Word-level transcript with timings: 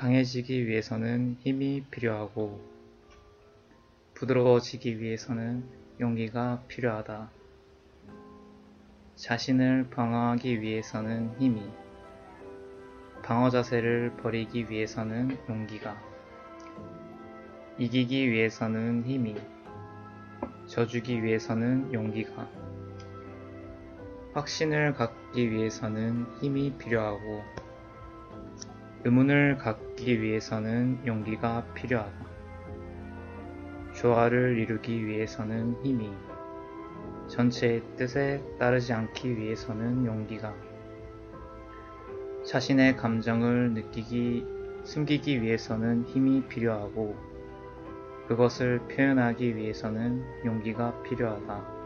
강해지기 0.00 0.66
위해서는 0.66 1.36
힘이 1.40 1.84
필요하고 1.90 2.58
부드러워지기 4.14 4.98
위해서는 4.98 5.62
용기가 6.00 6.62
필요하다. 6.68 7.30
자신을 9.14 9.90
방어하기 9.90 10.62
위해서는 10.62 11.38
힘이, 11.38 11.60
방어 13.22 13.50
자세를 13.50 14.16
버리기 14.16 14.70
위해서는 14.70 15.36
용기가, 15.50 16.00
이기기 17.76 18.30
위해서는 18.30 19.04
힘이, 19.04 19.36
져주기 20.66 21.22
위해서는 21.22 21.92
용기가, 21.92 22.48
확신을 24.32 24.94
갖기 24.94 25.50
위해서는 25.50 26.24
힘이 26.40 26.72
필요하고, 26.78 27.59
의문을 29.02 29.56
갖기 29.56 30.20
위해서는 30.20 30.98
용기가 31.06 31.64
필요하다. 31.72 32.26
조화를 33.94 34.58
이루기 34.58 35.06
위해서는 35.06 35.82
힘이, 35.82 36.10
전체의 37.28 37.82
뜻에 37.96 38.42
따르지 38.58 38.92
않기 38.92 39.38
위해서는 39.38 40.04
용기가, 40.04 40.54
자신의 42.44 42.98
감정을 42.98 43.72
느끼기, 43.72 44.44
숨기기 44.84 45.40
위해서는 45.40 46.04
힘이 46.04 46.42
필요하고, 46.46 47.16
그것을 48.28 48.80
표현하기 48.88 49.56
위해서는 49.56 50.22
용기가 50.44 51.02
필요하다. 51.04 51.80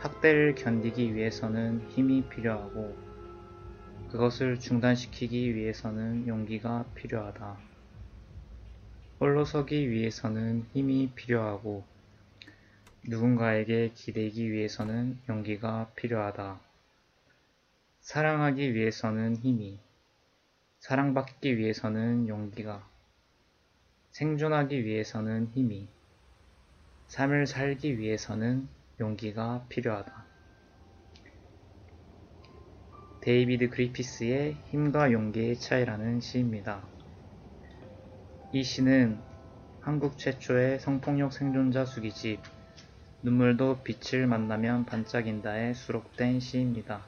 학대를 0.00 0.54
견디기 0.54 1.14
위해서는 1.14 1.80
힘이 1.88 2.28
필요하고, 2.28 3.11
그것을 4.12 4.60
중단시키기 4.60 5.54
위해서는 5.54 6.28
용기가 6.28 6.84
필요하다. 6.94 7.56
홀로 9.18 9.46
서기 9.46 9.88
위해서는 9.88 10.66
힘이 10.74 11.10
필요하고, 11.14 11.82
누군가에게 13.08 13.92
기대기 13.94 14.52
위해서는 14.52 15.18
용기가 15.30 15.90
필요하다. 15.96 16.60
사랑하기 18.02 18.74
위해서는 18.74 19.36
힘이, 19.36 19.80
사랑받기 20.80 21.56
위해서는 21.56 22.28
용기가, 22.28 22.86
생존하기 24.10 24.84
위해서는 24.84 25.48
힘이, 25.54 25.88
삶을 27.06 27.46
살기 27.46 27.96
위해서는 27.98 28.68
용기가 29.00 29.64
필요하다. 29.70 30.21
데이비드 33.22 33.70
그리피스의 33.70 34.56
힘과 34.70 35.12
용기의 35.12 35.56
차이라는 35.56 36.18
시입니다. 36.18 36.82
이 38.52 38.64
시는 38.64 39.20
한국 39.80 40.18
최초의 40.18 40.80
성폭력 40.80 41.32
생존자 41.32 41.84
수기집 41.84 42.40
눈물도 43.22 43.84
빛을 43.84 44.26
만나면 44.26 44.86
반짝인다에 44.86 45.72
수록된 45.72 46.40
시입니다. 46.40 47.00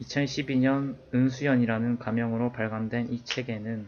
2012년 0.00 0.96
은수연이라는 1.14 2.00
가명으로 2.00 2.50
발간된 2.50 3.12
이 3.12 3.22
책에는 3.22 3.86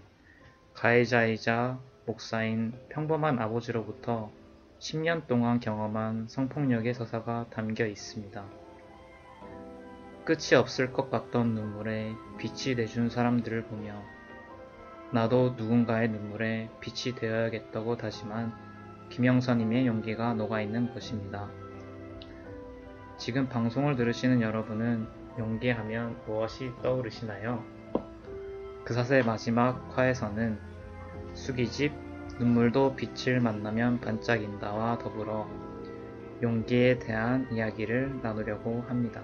가해자이자 0.75 1.81
목사인 2.07 2.73
평범한 2.89 3.41
아버지로부터 3.41 4.31
10년 4.79 5.27
동안 5.27 5.58
경험한 5.58 6.29
성폭력의 6.29 6.95
서사가 6.95 7.47
담겨 7.51 7.85
있습니다. 7.85 8.67
끝이 10.28 10.56
없을 10.58 10.92
것 10.92 11.11
같던 11.11 11.55
눈물에 11.55 12.14
빛이 12.36 12.74
내준 12.77 13.08
사람들을 13.08 13.62
보며 13.62 13.94
나도 15.11 15.55
누군가의 15.56 16.11
눈물에 16.11 16.68
빛이 16.80 17.14
되어야겠다고 17.14 17.96
다짐한 17.96 18.52
김영선님의 19.08 19.86
용기가 19.86 20.34
녹아있는 20.34 20.92
것입니다. 20.92 21.48
지금 23.16 23.48
방송을 23.48 23.96
들으시는 23.96 24.42
여러분은 24.42 25.08
용기하면 25.39 26.20
무엇이 26.27 26.72
떠오르시나요? 26.83 27.64
그 28.84 28.92
사세 28.92 29.22
마지막 29.22 29.96
화에서는 29.96 30.58
수기집 31.33 31.95
눈물도 32.39 32.96
빛을 32.96 33.40
만나면 33.40 34.00
반짝인다와 34.00 34.98
더불어 34.98 35.48
용기에 36.42 36.98
대한 36.98 37.48
이야기를 37.50 38.20
나누려고 38.20 38.83
합니다. 38.89 39.22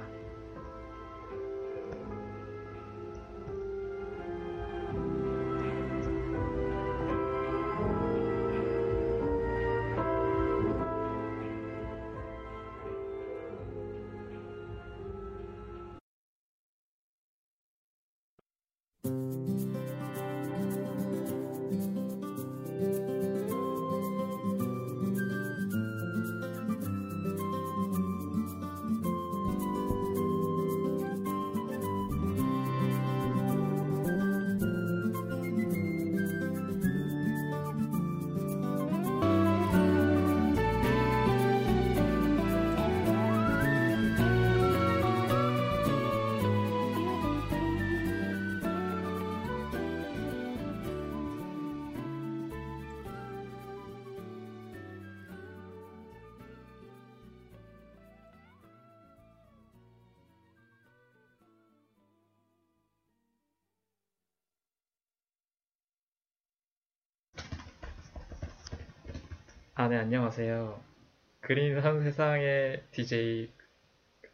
세상의 72.04 72.82
DJ, 72.92 73.50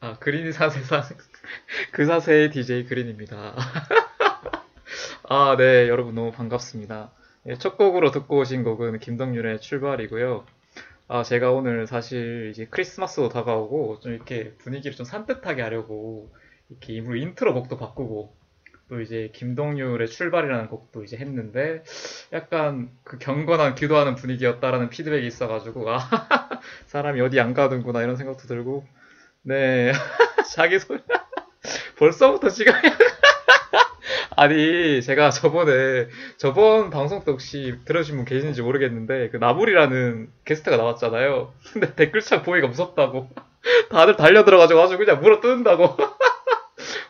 아, 0.00 0.18
그린 0.18 0.50
산 0.52 0.70
세상, 0.70 1.02
그 1.92 2.04
사세의 2.04 2.50
DJ 2.50 2.86
그린입니다. 2.86 3.54
아, 5.28 5.56
네, 5.56 5.88
여러분 5.88 6.14
너무 6.16 6.32
반갑습니다. 6.32 7.12
예, 7.46 7.54
첫 7.54 7.76
곡으로 7.76 8.10
듣고 8.10 8.38
오신 8.38 8.64
곡은 8.64 8.98
김동률의 8.98 9.60
출발이고요. 9.60 10.44
아, 11.06 11.22
제가 11.22 11.52
오늘 11.52 11.86
사실 11.86 12.50
이제 12.50 12.66
크리스마스도 12.68 13.28
다가오고 13.28 14.00
좀 14.00 14.12
이렇게 14.14 14.52
분위기를 14.58 14.96
좀 14.96 15.06
산뜻하게 15.06 15.62
하려고 15.62 16.32
이렇게 16.68 16.94
일부러 16.94 17.16
인트로 17.16 17.54
곡도 17.54 17.78
바꾸고 17.78 18.34
또 18.88 19.00
이제 19.00 19.30
김동률의 19.32 20.08
출발이라는 20.08 20.68
곡도 20.68 21.04
이제 21.04 21.16
했는데 21.16 21.84
약간 22.32 22.90
그 23.04 23.18
경건한 23.18 23.76
기도하는 23.76 24.16
분위기였다라는 24.16 24.90
피드백이 24.90 25.24
있어가지고 25.26 25.88
아 25.88 26.00
사람이 26.86 27.20
어디 27.20 27.40
안 27.40 27.54
가는구나 27.54 28.02
이런 28.02 28.16
생각도 28.16 28.46
들고. 28.46 28.84
네. 29.42 29.92
자기 30.54 30.78
소리 30.78 31.00
벌써부터 31.98 32.50
지금 32.50 32.72
아니 34.36 35.02
제가 35.02 35.30
저번에 35.30 36.08
저번 36.36 36.90
방송 36.90 37.24
때 37.24 37.30
혹시 37.30 37.78
들으신 37.84 38.16
분 38.16 38.24
계신지 38.24 38.62
모르겠는데 38.62 39.30
그 39.30 39.36
나물이라는 39.36 40.30
게스트가 40.44 40.76
나왔잖아요. 40.76 41.52
근데 41.72 41.94
댓글창 41.94 42.42
보기가 42.42 42.68
무섭다고. 42.68 43.28
다들 43.90 44.16
달려 44.16 44.44
들어가지고 44.44 44.80
아주 44.80 44.96
그냥 44.96 45.20
물어 45.20 45.40
뜯는다고. 45.40 45.96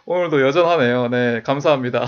오늘도 0.07 0.43
여전하네요. 0.43 1.09
네, 1.09 1.43
감사합니다. 1.43 2.07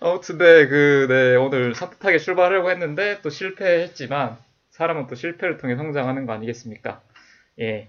아무튼, 0.00 0.38
네, 0.38 0.66
그, 0.66 1.06
네, 1.08 1.36
오늘 1.36 1.74
산뜻하게 1.74 2.18
출발하려고 2.18 2.70
했는데 2.70 3.20
또 3.22 3.30
실패했지만 3.30 4.38
사람은 4.72 5.06
또 5.06 5.14
실패를 5.14 5.58
통해 5.58 5.76
성장하는 5.76 6.26
거 6.26 6.32
아니겠습니까? 6.32 7.02
예. 7.60 7.88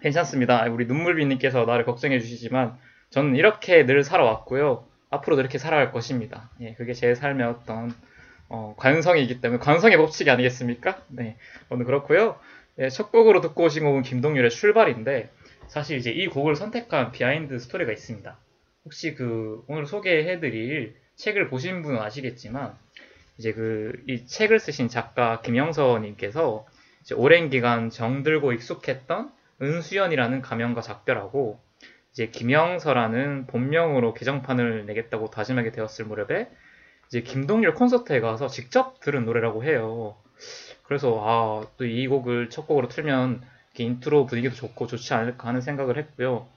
괜찮습니다. 0.00 0.64
우리 0.64 0.86
눈물비님께서 0.86 1.64
나를 1.64 1.84
걱정해 1.84 2.18
주시지만 2.18 2.78
저는 3.10 3.36
이렇게 3.36 3.84
늘 3.84 4.04
살아왔고요. 4.04 4.86
앞으로도 5.10 5.40
이렇게 5.40 5.58
살아갈 5.58 5.92
것입니다. 5.92 6.50
예, 6.60 6.74
그게 6.74 6.92
제 6.92 7.14
삶의 7.14 7.46
어떤 7.46 7.92
어, 8.48 8.74
관성이기 8.78 9.40
때문에 9.40 9.60
관성의 9.60 9.96
법칙이 9.96 10.30
아니겠습니까? 10.30 11.02
네, 11.08 11.36
오늘 11.68 11.84
그렇고요. 11.84 12.38
예, 12.78 12.88
첫 12.88 13.10
곡으로 13.10 13.40
듣고 13.40 13.64
오신 13.64 13.84
곡은 13.84 14.02
김동률의 14.02 14.50
출발인데 14.50 15.30
사실 15.66 15.98
이제 15.98 16.10
이 16.10 16.28
곡을 16.28 16.56
선택한 16.56 17.12
비하인드 17.12 17.58
스토리가 17.58 17.92
있습니다. 17.92 18.38
혹시 18.84 19.14
그 19.14 19.62
오늘 19.66 19.84
소개해드릴 19.86 20.96
책을 21.16 21.48
보신 21.48 21.82
분은 21.82 21.98
아시겠지만 22.00 22.74
이제 23.38 23.52
그 23.52 23.92
이 24.08 24.26
책을 24.26 24.58
쓰신 24.60 24.88
작가 24.88 25.40
김영서님께서 25.42 26.66
오랜 27.16 27.50
기간 27.50 27.90
정들고 27.90 28.52
익숙했던 28.52 29.32
은수연이라는 29.62 30.42
가명과 30.42 30.82
작별하고 30.82 31.58
이제 32.12 32.28
김영서라는 32.28 33.46
본명으로 33.46 34.14
개정판을 34.14 34.86
내겠다고 34.86 35.30
다짐하게 35.30 35.72
되었을 35.72 36.04
무렵에 36.06 36.50
이제 37.08 37.22
김동률 37.22 37.74
콘서트에 37.74 38.20
가서 38.20 38.48
직접 38.48 39.00
들은 39.00 39.24
노래라고 39.24 39.64
해요. 39.64 40.16
그래서 40.84 41.22
아 41.24 41.66
또 41.76 41.84
이 41.84 42.06
곡을 42.08 42.50
첫 42.50 42.66
곡으로 42.66 42.88
틀면 42.88 43.42
인트로 43.78 44.26
분위기도 44.26 44.54
좋고 44.56 44.86
좋지 44.88 45.14
않을까 45.14 45.48
하는 45.48 45.60
생각을 45.60 45.96
했고요. 45.98 46.48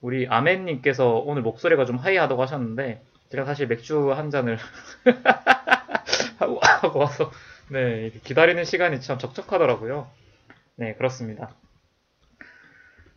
우리 0.00 0.26
아멘님께서 0.26 1.14
오늘 1.18 1.42
목소리가 1.42 1.84
좀 1.84 1.96
high하다고 1.96 2.42
하셨는데 2.42 3.02
제가 3.30 3.44
사실 3.44 3.68
맥주 3.68 4.12
한 4.12 4.30
잔을 4.30 4.58
하고, 6.38 6.60
하고 6.62 6.98
와서 7.00 7.30
네 7.70 8.10
기다리는 8.24 8.64
시간이 8.64 9.00
참 9.00 9.18
적적하더라고요. 9.18 10.10
네 10.76 10.94
그렇습니다. 10.94 11.54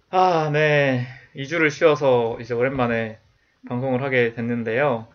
아, 0.09 0.49
네. 0.53 1.05
2주를 1.35 1.69
쉬어서 1.69 2.37
이제 2.39 2.53
오랜만에 2.53 3.19
방송을 3.67 4.01
하게 4.01 4.33
됐는데요. 4.33 5.07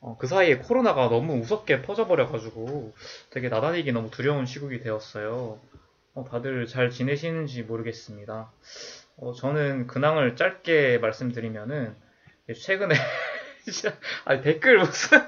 어, 0.00 0.16
그 0.16 0.28
사이에 0.28 0.58
코로나가 0.58 1.08
너무 1.08 1.36
무섭게 1.36 1.82
퍼져버려가지고 1.82 2.94
되게 3.30 3.48
나다니기 3.48 3.90
너무 3.90 4.10
두려운 4.10 4.46
시국이 4.46 4.78
되었어요. 4.78 5.58
어, 6.14 6.24
다들 6.30 6.66
잘 6.68 6.90
지내시는지 6.90 7.64
모르겠습니다. 7.64 8.52
어, 9.16 9.32
저는 9.32 9.88
근황을 9.88 10.36
짧게 10.36 10.98
말씀드리면은 10.98 11.96
최근에 12.56 12.94
아니 14.24 14.42
댓글 14.42 14.78
무슨 14.78 15.18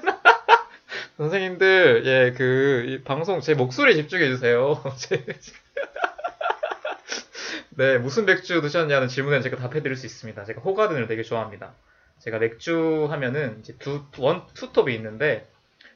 선생님들 1.21 2.05
예 2.07 2.33
그 2.35 3.01
방송 3.05 3.41
제 3.41 3.53
목소리 3.53 3.95
집중해 3.95 4.25
주세요. 4.27 4.81
네, 7.77 7.99
무슨 7.99 8.25
맥주 8.25 8.59
드셨냐는 8.61 9.07
질문에 9.07 9.41
제가 9.41 9.57
답해드릴 9.57 9.95
수 9.95 10.07
있습니다. 10.07 10.43
제가 10.45 10.61
호가든을 10.61 11.07
되게 11.07 11.21
좋아합니다. 11.21 11.73
제가 12.19 12.39
맥주 12.39 13.07
하면은 13.09 13.59
이제 13.59 13.75
두, 13.77 14.03
원, 14.17 14.45
투톱이 14.55 14.93
있는데, 14.95 15.47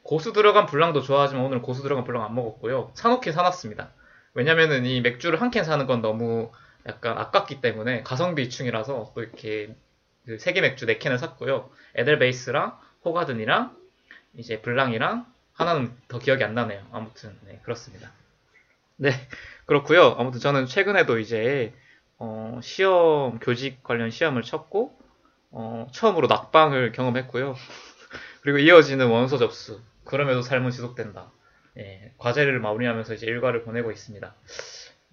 고수 0.04 0.32
들어간 0.32 0.66
블랑도 0.66 1.02
좋아하지만 1.02 1.44
오늘 1.44 1.60
고수 1.60 1.82
들어간 1.82 2.04
블랑 2.04 2.24
안 2.24 2.34
먹었고요. 2.34 2.92
사놓긴 2.94 3.32
사놨습니다. 3.32 3.90
왜냐면은 4.34 4.86
이 4.86 5.00
맥주를 5.00 5.40
한 5.40 5.50
캔 5.50 5.64
사는 5.64 5.84
건 5.86 6.02
너무 6.02 6.52
약간 6.88 7.18
아깝기 7.18 7.60
때문에 7.60 8.04
가성비 8.04 8.44
이충이라서 8.44 9.12
또 9.14 9.22
이렇게 9.22 9.74
그 10.24 10.38
세계 10.38 10.60
맥주 10.60 10.86
네 10.86 10.98
캔을 10.98 11.18
샀고요. 11.18 11.68
에델베이스랑 11.96 12.78
호가든이랑 13.04 13.76
이제 14.36 14.60
블랑이랑 14.60 15.26
하나는 15.52 15.92
더 16.08 16.18
기억이 16.18 16.44
안 16.44 16.54
나네요. 16.54 16.86
아무튼 16.92 17.36
네 17.46 17.60
그렇습니다. 17.62 18.12
네 18.96 19.10
그렇고요. 19.64 20.14
아무튼 20.18 20.40
저는 20.40 20.66
최근에도 20.66 21.18
이제 21.18 21.72
어, 22.18 22.60
시험 22.62 23.38
교직 23.38 23.82
관련 23.82 24.10
시험을 24.10 24.42
쳤고 24.42 24.98
어, 25.50 25.86
처음으로 25.92 26.26
낙방을 26.28 26.92
경험했고요. 26.92 27.54
그리고 28.42 28.58
이어지는 28.58 29.08
원서 29.08 29.38
접수. 29.38 29.80
그럼에도 30.04 30.42
삶은 30.42 30.70
지속된다. 30.70 31.30
예, 31.78 32.12
과제를 32.18 32.60
마무리하면서 32.60 33.14
이제 33.14 33.26
일과를 33.26 33.64
보내고 33.64 33.90
있습니다. 33.90 34.34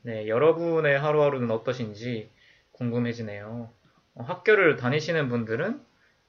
네, 0.03 0.27
여러분의 0.27 0.99
하루하루는 0.99 1.49
어떠신지 1.51 2.29
궁금해지네요. 2.73 3.69
어, 4.15 4.23
학교를 4.23 4.75
다니시는 4.77 5.29
분들은 5.29 5.81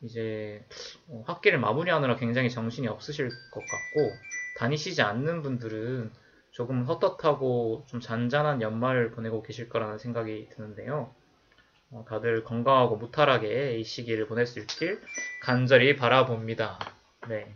이제 0.05 0.63
어, 1.09 1.25
학기를 1.27 1.59
마무리하느라 1.59 2.17
굉장히 2.17 2.51
정신이 2.51 2.89
없으실 2.89 3.29
것 3.29 3.61
같고 3.61 4.13
다니시지 4.59 5.03
않는 5.03 5.43
분들은 5.43 6.13
조금 6.51 6.85
헛헛하고 6.85 7.85
좀 7.89 8.01
잔잔한 8.01 8.63
연말을 8.63 9.11
보내고 9.11 9.43
계실 9.43 9.69
거라는 9.69 9.99
생각이 9.99 10.49
드는데요. 10.51 11.13
어, 11.91 12.05
다들 12.09 12.45
건강하고 12.45 12.97
무탈하게 12.97 13.79
이 13.79 13.85
시기를 13.85 14.27
보낼 14.27 14.47
수 14.47 14.61
있길 14.61 15.01
간절히 15.43 15.97
바라봅니다. 15.97 16.79
네. 17.29 17.53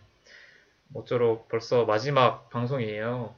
모쪼록 0.89 1.49
벌써 1.49 1.85
마지막 1.85 2.49
방송이에요. 2.50 3.35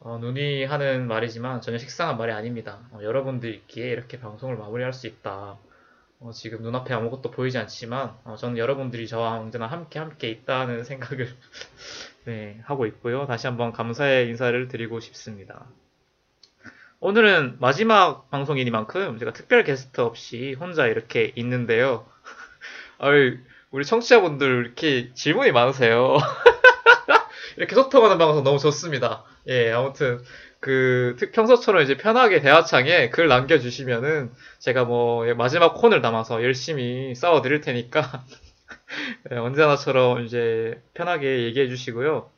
어, 0.00 0.18
눈이 0.18 0.64
하는 0.64 1.08
말이지만 1.08 1.60
전혀 1.60 1.76
식상한 1.76 2.16
말이 2.16 2.32
아닙니다. 2.32 2.88
어, 2.92 3.00
여러분들 3.02 3.52
있기에 3.54 3.90
이렇게 3.90 4.20
방송을 4.20 4.56
마무리할 4.56 4.92
수 4.92 5.06
있다. 5.08 5.58
어, 6.20 6.32
지금 6.32 6.62
눈앞에 6.62 6.92
아무것도 6.94 7.30
보이지 7.30 7.58
않지만 7.58 8.16
어, 8.24 8.36
저는 8.36 8.58
여러분들이 8.58 9.06
저와 9.06 9.38
언제나 9.38 9.66
함께 9.66 10.00
함께 10.00 10.28
있다는 10.28 10.82
생각을 10.82 11.28
네, 12.26 12.60
하고 12.64 12.86
있고요. 12.86 13.26
다시 13.26 13.46
한번 13.46 13.72
감사의 13.72 14.28
인사를 14.28 14.68
드리고 14.68 14.98
싶습니다. 15.00 15.66
오늘은 17.00 17.58
마지막 17.60 18.28
방송이니만큼 18.30 19.18
제가 19.18 19.32
특별 19.32 19.62
게스트 19.62 20.00
없이 20.00 20.56
혼자 20.58 20.88
이렇게 20.88 21.32
있는데요. 21.36 22.04
아유, 22.98 23.38
우리 23.70 23.84
청취자분들 23.84 24.64
이렇게 24.64 25.14
질문이 25.14 25.52
많으세요. 25.52 26.16
이렇게 27.56 27.76
소통하는 27.76 28.18
방송 28.18 28.42
너무 28.42 28.58
좋습니다. 28.58 29.22
예, 29.46 29.70
아무튼 29.70 30.20
그 30.60 31.16
평소처럼 31.32 31.82
이제 31.82 31.96
편하게 31.96 32.40
대화창에 32.40 33.10
글 33.10 33.28
남겨주시면은 33.28 34.32
제가 34.58 34.84
뭐 34.84 35.24
마지막 35.34 35.74
혼을 35.74 36.02
담아서 36.02 36.42
열심히 36.42 37.14
싸워 37.14 37.42
드릴 37.42 37.60
테니까 37.60 38.24
네, 39.30 39.36
언제나처럼 39.38 40.24
이제 40.24 40.82
편하게 40.94 41.44
얘기해 41.44 41.68
주시고요. 41.68 42.28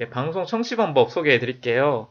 예, 0.00 0.10
방송 0.10 0.44
청취 0.44 0.76
방법 0.76 1.10
소개해 1.10 1.38
드릴게요. 1.38 2.08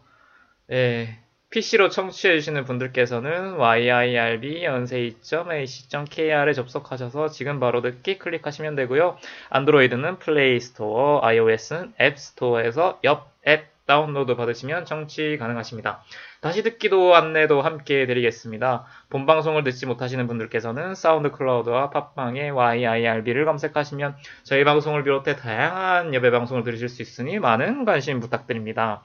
예, 0.72 1.20
PC로 1.52 1.90
청취해 1.90 2.34
주시는 2.36 2.66
분들께서는 2.66 3.60
yirb.yonsei.ac.kr에 3.60 6.54
접속하셔서 6.54 7.30
지금 7.30 7.60
바로 7.60 7.82
듣기 7.82 8.18
클릭하시면 8.18 8.76
되고요. 8.76 9.20
안드로이드는 9.50 10.18
플레이 10.18 10.60
스토어, 10.60 11.20
iOS는 11.24 11.94
앱 12.02 12.18
스토어에서 12.18 13.00
옆 13.04 13.36
앱 13.48 13.75
다운로드 13.86 14.36
받으시면 14.36 14.86
청취 14.86 15.38
가능하십니다. 15.38 16.04
다시 16.42 16.64
듣기도 16.64 17.16
안내도 17.16 17.62
함께 17.62 18.02
해드리겠습니다. 18.02 18.86
본 19.10 19.26
방송을 19.26 19.64
듣지 19.64 19.86
못하시는 19.86 20.26
분들께서는 20.28 20.96
사운드 20.96 21.32
클라우드와 21.32 21.92
팟빵에 21.92 22.50
YIRB를 22.50 23.46
검색하시면 23.46 24.16
저희 24.44 24.64
방송을 24.64 25.04
비롯해 25.04 25.36
다양한 25.36 26.14
예배 26.14 26.32
방송을 26.32 26.64
들으실 26.64 26.90
수 26.90 27.02
있으니 27.02 27.40
많은 27.40 27.86
관심 27.86 28.20
부탁드립니다. 28.20 29.04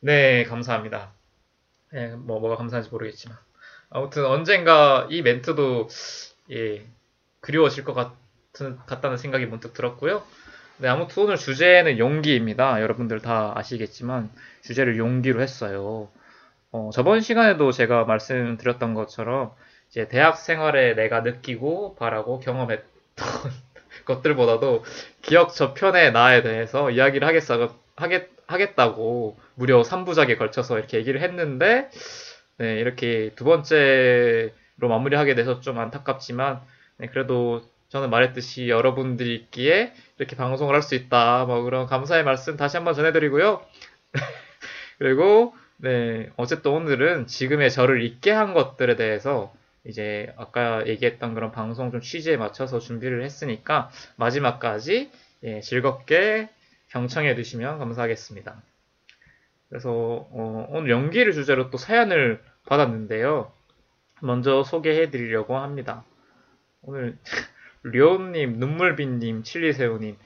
네, 0.00 0.44
감사합니다. 0.44 1.12
네, 1.92 2.08
뭐, 2.16 2.40
뭐가 2.40 2.56
감사한지 2.56 2.90
모르겠지만. 2.90 3.38
아무튼 3.90 4.26
언젠가 4.26 5.06
이 5.10 5.22
멘트도, 5.22 5.88
예, 6.50 6.84
그리워질 7.40 7.84
것 7.84 7.94
같은, 7.94 8.78
같다는 8.86 9.16
생각이 9.16 9.46
문득 9.46 9.72
들었고요. 9.74 10.22
네, 10.78 10.88
아무튼 10.88 11.22
오늘 11.22 11.36
주제는 11.36 11.98
용기입니다. 11.98 12.82
여러분들 12.82 13.20
다 13.20 13.52
아시겠지만 13.54 14.28
주제를 14.62 14.98
용기로 14.98 15.40
했어요. 15.40 16.08
어, 16.72 16.90
저번 16.92 17.20
시간에도 17.20 17.70
제가 17.70 18.04
말씀드렸던 18.06 18.94
것처럼 18.94 19.52
이제 19.88 20.08
대학 20.08 20.36
생활에 20.36 20.94
내가 20.94 21.20
느끼고 21.20 21.94
바라고 21.94 22.40
경험했던 22.40 22.84
것들보다도 24.04 24.82
기억 25.22 25.54
저편의 25.54 26.10
나에 26.12 26.42
대해서 26.42 26.90
이야기를 26.90 27.26
하겠어, 27.28 27.72
하겠, 27.94 28.28
하겠다고 28.48 29.38
무려 29.54 29.82
3부작에 29.82 30.36
걸쳐서 30.36 30.78
이렇게 30.78 30.98
얘기를 30.98 31.20
했는데 31.20 31.88
네, 32.58 32.80
이렇게 32.80 33.30
두 33.36 33.44
번째로 33.44 34.50
마무리하게 34.80 35.36
돼서 35.36 35.60
좀 35.60 35.78
안타깝지만 35.78 36.60
네, 36.96 37.06
그래도 37.06 37.62
저는 37.94 38.10
말했듯이 38.10 38.68
여러분들이 38.68 39.36
있기에 39.36 39.92
이렇게 40.18 40.34
방송을 40.34 40.74
할 40.74 40.82
수 40.82 40.96
있다. 40.96 41.44
뭐 41.44 41.62
그런 41.62 41.86
감사의 41.86 42.24
말씀 42.24 42.56
다시 42.56 42.76
한번 42.76 42.92
전해드리고요. 42.92 43.64
그리고 44.98 45.54
네 45.76 46.28
어쨌든 46.36 46.72
오늘은 46.72 47.28
지금의 47.28 47.70
저를 47.70 48.02
있게 48.02 48.32
한 48.32 48.52
것들에 48.52 48.96
대해서 48.96 49.54
이제 49.84 50.34
아까 50.36 50.84
얘기했던 50.88 51.34
그런 51.34 51.52
방송 51.52 51.92
좀 51.92 52.00
취지에 52.00 52.36
맞춰서 52.36 52.80
준비를 52.80 53.22
했으니까 53.22 53.90
마지막까지 54.16 55.12
예, 55.44 55.60
즐겁게 55.60 56.48
경청해 56.88 57.36
주시면 57.36 57.78
감사하겠습니다. 57.78 58.60
그래서 59.68 59.90
어, 59.92 60.66
오늘 60.70 60.90
연기를 60.90 61.32
주제로 61.32 61.70
또 61.70 61.78
사연을 61.78 62.42
받았는데요. 62.66 63.52
먼저 64.20 64.64
소개해 64.64 65.10
드리려고 65.10 65.58
합니다. 65.58 66.04
오늘 66.82 67.16
료님, 67.84 68.58
눈물빈님, 68.58 69.42
칠리새우님, 69.44 70.16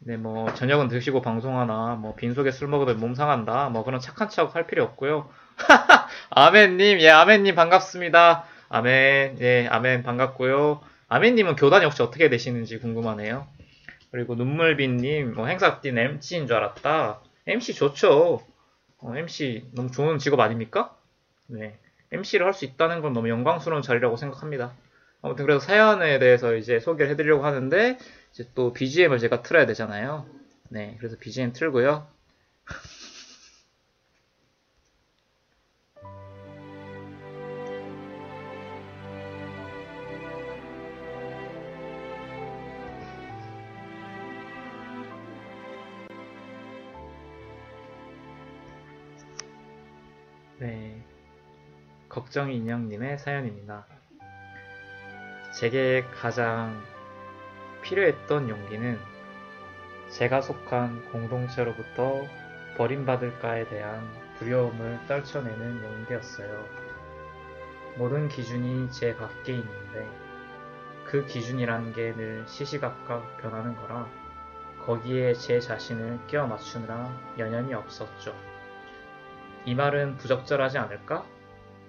네, 0.00 0.16
뭐, 0.16 0.52
저녁은 0.54 0.88
드시고 0.88 1.22
방송하나, 1.22 1.94
뭐, 1.96 2.14
빈속에 2.16 2.50
술 2.50 2.68
먹으면 2.68 3.00
몸 3.00 3.14
상한다, 3.14 3.70
뭐, 3.70 3.84
그런 3.84 4.00
착한 4.00 4.28
척 4.28 4.54
할 4.54 4.66
필요 4.66 4.84
없고요. 4.84 5.28
아멘님, 6.30 7.00
예, 7.00 7.08
아멘님 7.10 7.54
반갑습니다. 7.54 8.44
아멘, 8.68 9.38
예, 9.40 9.66
아멘 9.70 10.02
반갑고요. 10.02 10.80
아멘님은 11.08 11.56
교단이 11.56 11.84
혹시 11.84 12.02
어떻게 12.02 12.28
되시는지 12.28 12.78
궁금하네요. 12.80 13.46
그리고 14.10 14.34
눈물빈님, 14.34 15.34
뭐 15.34 15.46
행사 15.46 15.80
뛴 15.80 15.96
MC인 15.98 16.46
줄 16.46 16.56
알았다. 16.56 17.20
MC 17.46 17.74
좋죠. 17.74 18.40
어, 18.98 19.16
MC 19.16 19.66
너무 19.74 19.90
좋은 19.90 20.18
직업 20.18 20.40
아닙니까? 20.40 20.96
네. 21.46 21.78
MC를 22.12 22.46
할 22.46 22.52
수 22.54 22.64
있다는 22.64 23.02
건 23.02 23.12
너무 23.12 23.28
영광스러운 23.28 23.82
자리라고 23.82 24.16
생각합니다. 24.16 24.72
아무튼 25.26 25.44
그래서 25.44 25.58
사연에 25.58 26.20
대해서 26.20 26.54
이제 26.54 26.78
소개를 26.78 27.10
해드리려고 27.10 27.44
하는데, 27.44 27.98
이제 28.32 28.48
또 28.54 28.72
BGM을 28.72 29.18
제가 29.18 29.42
틀어야 29.42 29.66
되잖아요. 29.66 30.24
네. 30.68 30.94
그래서 30.98 31.16
BGM 31.18 31.52
틀고요. 31.52 32.06
네. 50.60 51.02
걱정이 52.08 52.56
인형님의 52.56 53.18
사연입니다. 53.18 53.95
제게 55.56 56.04
가장 56.20 56.82
필요했던 57.80 58.50
용기는 58.50 59.00
제가 60.10 60.42
속한 60.42 61.10
공동체로부터 61.10 62.26
버림받을까에 62.76 63.66
대한 63.70 64.06
두려움을 64.38 65.00
떨쳐내는 65.08 65.82
용기였어요. 65.82 66.62
모든 67.96 68.28
기준이 68.28 68.90
제 68.90 69.16
밖에 69.16 69.54
있는데 69.54 70.06
그 71.06 71.24
기준이라는 71.24 71.94
게 71.94 72.12
늘 72.12 72.44
시시각각 72.46 73.38
변하는 73.38 73.74
거라 73.76 74.06
거기에 74.84 75.32
제 75.32 75.58
자신을 75.58 76.18
끼워 76.26 76.46
맞추느라 76.48 77.10
여념이 77.38 77.72
없었죠. 77.72 78.36
이 79.64 79.74
말은 79.74 80.18
부적절하지 80.18 80.76
않을까? 80.76 81.24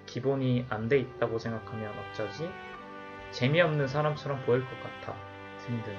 기본이 0.06 0.64
안 0.70 0.88
돼 0.88 0.98
있다고 1.00 1.38
생각하면 1.38 1.92
어쩌지? 1.98 2.50
재미없는 3.30 3.86
사람처럼 3.86 4.42
보일 4.44 4.64
것 4.64 4.82
같아. 4.82 5.14
등등. 5.66 5.94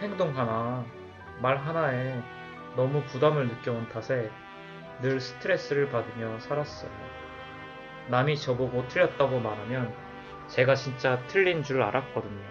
행동 0.00 0.36
하나, 0.36 0.84
말 1.40 1.56
하나에 1.56 2.20
너무 2.76 3.02
부담을 3.04 3.48
느껴온 3.48 3.88
탓에 3.88 4.30
늘 5.00 5.20
스트레스를 5.20 5.88
받으며 5.90 6.38
살았어요. 6.40 6.90
남이 8.08 8.36
저보고 8.36 8.88
틀렸다고 8.88 9.40
말하면 9.40 9.92
제가 10.48 10.74
진짜 10.74 11.18
틀린 11.28 11.62
줄 11.62 11.82
알았거든요. 11.82 12.44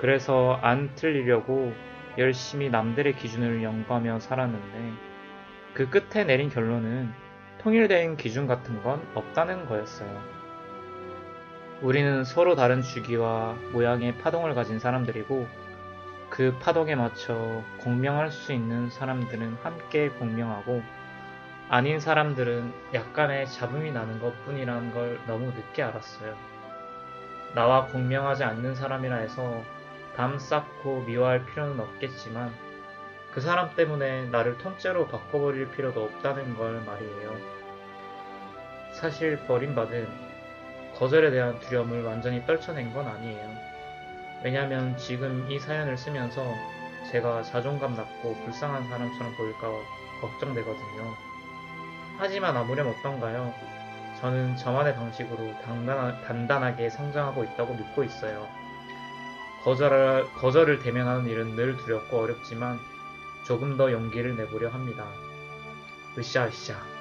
그래서 0.00 0.58
안 0.62 0.94
틀리려고 0.94 1.74
열심히 2.18 2.70
남들의 2.70 3.16
기준을 3.16 3.62
연구하며 3.62 4.20
살았는데 4.20 4.92
그 5.74 5.90
끝에 5.90 6.24
내린 6.24 6.48
결론은 6.50 7.12
통일된 7.58 8.16
기준 8.16 8.46
같은 8.46 8.82
건 8.82 9.06
없다는 9.14 9.66
거였어요. 9.66 10.37
우리는 11.80 12.24
서로 12.24 12.56
다른 12.56 12.82
주기와 12.82 13.54
모양의 13.70 14.18
파동을 14.18 14.54
가진 14.54 14.80
사람들이고 14.80 15.46
그 16.28 16.56
파동에 16.60 16.96
맞춰 16.96 17.62
공명할 17.78 18.32
수 18.32 18.52
있는 18.52 18.90
사람들은 18.90 19.58
함께 19.62 20.08
공명하고 20.08 20.82
아닌 21.68 22.00
사람들은 22.00 22.72
약간의 22.94 23.46
잡음이 23.46 23.92
나는 23.92 24.20
것 24.20 24.34
뿐이라는 24.44 24.92
걸 24.92 25.20
너무 25.28 25.52
늦게 25.52 25.82
알았어요. 25.82 26.36
나와 27.54 27.86
공명하지 27.86 28.42
않는 28.42 28.74
사람이라 28.74 29.16
해서 29.16 29.62
담 30.16 30.36
쌓고 30.36 31.04
미워할 31.06 31.46
필요는 31.46 31.78
없겠지만 31.78 32.52
그 33.30 33.40
사람 33.40 33.72
때문에 33.76 34.24
나를 34.30 34.58
통째로 34.58 35.06
바꿔버릴 35.06 35.70
필요도 35.70 36.02
없다는 36.02 36.56
걸 36.56 36.80
말이에요. 36.80 37.36
사실 38.94 39.38
버림받은 39.46 40.27
거절에 40.98 41.30
대한 41.30 41.60
두려움을 41.60 42.02
완전히 42.02 42.44
떨쳐낸 42.44 42.92
건 42.92 43.06
아니에요. 43.06 43.56
왜냐면 44.42 44.96
지금 44.96 45.48
이 45.48 45.60
사연을 45.60 45.96
쓰면서 45.96 46.44
제가 47.12 47.44
자존감 47.44 47.94
낮고 47.94 48.34
불쌍한 48.34 48.88
사람처럼 48.88 49.36
보일까 49.36 49.70
걱정되거든요. 50.20 51.14
하지만 52.18 52.56
아무렴 52.56 52.88
어떤가요? 52.88 53.54
저는 54.20 54.56
저만의 54.56 54.96
방식으로 54.96 55.54
단단하, 55.62 56.20
단단하게 56.22 56.90
성장하고 56.90 57.44
있다고 57.44 57.74
믿고 57.74 58.02
있어요. 58.02 58.48
거절을, 59.62 60.32
거절을 60.34 60.80
대면하는 60.80 61.28
일은 61.28 61.54
늘 61.54 61.76
두렵고 61.76 62.18
어렵지만 62.18 62.80
조금 63.46 63.76
더 63.76 63.92
용기를 63.92 64.36
내보려 64.36 64.68
합니다. 64.68 65.06
으쌰으쌰. 66.18 66.97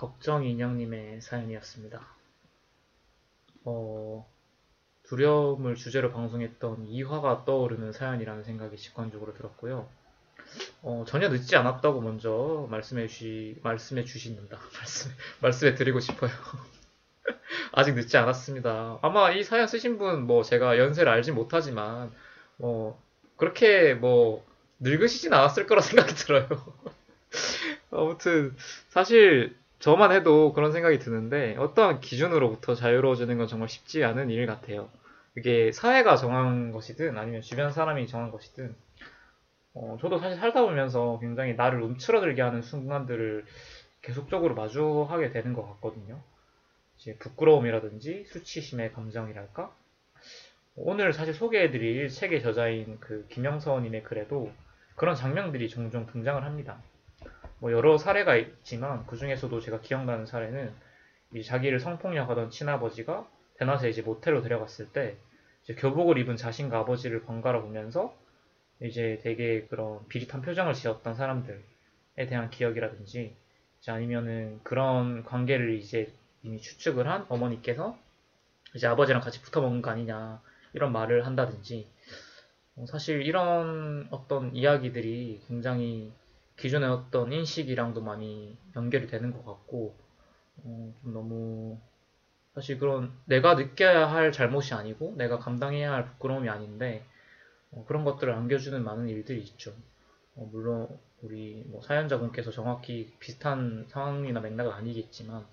걱정 0.00 0.46
인형님의 0.46 1.20
사연이었습니다. 1.20 2.00
어, 3.66 4.26
두려움을 5.02 5.74
주제로 5.74 6.10
방송했던 6.10 6.86
이화가 6.86 7.44
떠오르는 7.44 7.92
사연이라는 7.92 8.42
생각이 8.44 8.78
직관적으로 8.78 9.34
들었고요. 9.34 9.86
어, 10.80 11.04
전혀 11.06 11.28
늦지 11.28 11.54
않았다고 11.54 12.00
먼저 12.00 12.66
말씀해 12.70 13.08
주시, 13.08 13.58
말씀해 13.62 14.04
주신다. 14.04 14.58
말씀, 14.80 15.10
말씀해 15.42 15.74
드리고 15.74 16.00
싶어요. 16.00 16.30
아직 17.72 17.94
늦지 17.94 18.16
않았습니다. 18.16 19.00
아마 19.02 19.30
이 19.30 19.44
사연 19.44 19.66
쓰신 19.66 19.98
분, 19.98 20.22
뭐, 20.22 20.42
제가 20.42 20.78
연세를 20.78 21.12
알지 21.12 21.32
못하지만, 21.32 22.10
뭐, 22.56 22.98
그렇게 23.36 23.92
뭐, 23.92 24.46
늙으시진 24.78 25.34
않았을 25.34 25.66
거라 25.66 25.82
생각이 25.84 26.14
들어요. 26.14 26.48
아무튼, 27.90 28.56
사실, 28.88 29.59
저만 29.80 30.12
해도 30.12 30.52
그런 30.52 30.72
생각이 30.72 30.98
드는데, 30.98 31.56
어떠한 31.56 32.00
기준으로부터 32.00 32.74
자유로워지는 32.74 33.38
건 33.38 33.48
정말 33.48 33.68
쉽지 33.68 34.04
않은 34.04 34.30
일 34.30 34.46
같아요. 34.46 34.90
그게 35.34 35.72
사회가 35.72 36.16
정한 36.16 36.70
것이든, 36.70 37.16
아니면 37.16 37.40
주변 37.40 37.72
사람이 37.72 38.06
정한 38.06 38.30
것이든, 38.30 38.74
어, 39.74 39.96
저도 40.00 40.18
사실 40.18 40.38
살다 40.38 40.62
보면서 40.62 41.18
굉장히 41.20 41.54
나를 41.54 41.80
움츠러들게 41.82 42.42
하는 42.42 42.60
순간들을 42.60 43.46
계속적으로 44.02 44.54
마주하게 44.54 45.30
되는 45.30 45.54
것 45.54 45.66
같거든요. 45.66 46.20
이제 46.98 47.16
부끄러움이라든지 47.16 48.26
수치심의 48.26 48.92
감정이랄까? 48.92 49.74
오늘 50.76 51.12
사실 51.12 51.32
소개해드릴 51.32 52.08
책의 52.08 52.42
저자인 52.42 52.98
그 53.00 53.26
김영서님의 53.30 54.02
글에도 54.02 54.52
그런 54.94 55.14
장면들이 55.14 55.68
종종 55.70 56.06
등장을 56.06 56.44
합니다. 56.44 56.82
뭐 57.60 57.72
여러 57.72 57.98
사례가 57.98 58.36
있지만 58.36 59.06
그 59.06 59.16
중에서도 59.16 59.60
제가 59.60 59.80
기억나는 59.80 60.26
사례는 60.26 60.72
자기를 61.44 61.78
성폭력하던 61.78 62.50
친아버지가 62.50 63.28
대낮에 63.58 63.90
이제 63.90 64.02
모텔로 64.02 64.42
데려갔을 64.42 64.90
때 64.92 65.16
교복을 65.76 66.18
입은 66.18 66.36
자신과 66.36 66.80
아버지를 66.80 67.22
번갈아 67.22 67.60
보면서 67.60 68.14
이제 68.82 69.20
되게 69.22 69.66
그런 69.66 70.06
비릿한 70.08 70.40
표정을 70.40 70.72
지었던 70.72 71.14
사람들에 71.14 72.26
대한 72.28 72.50
기억이라든지 72.50 73.36
아니면은 73.86 74.60
그런 74.62 75.22
관계를 75.24 75.74
이제 75.74 76.12
이미 76.42 76.60
추측을 76.60 77.06
한 77.06 77.26
어머니께서 77.28 77.98
이제 78.74 78.86
아버지랑 78.86 79.20
같이 79.20 79.42
붙어 79.42 79.60
먹는 79.60 79.82
거 79.82 79.90
아니냐 79.90 80.40
이런 80.72 80.92
말을 80.92 81.26
한다든지 81.26 81.86
어, 82.76 82.86
사실 82.86 83.22
이런 83.22 84.06
어떤 84.10 84.54
이야기들이 84.54 85.42
굉장히 85.46 86.12
기존의 86.60 86.90
어떤 86.90 87.32
인식이랑도 87.32 88.02
많이 88.02 88.58
연결이 88.76 89.06
되는 89.06 89.32
것 89.32 89.44
같고 89.44 89.96
어, 90.58 90.94
좀 91.02 91.14
너무 91.14 91.80
사실 92.54 92.78
그런 92.78 93.12
내가 93.24 93.54
느껴야 93.54 94.10
할 94.10 94.30
잘못이 94.30 94.74
아니고 94.74 95.14
내가 95.16 95.38
감당해야 95.38 95.92
할 95.92 96.04
부끄러움이 96.04 96.50
아닌데 96.50 97.02
어, 97.70 97.84
그런 97.88 98.04
것들을 98.04 98.32
안겨주는 98.32 98.84
많은 98.84 99.08
일들이 99.08 99.40
있죠. 99.40 99.72
어, 100.36 100.48
물론 100.52 100.86
우리 101.22 101.64
뭐 101.66 101.80
사연자분께서 101.80 102.50
정확히 102.50 103.10
비슷한 103.18 103.86
상황이나 103.88 104.40
맥락은 104.40 104.70
아니겠지만 104.70 105.46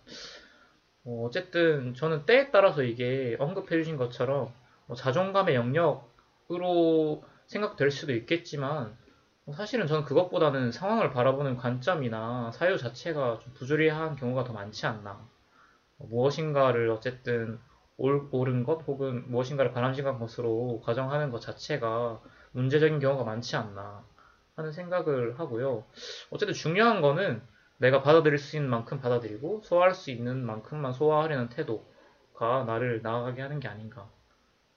어, 1.05 1.29
쨌든 1.31 1.93
저는 1.93 2.25
때에 2.25 2.51
따라서 2.51 2.83
이게 2.83 3.37
언급해주신 3.39 3.95
것처럼 3.95 4.51
뭐 4.87 4.97
자존감의 4.97 5.55
영역으로 5.55 7.23
생각될 7.45 7.91
수도 7.91 8.13
있겠지만 8.13 8.87
뭐 8.87 9.06
사실은 9.53 9.87
저는 9.87 10.03
그것보다는 10.03 10.71
상황을 10.73 11.11
바라보는 11.11 11.55
관점이나 11.55 12.51
사유 12.51 12.77
자체가 12.77 13.39
좀 13.39 13.53
부조리한 13.53 14.17
경우가 14.17 14.43
더 14.43 14.51
많지 14.51 14.85
않나. 14.85 15.25
뭐 15.97 16.07
무엇인가를 16.09 16.89
어쨌든 16.89 17.59
옳, 17.95 18.27
옳은 18.31 18.63
것 18.63 18.81
혹은 18.87 19.29
무엇인가를 19.31 19.71
바람직한 19.71 20.19
것으로 20.19 20.81
가정하는 20.85 21.31
것 21.31 21.39
자체가 21.39 22.21
문제적인 22.51 22.99
경우가 22.99 23.23
많지 23.23 23.55
않나 23.55 24.03
하는 24.55 24.71
생각을 24.71 25.39
하고요. 25.39 25.85
어쨌든 26.29 26.53
중요한 26.53 27.01
거는 27.01 27.41
내가 27.77 28.01
받아들일 28.01 28.37
수 28.37 28.57
있는 28.57 28.69
만큼 28.69 28.99
받아들이고 28.99 29.61
소화할 29.63 29.93
수 29.93 30.11
있는 30.11 30.45
만큼만 30.45 30.91
소화하려는 30.91 31.49
태도가 31.49 32.65
나를 32.65 33.01
나아가게 33.01 33.41
하는 33.41 33.59
게 33.59 33.67
아닌가. 33.67 34.09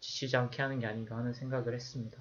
지치지 0.01 0.37
않게 0.37 0.63
하는 0.63 0.79
게 0.79 0.87
아닌가 0.87 1.17
하는 1.17 1.33
생각을 1.33 1.75
했습니다. 1.75 2.19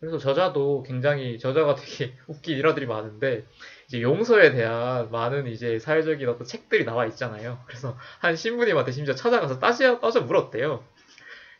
그래서 0.00 0.18
저자도 0.18 0.84
굉장히 0.84 1.38
저자가 1.38 1.74
되게 1.74 2.14
웃긴 2.28 2.56
일화들이 2.56 2.86
많은데 2.86 3.44
이제 3.86 4.00
용서에 4.00 4.52
대한 4.52 5.10
많은 5.10 5.46
이제 5.48 5.78
사회적인 5.78 6.28
어떤 6.28 6.46
책들이 6.46 6.84
나와 6.84 7.06
있잖아요. 7.06 7.58
그래서 7.66 7.96
한 8.20 8.36
신부님한테 8.36 8.92
심지어 8.92 9.14
찾아가서 9.14 9.58
따져 9.58 9.98
따져 9.98 10.20
물었대요. 10.22 10.84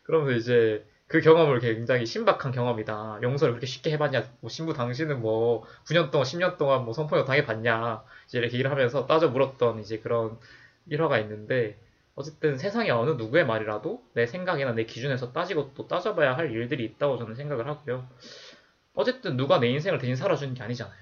그러면서 0.04 0.37
이제 0.37 0.85
그 1.09 1.21
경험을 1.21 1.61
굉장히 1.61 2.07
신박한 2.07 2.52
경험이다. 2.52 3.21
용서를 3.23 3.54
그렇게 3.54 3.66
쉽게 3.66 3.90
해봤냐? 3.92 4.25
뭐 4.40 4.50
신부 4.50 4.75
당신은 4.75 5.21
뭐 5.21 5.64
9년 5.87 6.11
동안 6.11 6.26
10년 6.26 6.59
동안 6.59 6.85
뭐 6.85 6.92
성폭력 6.92 7.26
당해봤냐? 7.26 8.04
이제 8.26 8.38
이렇게 8.38 8.59
일을 8.59 8.71
하면서 8.71 9.07
따져 9.07 9.28
물었던 9.28 9.80
이제 9.80 9.99
그런 9.99 10.38
일화가 10.87 11.18
있는데 11.21 11.78
어쨌든 12.19 12.59
세상에 12.59 12.91
어느 12.91 13.11
누구의 13.11 13.47
말이라도 13.47 14.03
내 14.13 14.27
생각이나 14.27 14.73
내 14.73 14.85
기준에서 14.85 15.31
따지고 15.31 15.71
또 15.77 15.87
따져봐야 15.87 16.37
할 16.37 16.51
일들이 16.51 16.85
있다고 16.85 17.17
저는 17.17 17.37
생각을 17.37 17.69
하고요. 17.69 18.09
어쨌든 18.95 19.37
누가 19.37 19.61
내 19.61 19.69
인생을 19.69 20.01
대신 20.01 20.17
살아주는 20.17 20.53
게 20.55 20.63
아니잖아요. 20.65 20.99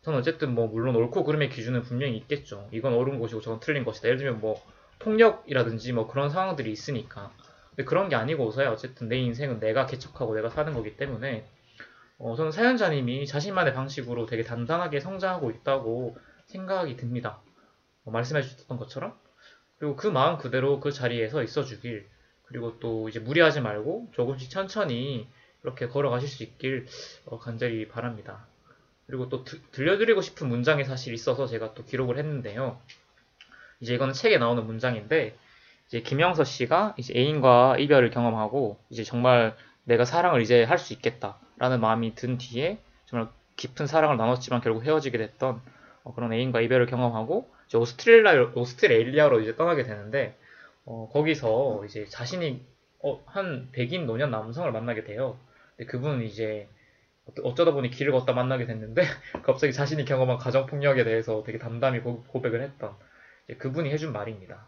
저는 0.00 0.20
어쨌든 0.20 0.54
뭐 0.54 0.66
물론 0.66 0.96
옳고 0.96 1.24
그름의 1.24 1.50
기준은 1.50 1.82
분명히 1.82 2.16
있겠죠. 2.16 2.66
이건 2.72 2.94
옳은 2.94 3.20
것이고 3.20 3.42
저건 3.42 3.60
틀린 3.60 3.84
것이다. 3.84 4.08
예를 4.08 4.16
들면 4.16 4.40
뭐 4.40 4.58
폭력이라든지 5.00 5.92
뭐 5.92 6.08
그런 6.08 6.30
상황들이 6.30 6.72
있으니까. 6.72 7.30
근데 7.68 7.84
그런 7.84 8.08
게 8.08 8.16
아니고서야 8.16 8.70
어쨌든 8.70 9.10
내 9.10 9.18
인생은 9.18 9.60
내가 9.60 9.84
개척하고 9.84 10.34
내가 10.34 10.48
사는 10.48 10.72
거기 10.72 10.96
때문에 10.96 11.46
어, 12.16 12.34
저는 12.36 12.52
사연자님이 12.52 13.26
자신만의 13.26 13.74
방식으로 13.74 14.24
되게 14.24 14.44
단단하게 14.44 15.00
성장하고 15.00 15.50
있다고 15.50 16.16
생각이 16.46 16.96
듭니다. 16.96 17.42
어, 18.06 18.10
말씀해 18.12 18.40
주셨던 18.40 18.78
것처럼 18.78 19.14
그리고 19.78 19.96
그 19.96 20.06
마음 20.06 20.38
그대로 20.38 20.80
그 20.80 20.92
자리에 20.92 21.28
서 21.28 21.42
있어 21.42 21.64
주길 21.64 22.06
그리고 22.44 22.78
또 22.80 23.08
이제 23.08 23.20
무리하지 23.20 23.60
말고 23.60 24.10
조금씩 24.12 24.50
천천히 24.50 25.28
이렇게 25.62 25.88
걸어가실 25.88 26.28
수 26.28 26.42
있길 26.42 26.86
어, 27.26 27.38
간절히 27.38 27.88
바랍니다. 27.88 28.46
그리고 29.06 29.28
또 29.28 29.44
드, 29.44 29.60
들려드리고 29.70 30.20
싶은 30.20 30.48
문장이 30.48 30.84
사실 30.84 31.14
있어서 31.14 31.46
제가 31.46 31.74
또 31.74 31.84
기록을 31.84 32.18
했는데요. 32.18 32.80
이제 33.80 33.94
이거는 33.94 34.14
책에 34.14 34.38
나오는 34.38 34.64
문장인데 34.66 35.36
이제 35.86 36.00
김영서 36.00 36.44
씨가 36.44 36.94
이제 36.98 37.14
애인과 37.16 37.78
이별을 37.78 38.10
경험하고 38.10 38.78
이제 38.90 39.04
정말 39.04 39.56
내가 39.84 40.04
사랑을 40.04 40.42
이제 40.42 40.64
할 40.64 40.78
수 40.78 40.92
있겠다라는 40.92 41.80
마음이 41.80 42.14
든 42.14 42.38
뒤에 42.38 42.78
정말 43.06 43.28
깊은 43.56 43.86
사랑을 43.86 44.16
나눴지만 44.16 44.60
결국 44.60 44.84
헤어지게 44.84 45.16
됐던 45.18 45.60
어, 46.04 46.14
그런 46.14 46.32
애인과 46.32 46.60
이별을 46.60 46.86
경험하고 46.86 47.50
오스트레일리아, 47.76 48.52
오스트레일리아로 48.54 49.40
이제 49.40 49.56
떠나게 49.56 49.82
되는데 49.82 50.36
어, 50.84 51.10
거기서 51.12 51.84
이제 51.84 52.06
자신이 52.06 52.64
어, 53.00 53.22
한 53.26 53.68
백인 53.72 54.06
노년 54.06 54.30
남성을 54.30 54.70
만나게 54.72 55.04
돼요. 55.04 55.38
근데 55.76 55.90
그분은 55.90 56.22
이제 56.22 56.68
어쩌다 57.42 57.72
보니 57.72 57.90
길을 57.90 58.12
걷다 58.12 58.32
만나게 58.32 58.64
됐는데 58.66 59.02
갑자기 59.44 59.72
자신이 59.72 60.04
경험한 60.04 60.38
가정 60.38 60.66
폭력에 60.66 61.04
대해서 61.04 61.42
되게 61.44 61.58
담담히 61.58 62.00
고, 62.00 62.24
백을 62.40 62.62
했던 62.62 62.94
그분이 63.58 63.90
해준 63.90 64.12
말입니다. 64.12 64.66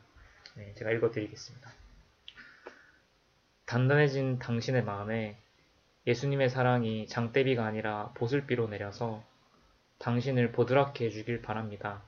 네, 0.56 0.74
제가 0.74 0.90
읽어드리겠습니다. 0.90 1.70
단단해진 3.64 4.38
당신의 4.40 4.84
마음에 4.84 5.38
예수님의 6.06 6.50
사랑이 6.50 7.06
장대비가 7.06 7.64
아니라 7.64 8.12
보슬비로 8.14 8.68
내려서 8.68 9.22
당신을 9.98 10.50
보드랗게 10.52 11.06
해주길 11.06 11.42
바랍니다. 11.42 12.02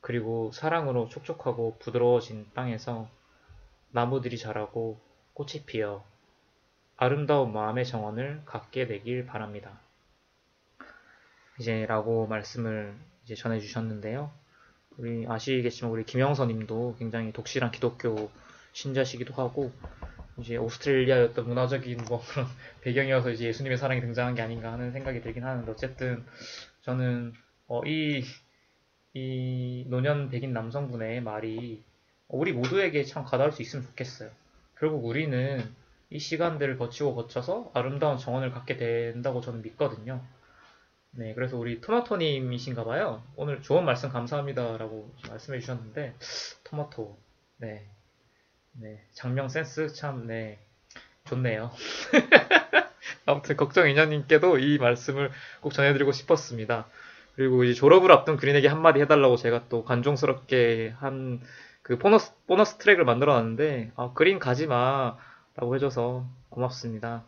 그리고 0.00 0.50
사랑으로 0.52 1.08
촉촉하고 1.08 1.76
부드러워진 1.78 2.46
땅에서 2.54 3.08
나무들이 3.90 4.38
자라고 4.38 5.00
꽃이 5.34 5.64
피어 5.66 6.04
아름다운 6.96 7.52
마음의 7.52 7.86
정원을 7.86 8.42
갖게 8.44 8.86
되길 8.86 9.26
바랍니다. 9.26 9.80
이제 11.58 11.86
라고 11.86 12.26
말씀을 12.26 12.94
이제 13.24 13.34
전해주셨는데요. 13.34 14.30
우리 14.96 15.26
아시겠지만 15.26 15.92
우리 15.92 16.04
김영선 16.04 16.48
님도 16.48 16.96
굉장히 16.98 17.32
독실한 17.32 17.70
기독교 17.70 18.30
신자시기도 18.72 19.34
하고 19.34 19.72
이제 20.38 20.56
오스트레일리아의 20.56 21.24
어떤 21.24 21.48
문화적인 21.48 22.04
뭐 22.08 22.22
그런 22.28 22.46
배경이어서 22.82 23.30
이제 23.30 23.46
예수님의 23.46 23.78
사랑이 23.78 24.00
등장한 24.00 24.34
게 24.34 24.42
아닌가 24.42 24.72
하는 24.72 24.92
생각이 24.92 25.20
들긴 25.20 25.44
하는데 25.44 25.70
어쨌든 25.70 26.24
저는 26.82 27.34
어, 27.66 27.82
이 27.84 28.24
이 29.14 29.84
노년 29.88 30.30
백인 30.30 30.52
남성분의 30.52 31.22
말이 31.22 31.82
우리 32.28 32.52
모두에게 32.52 33.04
참 33.04 33.24
가다울 33.24 33.52
수 33.52 33.62
있으면 33.62 33.84
좋겠어요. 33.86 34.30
결국 34.78 35.04
우리는 35.04 35.62
이 36.10 36.18
시간들을 36.18 36.78
거치고 36.78 37.14
거쳐서 37.14 37.70
아름다운 37.74 38.18
정원을 38.18 38.50
갖게 38.52 38.76
된다고 38.76 39.40
저는 39.40 39.62
믿거든요. 39.62 40.22
네, 41.12 41.34
그래서 41.34 41.56
우리 41.56 41.80
토마토님이신가 41.80 42.84
봐요. 42.84 43.22
오늘 43.36 43.62
좋은 43.62 43.84
말씀 43.84 44.10
감사합니다라고 44.10 45.12
말씀해 45.28 45.58
주셨는데, 45.58 46.14
토마토, 46.64 47.18
네. 47.56 47.88
네, 48.72 49.04
장명 49.12 49.48
센스 49.48 49.92
참, 49.92 50.28
네, 50.28 50.58
좋네요. 51.24 51.72
아무튼 53.26 53.56
걱정 53.56 53.88
이녀님께도 53.88 54.58
이 54.58 54.78
말씀을 54.78 55.30
꼭 55.60 55.72
전해드리고 55.72 56.12
싶었습니다. 56.12 56.86
그리고 57.40 57.64
이제 57.64 57.72
졸업을 57.72 58.12
앞둔 58.12 58.36
그린에게 58.36 58.68
한마디 58.68 59.00
해달라고 59.00 59.36
제가 59.36 59.64
또 59.70 59.82
관종스럽게 59.84 60.94
한 60.98 61.40
그 61.82 61.98
보너스, 61.98 62.32
보너스 62.46 62.76
트랙을 62.76 63.04
만들어 63.04 63.34
놨는데, 63.34 63.92
아, 63.96 64.12
그린 64.14 64.38
가지 64.38 64.66
마. 64.66 65.16
라고 65.56 65.74
해줘서 65.74 66.24
고맙습니다. 66.48 67.24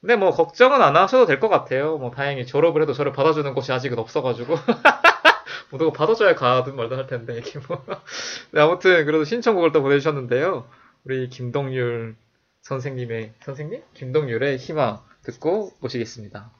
근데 0.00 0.14
뭐, 0.16 0.30
걱정은 0.30 0.80
안 0.80 0.96
하셔도 0.96 1.26
될 1.26 1.40
것 1.40 1.48
같아요. 1.48 1.98
뭐, 1.98 2.12
다행히 2.12 2.46
졸업을 2.46 2.82
해도 2.82 2.92
저를 2.92 3.12
받아주는 3.12 3.52
곳이 3.54 3.72
아직은 3.72 3.98
없어가지고. 3.98 4.54
뭐, 5.70 5.78
누가 5.78 5.92
받아줘야 5.92 6.36
가든 6.36 6.76
말든 6.76 6.96
할 6.96 7.06
텐데, 7.08 7.38
이게 7.38 7.58
뭐. 7.66 7.84
네, 8.52 8.60
아무튼, 8.60 9.04
그래도 9.04 9.24
신청곡을 9.24 9.72
또 9.72 9.82
보내주셨는데요. 9.82 10.68
우리 11.04 11.28
김동률 11.28 12.14
선생님의, 12.60 13.32
선생님? 13.40 13.82
김동률의 13.94 14.58
희망 14.58 15.00
듣고 15.24 15.72
오시겠습니다. 15.82 16.52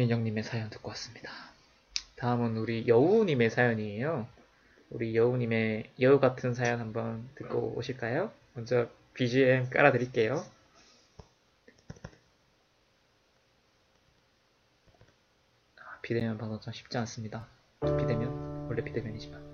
성인영님의 0.00 0.44
사연 0.44 0.70
듣고 0.70 0.88
왔습니다. 0.90 1.30
다음은 2.16 2.56
우리 2.56 2.88
여우님의 2.88 3.50
사연이에요. 3.50 4.26
우리 4.88 5.14
여우님의 5.14 5.92
여우 6.00 6.20
같은 6.20 6.54
사연 6.54 6.80
한번 6.80 7.28
듣고 7.34 7.74
오실까요? 7.76 8.32
먼저 8.54 8.88
BGM 9.14 9.68
깔아드릴게요. 9.68 10.42
아, 15.76 16.00
비대면 16.00 16.38
방송 16.38 16.60
참 16.60 16.72
쉽지 16.72 16.96
않습니다. 16.98 17.46
비대면 17.80 18.68
원래 18.68 18.82
비대면이지만. 18.82 19.50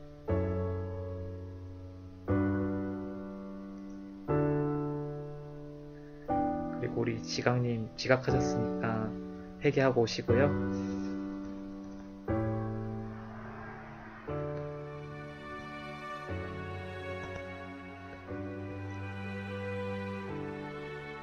그리고 6.80 7.00
우리 7.00 7.20
지각님 7.22 7.90
지각하셨으니까 7.96 9.25
회개하고 9.64 10.02
오시고요. 10.02 10.96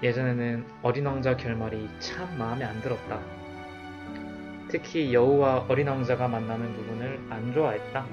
예전에는 0.04 0.66
어린 0.82 1.06
왕자 1.06 1.38
결말이 1.38 1.90
참 2.00 2.38
마음에 2.38 2.66
안 2.66 2.82
들었다. 2.82 3.22
특히 4.68 5.14
여우와 5.14 5.68
어린 5.70 5.88
왕자가 5.88 6.28
만나는 6.28 6.74
부분을 6.74 7.22
안 7.30 7.54
좋아했다. 7.54 8.06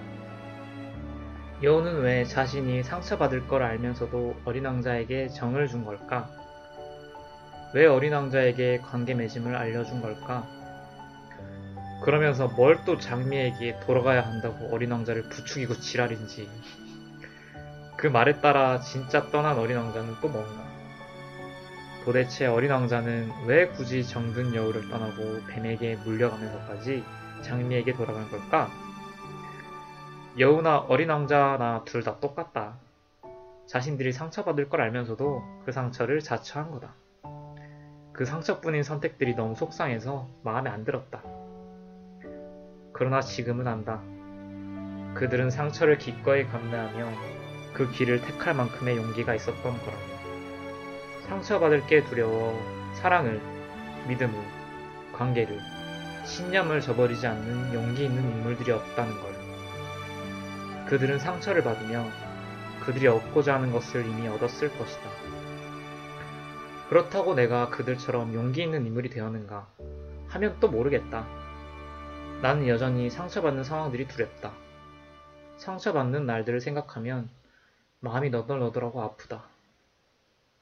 여우는 1.62 2.00
왜 2.02 2.24
자신이 2.24 2.82
상처받을 2.84 3.48
걸 3.48 3.62
알면서도 3.62 4.36
어린 4.44 4.64
왕자에게 4.66 5.28
정을 5.28 5.66
준 5.66 5.84
걸까? 5.84 6.30
왜 7.72 7.86
어린 7.86 8.12
왕자에게 8.12 8.78
관계 8.78 9.14
맺음을 9.14 9.54
알려준 9.54 10.00
걸까? 10.00 10.46
그러면서 12.04 12.48
뭘 12.48 12.84
또 12.84 12.98
장미에게 12.98 13.80
돌아가야 13.80 14.22
한다고 14.24 14.68
어린 14.72 14.90
왕자를 14.90 15.28
부추기고 15.28 15.74
지랄인지. 15.74 16.48
그 17.96 18.06
말에 18.06 18.40
따라 18.40 18.80
진짜 18.80 19.30
떠난 19.30 19.58
어린 19.58 19.76
왕자는 19.76 20.14
또 20.22 20.28
뭔가? 20.28 20.64
도대체 22.04 22.46
어린 22.46 22.70
왕자는 22.70 23.30
왜 23.46 23.68
굳이 23.68 24.06
정든 24.06 24.54
여우를 24.54 24.88
떠나고 24.88 25.42
뱀에게 25.48 25.96
물려가면서까지 25.96 27.04
장미에게 27.42 27.92
돌아간 27.92 28.28
걸까? 28.30 28.70
여우나 30.38 30.78
어린 30.78 31.10
왕자나 31.10 31.84
둘 31.84 32.02
다 32.02 32.18
똑같다. 32.18 32.78
자신들이 33.68 34.12
상처받을 34.12 34.70
걸 34.70 34.80
알면서도 34.80 35.42
그 35.66 35.72
상처를 35.72 36.20
자처한 36.20 36.70
거다. 36.70 36.94
그 38.20 38.26
상처뿐인 38.26 38.82
선택들이 38.82 39.34
너무 39.34 39.54
속상해서 39.54 40.28
마음에 40.42 40.68
안 40.68 40.84
들었다. 40.84 41.22
그러나 42.92 43.22
지금은 43.22 43.66
안다. 43.66 44.02
그들은 45.14 45.48
상처를 45.48 45.96
기꺼이 45.96 46.44
감내하며 46.44 47.08
그 47.72 47.90
길을 47.90 48.20
택할 48.20 48.52
만큼의 48.52 48.98
용기가 48.98 49.34
있었던 49.34 49.62
거라며. 49.62 50.02
상처받을 51.28 51.86
게 51.86 52.04
두려워 52.04 52.60
사랑을, 52.92 53.40
믿음을, 54.06 54.38
관계를, 55.14 55.58
신념을 56.26 56.82
저버리지 56.82 57.26
않는 57.26 57.72
용기 57.72 58.04
있는 58.04 58.22
인물들이 58.22 58.70
없다는 58.70 59.14
걸. 59.18 59.32
그들은 60.88 61.18
상처를 61.18 61.64
받으며 61.64 62.04
그들이 62.80 63.06
얻고자 63.06 63.54
하는 63.54 63.72
것을 63.72 64.04
이미 64.04 64.28
얻었을 64.28 64.76
것이다. 64.76 65.29
그렇다고 66.90 67.34
내가 67.34 67.70
그들처럼 67.70 68.34
용기 68.34 68.64
있는 68.64 68.84
인물이 68.84 69.10
되었는가 69.10 69.68
하면 70.26 70.56
또 70.58 70.66
모르겠다. 70.68 71.24
나는 72.42 72.66
여전히 72.66 73.08
상처받는 73.08 73.62
상황들이 73.62 74.08
두렵다. 74.08 74.52
상처받는 75.56 76.26
날들을 76.26 76.60
생각하면 76.60 77.30
마음이 78.00 78.30
너덜너덜하고 78.30 79.02
아프다. 79.02 79.44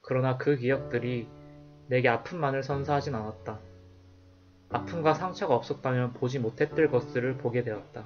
그러나 0.03 0.37
그 0.37 0.57
기억들이 0.57 1.27
내게 1.87 2.11
아픔만을 2.11 2.63
선사하진 2.63 3.15
않았다. 3.15 3.59
아픔과 4.69 5.15
상처가 5.15 5.55
없었다면 5.55 6.13
보지 6.13 6.41
못했을 6.41 6.91
것들을 6.91 7.39
보게 7.39 7.65
되었다. 7.65 8.05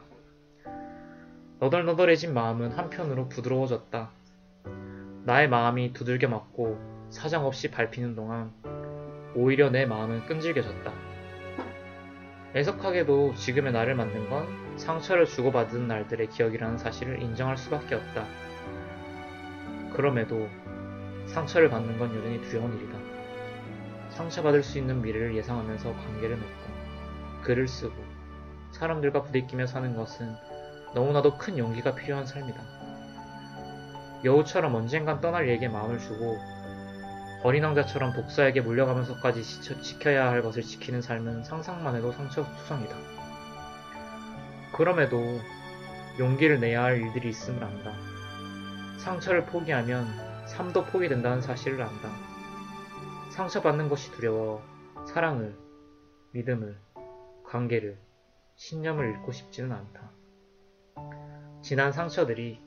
너덜너덜해진 1.58 2.32
마음은 2.34 2.70
한편으로 2.70 3.28
부드러워졌다. 3.28 4.10
나의 5.24 5.48
마음이 5.48 5.92
두들겨 5.92 6.28
맞고 6.28 6.91
사정없이 7.12 7.70
밟히는 7.70 8.16
동안 8.16 8.50
오히려 9.34 9.68
내 9.68 9.84
마음은 9.84 10.24
끈질겨졌다. 10.26 10.92
애석하게도 12.56 13.34
지금의 13.34 13.72
나를 13.72 13.94
만든 13.94 14.28
건 14.30 14.46
상처를 14.78 15.26
주고받은 15.26 15.86
날들의 15.86 16.30
기억이라는 16.30 16.78
사실을 16.78 17.20
인정할 17.20 17.58
수밖에 17.58 17.96
없다. 17.96 18.24
그럼에도 19.92 20.48
상처를 21.26 21.68
받는 21.68 21.98
건 21.98 22.16
여전히 22.16 22.40
두려운 22.40 22.78
일이다. 22.78 22.98
상처받을 24.10 24.62
수 24.62 24.78
있는 24.78 25.02
미래를 25.02 25.36
예상하면서 25.36 25.92
관계를 25.92 26.36
맺고 26.36 27.42
글을 27.42 27.68
쓰고 27.68 27.94
사람들과 28.70 29.22
부대끼며 29.22 29.66
사는 29.66 29.94
것은 29.94 30.34
너무나도 30.94 31.36
큰 31.36 31.58
용기가 31.58 31.94
필요한 31.94 32.24
삶이다. 32.24 32.58
여우처럼 34.24 34.74
언젠간 34.74 35.20
떠날 35.20 35.48
얘에게 35.48 35.68
마음을 35.68 35.98
주고 35.98 36.38
어린 37.44 37.64
왕자처럼 37.64 38.12
독사에게 38.12 38.60
물려가면서까지 38.60 39.42
지켜, 39.82 40.14
야 40.14 40.30
할 40.30 40.42
것을 40.42 40.62
지키는 40.62 41.02
삶은 41.02 41.42
상상만 41.42 41.96
해도 41.96 42.12
상처투성이다. 42.12 42.94
그럼에도 44.76 45.20
용기를 46.20 46.60
내야 46.60 46.84
할 46.84 46.98
일들이 47.00 47.30
있음을 47.30 47.62
안다. 47.62 47.92
상처를 48.98 49.46
포기하면 49.46 50.06
삶도 50.46 50.84
포기된다는 50.86 51.40
사실을 51.40 51.82
안다. 51.82 52.10
상처받는 53.32 53.88
것이 53.88 54.12
두려워 54.12 54.62
사랑을, 55.08 55.56
믿음을, 56.32 56.78
관계를, 57.44 57.98
신념을 58.54 59.04
잃고 59.10 59.32
싶지는 59.32 59.72
않다. 59.72 60.12
지난 61.60 61.90
상처들이 61.90 62.60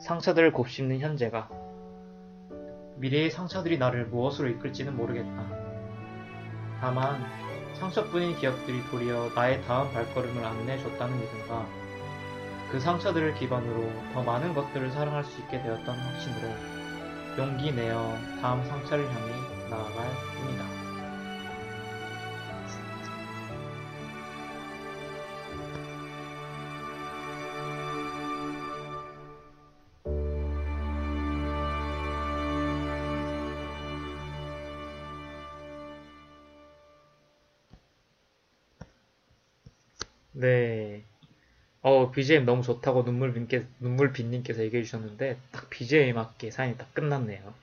상처들을 0.00 0.52
곱씹는 0.52 1.00
현재가 1.00 1.48
미래의 2.96 3.30
상처들이 3.30 3.78
나를 3.78 4.06
무엇으로 4.06 4.48
이끌지는 4.48 4.96
모르겠다. 4.96 5.46
다만 6.80 7.24
상처뿐인 7.74 8.36
기억들이 8.38 8.82
도리어 8.90 9.30
나의 9.34 9.62
다음 9.64 9.92
발걸음을 9.92 10.44
안내해 10.44 10.78
줬다는 10.82 11.18
믿음과 11.20 11.66
그 12.70 12.80
상처들을 12.80 13.34
기반으로 13.34 13.90
더 14.12 14.22
많은 14.22 14.54
것들을 14.54 14.90
사랑할 14.90 15.24
수 15.24 15.40
있게 15.42 15.62
되었다는 15.62 16.00
확신으로 16.00 16.48
용기 17.38 17.72
내어 17.72 18.16
다음 18.40 18.64
상처를 18.64 19.04
향해 19.06 19.32
나아갈 19.68 20.08
뿐이다. 20.40 20.65
BGM 42.16 42.46
너무 42.46 42.62
좋다고 42.62 43.04
눈물 43.04 43.34
빈께, 43.34 43.66
눈물 43.78 44.12
빈님께서 44.12 44.62
얘기해 44.62 44.82
주셨는데, 44.82 45.36
딱 45.52 45.68
BGM에 45.68 46.14
맞게 46.14 46.50
사연이 46.50 46.76
딱 46.78 46.92
끝났네요. 46.94 47.54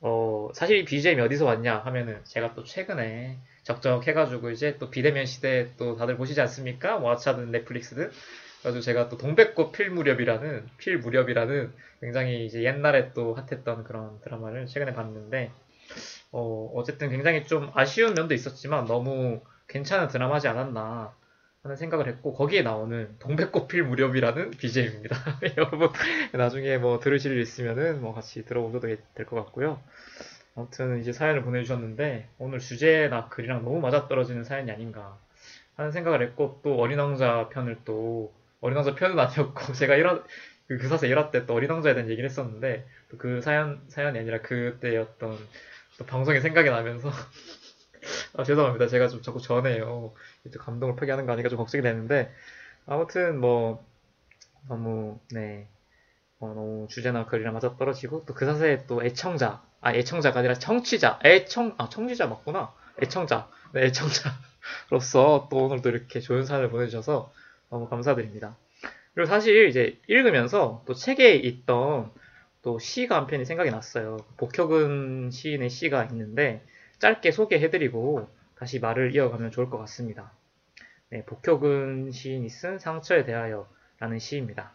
어, 0.00 0.50
사실 0.52 0.76
이 0.76 0.84
BGM이 0.84 1.22
어디서 1.22 1.46
왔냐 1.46 1.78
하면은, 1.78 2.20
제가 2.24 2.54
또 2.54 2.62
최근에 2.62 3.38
적적해가지고 3.62 4.50
이제 4.50 4.76
또 4.78 4.90
비대면 4.90 5.24
시대 5.24 5.70
또 5.78 5.96
다들 5.96 6.18
보시지 6.18 6.42
않습니까? 6.42 6.98
뭐, 6.98 7.10
아차든 7.10 7.50
넷플릭스든. 7.52 8.10
그래가지고 8.60 8.82
제가 8.82 9.08
또 9.08 9.16
동백꽃 9.16 9.72
필 9.72 9.90
무렵이라는, 9.90 10.68
필 10.76 10.98
무렵이라는 10.98 11.72
굉장히 12.02 12.44
이제 12.44 12.62
옛날에 12.64 13.14
또 13.14 13.34
핫했던 13.34 13.84
그런 13.84 14.20
드라마를 14.20 14.66
최근에 14.66 14.92
봤는데, 14.92 15.50
어, 16.32 16.70
어쨌든 16.74 17.08
굉장히 17.08 17.46
좀 17.46 17.70
아쉬운 17.74 18.12
면도 18.12 18.34
있었지만 18.34 18.84
너무 18.84 19.40
괜찮은 19.68 20.08
드라마지 20.08 20.48
않았나. 20.48 21.14
하는 21.64 21.76
생각을 21.76 22.06
했고 22.08 22.34
거기에 22.34 22.62
나오는 22.62 23.16
동백꽃필 23.20 23.84
무렵이라는 23.84 24.50
BGM입니다. 24.52 25.16
여러분 25.56 25.88
나중에 26.32 26.76
뭐 26.78 27.00
들으실 27.00 27.32
일 27.32 27.40
있으면은 27.40 28.00
뭐 28.02 28.12
같이 28.14 28.44
들어보셔도 28.44 28.86
될 29.14 29.26
것 29.26 29.36
같고요. 29.36 29.80
아무튼 30.56 31.00
이제 31.00 31.12
사연을 31.12 31.42
보내주셨는데 31.42 32.28
오늘 32.38 32.58
주제나 32.60 33.28
글이랑 33.30 33.64
너무 33.64 33.80
맞아떨어지는 33.80 34.44
사연이 34.44 34.70
아닌가 34.70 35.18
하는 35.76 35.90
생각을 35.90 36.22
했고 36.22 36.60
또 36.62 36.78
어린 36.78 36.98
왕자 36.98 37.48
편을 37.48 37.78
또 37.86 38.32
어린 38.60 38.76
왕자 38.76 38.94
편은 38.94 39.18
아니었고 39.18 39.72
제가 39.74 39.96
1화 39.96 40.22
그, 40.68 40.78
그 40.78 40.88
사세 40.88 41.08
1화 41.08 41.30
때 41.30 41.46
또 41.46 41.54
어린 41.54 41.70
왕자에 41.70 41.94
대한 41.94 42.10
얘기를 42.10 42.28
했었는데 42.28 42.86
그 43.18 43.40
사연 43.40 43.82
사연이 43.88 44.18
아니라 44.18 44.42
그때였던 44.42 45.38
또 45.98 46.06
방송이 46.06 46.40
생각이 46.40 46.68
나면서 46.70 47.10
아, 48.36 48.44
죄송합니다. 48.44 48.86
제가 48.88 49.08
좀 49.08 49.22
자꾸 49.22 49.40
전해요. 49.40 50.14
또 50.52 50.58
감동을 50.60 50.96
표기하는 50.96 51.26
거 51.26 51.32
아닌가 51.32 51.48
좀 51.48 51.58
걱정이 51.58 51.82
되는데, 51.82 52.32
아무튼 52.86 53.40
뭐, 53.40 53.84
너무, 54.68 55.18
네. 55.32 55.68
어, 56.40 56.48
너무 56.54 56.86
주제나 56.88 57.26
글이랑 57.26 57.54
맞아 57.54 57.76
떨어지고, 57.76 58.24
또 58.26 58.34
그 58.34 58.44
사세에 58.46 58.86
또 58.86 59.04
애청자, 59.04 59.62
아, 59.80 59.92
애청자가 59.94 60.40
아니라 60.40 60.54
청취자, 60.54 61.20
애청, 61.24 61.74
아, 61.78 61.88
청취자 61.88 62.26
맞구나. 62.26 62.72
애청자, 63.02 63.48
네, 63.72 63.84
애청자. 63.86 64.30
또 64.90 64.98
오늘도 65.50 65.90
이렇게 65.90 66.20
좋은 66.20 66.44
사연을 66.44 66.70
보내주셔서 66.70 67.32
너무 67.70 67.88
감사드립니다. 67.88 68.56
그리고 69.14 69.28
사실 69.28 69.68
이제 69.68 70.00
읽으면서 70.08 70.82
또 70.86 70.94
책에 70.94 71.34
있던 71.34 72.10
또 72.62 72.78
시가 72.78 73.16
한 73.16 73.26
편이 73.26 73.44
생각이 73.44 73.70
났어요. 73.70 74.16
복혁은 74.38 75.30
시인의 75.30 75.70
시가 75.70 76.04
있는데 76.06 76.64
짧게 76.98 77.30
소개해드리고 77.30 78.28
다시 78.64 78.80
말을 78.80 79.14
이어가면 79.14 79.50
좋을 79.50 79.68
것 79.68 79.76
같습니다. 79.80 80.32
네, 81.10 81.22
복혁은 81.26 82.12
시인이 82.12 82.48
쓴 82.48 82.78
상처에 82.78 83.26
대하여 83.26 83.68
라는 83.98 84.18
시입니다. 84.18 84.72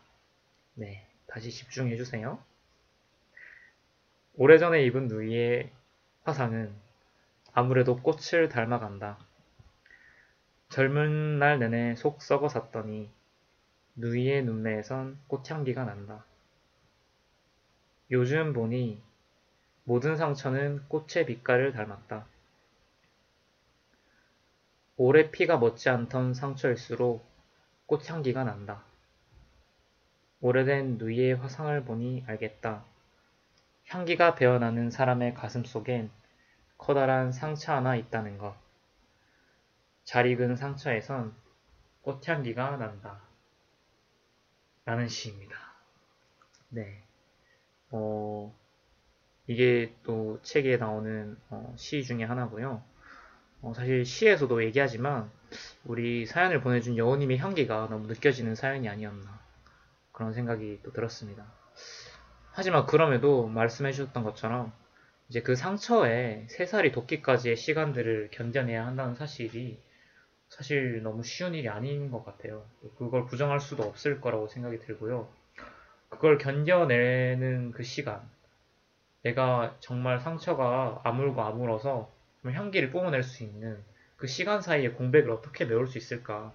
네, 0.75 1.07
다시 1.25 1.49
집중해 1.49 1.97
주세요. 1.97 2.37
오래전에 4.35 4.83
입은 4.83 5.07
누이의 5.07 5.71
화상은 6.23 6.71
아무래도 7.51 7.99
꽃을 7.99 8.47
닮아간다. 8.47 9.17
젊은 10.69 11.39
날 11.39 11.57
내내 11.57 11.95
속 11.95 12.21
썩어 12.21 12.47
샀더니 12.47 13.09
누이의 13.95 14.43
눈매에선 14.43 15.17
꽃향기가 15.25 15.83
난다. 15.83 16.23
요즘 18.11 18.53
보니 18.53 19.01
모든 19.83 20.15
상처는 20.15 20.83
꽃의 20.89 21.25
빛깔을 21.25 21.71
닮았다. 21.71 22.27
오래 25.01 25.31
피가 25.31 25.59
멎지 25.59 25.87
않던 25.87 26.33
상처일수록 26.33 27.25
꽃향기가 27.85 28.43
난다. 28.43 28.83
오래된 30.41 30.97
누이의 30.97 31.35
화상을 31.35 31.85
보니 31.85 32.25
알겠다. 32.27 32.83
향기가 33.87 34.35
배어나는 34.35 34.89
사람의 34.89 35.35
가슴 35.35 35.63
속엔 35.63 36.11
커다란 36.77 37.31
상처 37.31 37.71
하나 37.71 37.95
있다는 37.95 38.37
것. 38.39 38.57
잘 40.03 40.27
익은 40.27 40.57
상처에선 40.57 41.33
꽃향기가 42.01 42.75
난다. 42.75 43.21
라는 44.83 45.07
시입니다. 45.07 45.55
네. 46.67 47.01
어, 47.91 48.53
이게 49.47 49.95
또 50.03 50.41
책에 50.41 50.75
나오는 50.75 51.37
어, 51.49 51.73
시 51.77 52.03
중에 52.03 52.25
하나고요. 52.25 52.83
어, 53.61 53.73
사실 53.73 54.05
시에서도 54.05 54.63
얘기하지만 54.63 55.29
우리 55.83 56.25
사연을 56.25 56.61
보내준 56.61 56.97
여우님의 56.97 57.37
향기가 57.39 57.87
너무 57.89 58.07
느껴지는 58.07 58.55
사연이 58.55 58.87
아니었나 58.87 59.39
그런 60.13 60.33
생각이 60.33 60.79
또 60.83 60.93
들었습니다. 60.93 61.45
하지만 62.51 62.85
그럼에도 62.85 63.47
말씀해 63.47 63.91
주셨던 63.91 64.23
것처럼 64.23 64.71
이제 65.27 65.41
그 65.41 65.55
상처에 65.55 66.47
세 66.49 66.65
살이 66.65 66.91
돋기까지의 66.91 67.55
시간들을 67.55 68.29
견뎌내야 68.31 68.85
한다는 68.85 69.15
사실이 69.15 69.79
사실 70.49 71.03
너무 71.03 71.23
쉬운 71.23 71.53
일이 71.53 71.69
아닌 71.69 72.11
것 72.11 72.25
같아요. 72.25 72.65
그걸 72.97 73.25
부정할 73.25 73.59
수도 73.59 73.83
없을 73.83 74.19
거라고 74.19 74.47
생각이 74.47 74.79
들고요. 74.79 75.29
그걸 76.09 76.37
견뎌내는 76.37 77.71
그 77.71 77.83
시간, 77.83 78.27
내가 79.21 79.75
정말 79.79 80.19
상처가 80.19 81.01
아물고 81.03 81.41
아물어서 81.41 82.11
향기를 82.43 82.91
뿜어낼 82.91 83.23
수 83.23 83.43
있는 83.43 83.83
그 84.17 84.27
시간 84.27 84.61
사이에 84.61 84.89
공백을 84.91 85.31
어떻게 85.31 85.65
메울 85.65 85.87
수 85.87 85.97
있을까? 85.97 86.53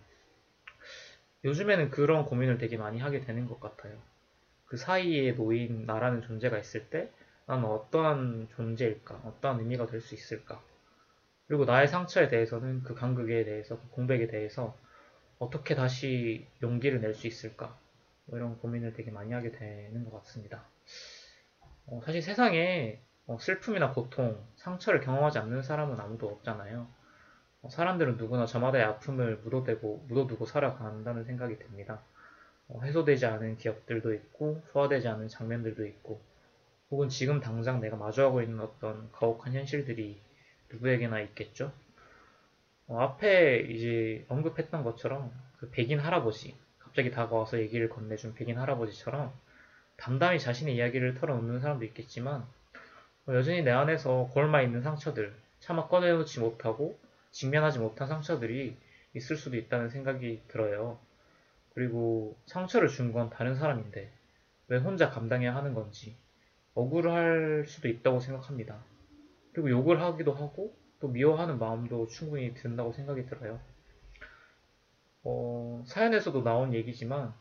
요즘에는 1.44 1.90
그런 1.90 2.24
고민을 2.24 2.58
되게 2.58 2.76
많이 2.76 2.98
하게 2.98 3.20
되는 3.20 3.46
것 3.46 3.60
같아요. 3.60 3.98
그 4.66 4.76
사이에 4.76 5.32
놓인 5.32 5.84
나라는 5.86 6.22
존재가 6.22 6.58
있을 6.58 6.88
때 6.88 7.10
나는 7.46 7.66
어떠한 7.66 8.48
존재일까? 8.56 9.14
어떠한 9.24 9.60
의미가 9.60 9.86
될 9.86 10.00
수 10.00 10.14
있을까? 10.14 10.62
그리고 11.46 11.64
나의 11.66 11.88
상처에 11.88 12.28
대해서는 12.28 12.82
그 12.82 12.94
간극에 12.94 13.44
대해서, 13.44 13.78
그 13.78 13.88
공백에 13.90 14.26
대해서 14.28 14.76
어떻게 15.38 15.74
다시 15.74 16.46
용기를 16.62 17.00
낼 17.00 17.14
수 17.14 17.26
있을까? 17.26 17.78
뭐 18.24 18.38
이런 18.38 18.58
고민을 18.58 18.94
되게 18.94 19.10
많이 19.10 19.32
하게 19.32 19.52
되는 19.52 20.04
것 20.04 20.12
같습니다. 20.22 20.64
어, 21.86 22.00
사실 22.04 22.22
세상에 22.22 23.00
어, 23.12 23.13
슬픔이나 23.38 23.92
고통, 23.92 24.38
상처를 24.56 25.00
경험하지 25.00 25.38
않는 25.38 25.62
사람은 25.62 25.98
아무도 25.98 26.28
없잖아요. 26.28 26.86
어, 27.62 27.68
사람들은 27.70 28.16
누구나 28.18 28.46
저마다의 28.46 28.84
아픔을 28.84 29.38
묻어대고, 29.38 30.06
묻어두고 30.08 30.44
살아간다는 30.44 31.24
생각이 31.24 31.58
듭니다. 31.58 32.02
어, 32.68 32.80
해소되지 32.82 33.26
않은 33.26 33.56
기억들도 33.56 34.12
있고, 34.14 34.62
소화되지 34.72 35.08
않은 35.08 35.28
장면들도 35.28 35.86
있고, 35.86 36.20
혹은 36.90 37.08
지금 37.08 37.40
당장 37.40 37.80
내가 37.80 37.96
마주하고 37.96 38.42
있는 38.42 38.60
어떤 38.60 39.10
가혹한 39.12 39.54
현실들이 39.54 40.20
누구에게나 40.70 41.20
있겠죠. 41.20 41.72
어, 42.86 43.00
앞에 43.00 43.60
이제 43.70 44.24
언급했던 44.28 44.84
것처럼 44.84 45.32
그 45.56 45.70
백인 45.70 45.98
할아버지 45.98 46.54
갑자기 46.78 47.10
다가와서 47.10 47.58
얘기를 47.58 47.88
건네준 47.88 48.34
백인 48.34 48.58
할아버지처럼 48.58 49.32
담담히 49.96 50.38
자신의 50.38 50.76
이야기를 50.76 51.14
털어놓는 51.14 51.60
사람도 51.60 51.84
있겠지만 51.86 52.42
어, 52.42 52.46
여전히 53.28 53.62
내 53.62 53.70
안에서 53.70 54.28
골마 54.32 54.62
있는 54.62 54.82
상처들 54.82 55.34
차마 55.60 55.88
꺼내놓지 55.88 56.40
못하고 56.40 56.98
직면하지 57.30 57.78
못한 57.78 58.06
상처들이 58.08 58.76
있을 59.14 59.36
수도 59.36 59.56
있다는 59.56 59.88
생각이 59.90 60.42
들어요. 60.48 60.98
그리고 61.74 62.36
상처를 62.46 62.88
준 62.88 63.12
건 63.12 63.30
다른 63.30 63.54
사람인데 63.56 64.12
왜 64.68 64.78
혼자 64.78 65.10
감당해야 65.10 65.54
하는 65.54 65.74
건지 65.74 66.16
억울할 66.74 67.64
수도 67.66 67.88
있다고 67.88 68.20
생각합니다. 68.20 68.84
그리고 69.52 69.70
욕을 69.70 70.00
하기도 70.02 70.32
하고 70.34 70.76
또 71.00 71.08
미워하는 71.08 71.58
마음도 71.58 72.06
충분히 72.08 72.54
든다고 72.54 72.92
생각이 72.92 73.26
들어요. 73.26 73.60
어, 75.22 75.82
사연에서도 75.86 76.42
나온 76.42 76.74
얘기지만 76.74 77.32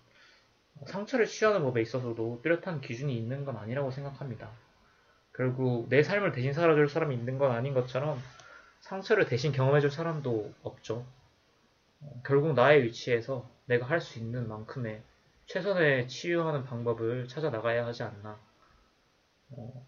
상처를 0.88 1.26
취하는 1.28 1.62
법에 1.64 1.82
있어서도 1.82 2.42
뚜렷한 2.44 2.82
기준이 2.82 3.18
있는 3.18 3.46
건 3.46 3.58
아니라고 3.58 3.92
생각합니다. 3.92 4.52
결국 5.36 5.88
내 5.90 6.04
삶을 6.04 6.32
대신 6.32 6.54
살아줄 6.54 6.90
사람이 6.90 7.16
있는 7.16 7.38
건 7.38 7.52
아닌 7.52 7.74
것처럼 7.74 8.20
상처를 8.82 9.26
대신 9.26 9.52
경험해줄 9.52 9.92
사람도 9.92 10.54
없죠. 10.64 11.06
어, 12.02 12.22
결국 12.26 12.54
나의 12.54 12.84
위치에서 12.84 13.50
내가 13.66 13.86
할 13.88 14.00
수 14.02 14.20
있는 14.20 14.48
만큼의 14.48 15.02
최선의 15.48 16.08
치유하는 16.08 16.64
방법을 16.66 17.28
찾아 17.28 17.50
나가야 17.50 17.86
하지 17.86 18.04
않나. 18.04 18.38
어, 19.52 19.88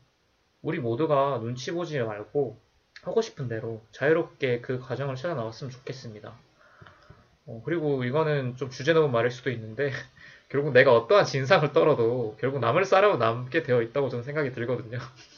우리 0.61 0.79
모두가 0.79 1.39
눈치 1.39 1.71
보지 1.71 1.99
말고 1.99 2.59
하고 3.03 3.21
싶은 3.21 3.47
대로 3.47 3.83
자유롭게 3.91 4.61
그 4.61 4.79
과정을 4.79 5.15
찾아 5.15 5.35
나왔으면 5.35 5.71
좋겠습니다. 5.71 6.33
어, 7.47 7.61
그리고 7.65 8.03
이거는 8.03 8.55
좀 8.57 8.69
주제 8.69 8.93
넘은 8.93 9.11
말일 9.11 9.29
수도 9.31 9.51
있는데 9.51 9.91
결국 10.49 10.73
내가 10.73 10.93
어떠한 10.95 11.25
진상을 11.25 11.71
떨어도 11.73 12.35
결국 12.39 12.59
남을 12.59 12.85
싸려고 12.85 13.17
남게 13.17 13.63
되어 13.63 13.81
있다고 13.81 14.09
저는 14.09 14.23
생각이 14.23 14.51
들거든요. 14.51 14.97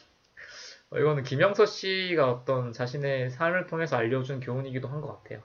어, 0.90 0.98
이거는 1.00 1.24
김영서 1.24 1.66
씨가 1.66 2.32
어떤 2.32 2.72
자신의 2.74 3.32
삶을 3.32 3.68
통해서 3.68 3.98
알려준 3.98 4.40
교훈이기도 4.40 4.88
한 4.88 5.02
것 5.02 5.22
같아요. 5.24 5.42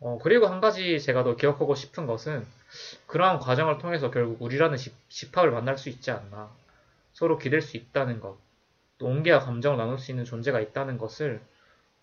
어, 0.00 0.18
그리고 0.22 0.46
한 0.46 0.60
가지 0.60 1.00
제가 1.00 1.24
더 1.24 1.36
기억하고 1.36 1.74
싶은 1.74 2.06
것은 2.06 2.46
그러한 3.06 3.38
과정을 3.38 3.78
통해서 3.78 4.10
결국 4.10 4.42
우리라는 4.42 4.76
집, 4.76 4.94
집합을 5.08 5.50
만날 5.52 5.78
수 5.78 5.88
있지 5.88 6.10
않나. 6.10 6.50
서로 7.12 7.38
기댈 7.38 7.62
수 7.62 7.76
있다는 7.78 8.20
것. 8.20 8.36
또 8.98 9.06
온기와 9.06 9.40
감정을 9.40 9.78
나눌 9.78 9.98
수 9.98 10.10
있는 10.10 10.24
존재가 10.24 10.60
있다는 10.60 10.98
것을 10.98 11.40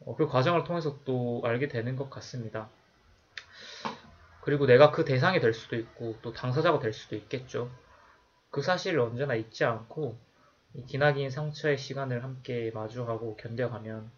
어, 0.05 0.15
그 0.15 0.27
과정을 0.27 0.63
통해서 0.63 0.97
또 1.05 1.41
알게 1.45 1.67
되는 1.67 1.95
것 1.95 2.09
같습니다. 2.09 2.67
그리고 4.41 4.65
내가 4.65 4.91
그 4.91 5.05
대상이 5.05 5.39
될 5.39 5.53
수도 5.53 5.75
있고 5.75 6.17
또 6.21 6.33
당사자가 6.33 6.79
될 6.79 6.93
수도 6.93 7.15
있겠죠. 7.15 7.69
그 8.49 8.61
사실을 8.61 8.99
언제나 8.99 9.35
잊지 9.35 9.63
않고 9.65 10.17
이 10.75 10.85
기나긴 10.85 11.29
상처의 11.29 11.77
시간을 11.77 12.23
함께 12.23 12.71
마주하고 12.73 13.35
견뎌가면 13.37 14.09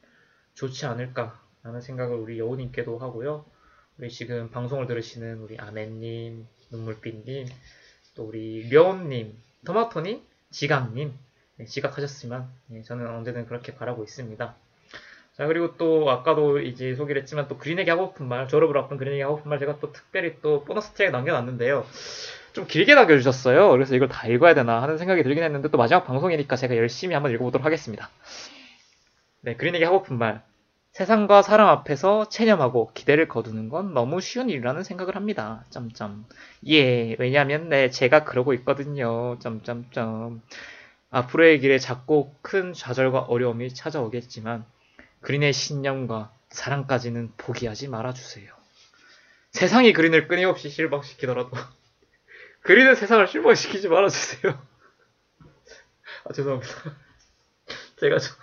좋지 0.54 0.86
않을까라는 0.86 1.82
생각을 1.82 2.16
우리 2.16 2.40
여우님께도 2.40 2.98
하고요. 2.98 3.46
우리 3.98 4.10
지금 4.10 4.50
방송을 4.52 4.88
들으시는 4.88 5.40
우리 5.40 5.58
아멘님, 5.58 6.48
눈물빛님, 6.72 7.48
또 8.16 8.24
우리 8.24 8.70
려온님, 8.70 9.38
토마토님, 9.66 10.22
지강님, 10.52 11.14
네, 11.58 11.66
지각하셨지만 11.66 12.50
네, 12.68 12.84
저는 12.84 13.08
언제든 13.08 13.48
그렇게 13.48 13.76
바라고 13.76 14.04
있습니다. 14.04 14.56
자 15.34 15.48
그리고 15.48 15.76
또 15.76 16.10
아까도 16.10 16.60
이제 16.60 16.96
소개를 16.96 17.22
했지만 17.24 17.50
또 17.50 17.58
그린에게 17.58 17.92
하고 17.92 18.08
싶은 18.08 18.26
말 18.28 18.48
졸업을 18.48 18.78
앞둔 18.78 18.98
그린에게 18.98 19.24
하고 19.24 19.38
싶은 19.38 19.50
말 19.50 19.60
제가 19.60 19.80
또 19.80 19.92
특별히 19.92 20.40
또 20.42 20.64
보너스 20.64 20.94
트랙 20.94 21.12
남겨놨는데요 21.12 21.86
좀 22.56 22.66
길게 22.66 22.96
남겨주셨어요 22.96 23.70
그래서 23.72 23.96
이걸 23.96 24.08
다 24.08 24.28
읽어야 24.28 24.54
되나 24.54 24.82
하는 24.82 24.98
생각이 24.98 25.22
들긴 25.24 25.44
했는데 25.44 25.70
또 25.70 25.78
마지막 25.78 26.06
방송이니까 26.06 26.56
제가 26.56 26.76
열심히 26.78 27.14
한번 27.14 27.32
읽어보도록 27.34 27.66
하겠습니다 27.66 28.10
네 29.42 29.56
그린에게 29.56 29.86
하고 29.86 30.00
싶은 30.04 30.18
말 30.18 30.42
세상과 30.96 31.42
사람 31.42 31.68
앞에서 31.68 32.30
체념하고 32.30 32.92
기대를 32.94 33.28
거두는 33.28 33.68
건 33.68 33.94
너무 33.94 34.22
쉬운 34.22 34.50
일이라는 34.50 34.84
생각을 34.84 35.18
합니다. 35.18 35.66
점점. 35.70 36.26
예, 36.70 37.18
왜냐면 37.20 37.68
네, 37.68 37.90
제가 37.90 38.24
그러고 38.24 38.54
있거든요. 38.54 39.38
점점점. 39.40 40.42
앞으로의 41.10 41.60
길에 41.60 41.80
작고 41.80 42.34
큰 42.42 42.72
좌절과 42.72 43.24
어려움이 43.24 43.74
찾아오겠지만 43.74 44.64
그린의 45.20 45.52
신념과 45.52 46.32
사랑까지는 46.48 47.34
포기하지 47.36 47.90
말아주세요. 47.90 48.50
세상이 49.52 49.92
그린을 49.92 50.30
끊임없이 50.30 50.70
실망시키더라도 50.70 51.52
그린은 52.66 52.96
세상을 52.96 53.28
실망시키지 53.28 53.88
말아주세요. 53.90 54.60
아 56.26 56.34
죄송합니다. 56.34 56.74
제가 58.00 58.20
좀 58.20 58.36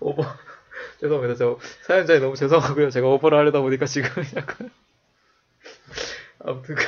오버 0.00 0.24
죄송합니다. 1.00 1.36
저 1.36 1.58
사연자에 1.82 2.18
너무 2.18 2.36
죄송하고요. 2.36 2.90
제가 2.90 3.06
오버를 3.08 3.38
하려다 3.38 3.60
보니까 3.60 3.86
지금 3.86 4.10
약간 4.36 4.70
아무튼 6.40 6.74
그- 6.74 6.84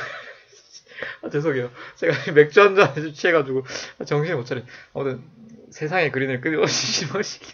아, 1.23 1.29
죄송해요. 1.29 1.71
제가 1.95 2.31
맥주 2.33 2.61
한 2.61 2.75
잔 2.75 2.93
취해가지고 3.13 3.63
정신을 4.05 4.37
못 4.37 4.45
차려. 4.45 4.61
아무튼 4.93 5.23
세상의 5.71 6.11
그린을 6.11 6.41
끊임없이 6.41 6.87
실망시키. 6.87 7.53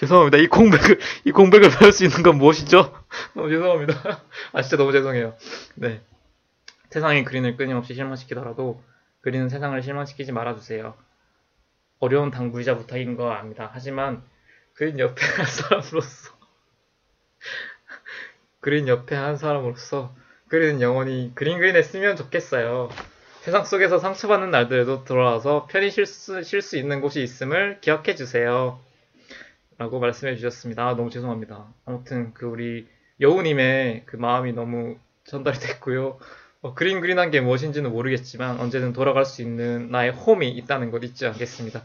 죄송합니다. 0.00 0.38
이 0.38 0.46
공백을 0.46 0.98
이 1.26 1.30
공백을 1.30 1.68
배울 1.78 1.92
수 1.92 2.04
있는 2.04 2.22
건 2.22 2.38
무엇이죠? 2.38 2.94
너무 3.36 3.50
죄송합니다. 3.50 4.22
아 4.52 4.62
진짜 4.62 4.78
너무 4.78 4.92
죄송해요. 4.92 5.36
네. 5.74 6.00
세상의 6.88 7.24
그린을 7.24 7.56
끊임없이 7.56 7.92
실망시키더라도 7.94 8.82
그린은 9.20 9.50
세상을 9.50 9.80
실망시키지 9.82 10.32
말아주세요. 10.32 10.94
어려운 11.98 12.30
당부이자 12.30 12.78
부탁인 12.78 13.14
거 13.14 13.30
압니다. 13.30 13.70
하지만 13.74 14.22
그린 14.72 14.98
옆에 14.98 15.22
한 15.22 15.44
사람으로서 15.44 16.32
그린 18.60 18.88
옆에 18.88 19.14
한 19.14 19.36
사람으로서 19.36 20.14
그린은 20.48 20.80
영원히 20.80 21.32
그린 21.34 21.58
그린 21.58 21.76
했으면 21.76 22.16
좋겠어요. 22.16 22.88
세상 23.42 23.64
속에서 23.64 23.98
상처받는 23.98 24.50
날들에도 24.50 25.04
돌아와서 25.04 25.68
편히 25.70 25.90
쉴 25.90 26.06
수 26.06 26.78
있는 26.78 27.02
곳이 27.02 27.22
있음을 27.22 27.80
기억해 27.82 28.14
주세요. 28.14 28.80
라고 29.80 29.98
말씀해 29.98 30.36
주셨습니다. 30.36 30.86
아, 30.86 30.94
너무 30.94 31.08
죄송합니다. 31.08 31.64
아무튼 31.86 32.34
그 32.34 32.44
우리 32.44 32.86
여우님의 33.18 34.02
그 34.04 34.16
마음이 34.16 34.52
너무 34.52 34.98
전달이 35.24 35.58
됐고요. 35.58 36.18
어, 36.60 36.74
그린 36.74 37.00
그린한 37.00 37.30
게 37.30 37.40
무엇인지는 37.40 37.90
모르겠지만 37.90 38.60
언제든 38.60 38.92
돌아갈 38.92 39.24
수 39.24 39.40
있는 39.40 39.90
나의 39.90 40.10
홈이 40.10 40.50
있다는 40.50 40.90
걸 40.90 41.02
잊지 41.02 41.26
않겠습니다. 41.26 41.82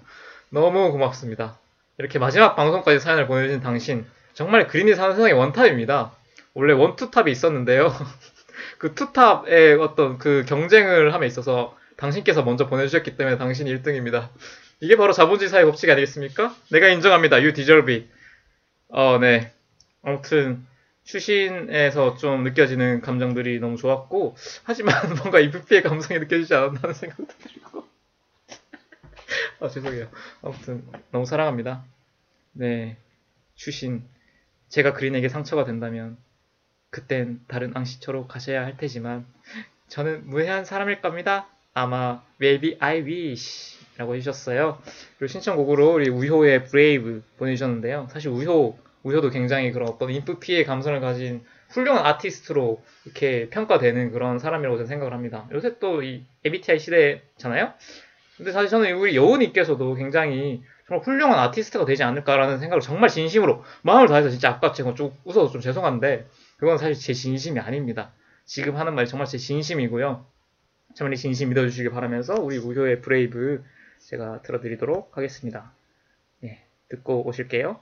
너무 0.49 0.91
고맙습니다. 0.91 1.57
이렇게 1.97 2.19
마지막 2.19 2.57
방송까지 2.57 2.99
사연을 2.99 3.27
보내주신 3.27 3.61
당신 3.61 4.05
정말 4.33 4.67
그린이 4.67 4.93
사는 4.93 5.15
세상의 5.15 5.31
원탑입니다. 5.31 6.11
원래 6.53 6.73
원투탑이 6.73 7.31
있었는데요. 7.31 7.93
그 8.77 8.93
투탑의 8.93 9.75
어떤 9.75 10.17
그 10.17 10.43
경쟁을 10.45 11.13
함에 11.13 11.27
있어서 11.27 11.77
당신께서 11.95 12.43
먼저 12.43 12.67
보내주셨기 12.67 13.15
때문에 13.15 13.37
당신이 13.37 13.73
1등입니다. 13.73 14.31
이게 14.79 14.97
바로 14.97 15.13
자본주의사의 15.13 15.65
법칙 15.65 15.89
아니겠습니까? 15.89 16.55
내가 16.71 16.87
인정합니다. 16.89 17.37
You 17.37 17.53
deserve 17.53 17.93
it. 17.93 18.09
어, 18.89 19.17
네. 19.19 19.51
아무튼 20.01 20.65
추신에서 21.03 22.17
좀 22.17 22.43
느껴지는 22.43 23.01
감정들이 23.01 23.59
너무 23.59 23.77
좋았고 23.77 24.35
하지만 24.63 24.95
뭔가 25.21 25.39
EVP의 25.39 25.83
감성이 25.83 26.19
느껴지지 26.19 26.53
않았다는 26.53 26.93
생각도 26.93 27.27
들고 27.27 27.85
아 29.61 29.69
죄송해요. 29.69 30.09
아무튼 30.41 30.83
너무 31.11 31.25
사랑합니다. 31.25 31.85
네. 32.53 32.97
추신 33.55 34.03
제가 34.69 34.93
그린에게 34.93 35.29
상처가 35.29 35.63
된다면 35.63 36.17
그땐 36.89 37.39
다른 37.47 37.75
앙시초로 37.75 38.27
가셔야 38.27 38.65
할 38.65 38.77
테지만 38.77 39.25
저는 39.87 40.27
무해한 40.27 40.65
사람일 40.65 41.01
겁니다. 41.01 41.47
아마 41.73 42.23
maybe 42.39 42.77
I 42.79 43.01
wish 43.01 43.74
라고 43.97 44.15
해주셨어요. 44.15 44.77
그리고 45.17 45.31
신청곡으로 45.31 45.93
우리 45.93 46.09
우효의 46.09 46.65
Brave 46.65 47.23
보내주셨는데요. 47.37 48.07
사실 48.11 48.29
우효, 48.29 48.77
우효도 49.03 49.29
굉장히 49.29 49.71
그런 49.71 49.87
어떤 49.87 50.09
인프피의 50.09 50.65
감성을 50.65 50.99
가진 50.99 51.43
훌륭한 51.69 52.05
아티스트로 52.05 52.81
이렇게 53.05 53.49
평가되는 53.49 54.11
그런 54.11 54.39
사람이라고 54.39 54.77
저는 54.77 54.87
생각을 54.87 55.13
합니다. 55.13 55.47
요새 55.51 55.79
또 55.79 56.01
이 56.03 56.23
MBTI 56.43 56.79
시대잖아요? 56.79 57.73
근데 58.37 58.51
사실 58.51 58.69
저는 58.69 58.95
우리 58.97 59.15
여우님께서도 59.15 59.95
굉장히 59.95 60.61
정말 60.87 61.05
훌륭한 61.05 61.39
아티스트가 61.39 61.85
되지 61.85 62.03
않을까라는 62.03 62.59
생각을 62.59 62.81
정말 62.81 63.09
진심으로 63.09 63.63
마음을 63.81 64.07
다해서 64.07 64.29
진짜 64.29 64.49
아까 64.49 64.73
제가 64.73 64.93
좀 64.93 65.13
웃어서 65.23 65.51
좀 65.51 65.61
죄송한데 65.61 66.27
그건 66.57 66.77
사실 66.77 66.95
제 66.95 67.13
진심이 67.13 67.59
아닙니다. 67.59 68.11
지금 68.43 68.75
하는 68.75 68.93
말이 68.93 69.07
정말 69.07 69.25
제 69.25 69.37
진심이고요. 69.37 70.25
정말 70.95 71.13
이 71.13 71.17
진심 71.17 71.49
믿어주시기 71.49 71.89
바라면서 71.89 72.35
우리 72.35 72.57
우효의 72.57 73.01
브레이브 73.01 73.63
제가 74.05 74.43
들어드리도록 74.43 75.17
하겠습니다. 75.17 75.73
예, 76.43 76.63
듣고 76.89 77.27
오실게요. 77.27 77.79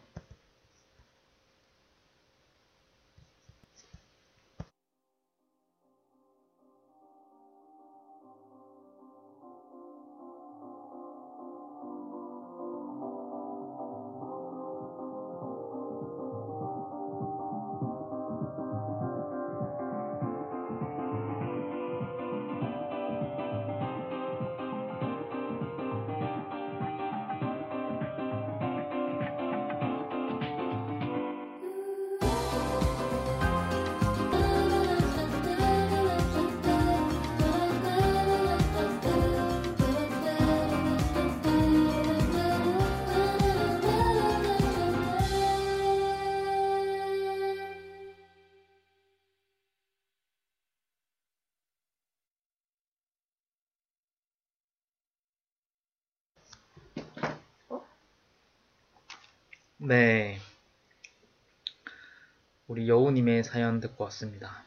사연 63.53 63.79
듣고 63.79 64.05
왔습니다. 64.05 64.63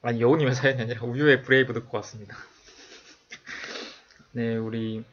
아니, 0.00 0.20
여우님의 0.20 0.54
사연이 0.54 0.80
아니라 0.80 1.02
우효의 1.02 1.42
Brave 1.42 1.72
듣고 1.72 1.96
왔습니다. 1.96 2.36
네, 4.30 4.54
우리 4.54 5.04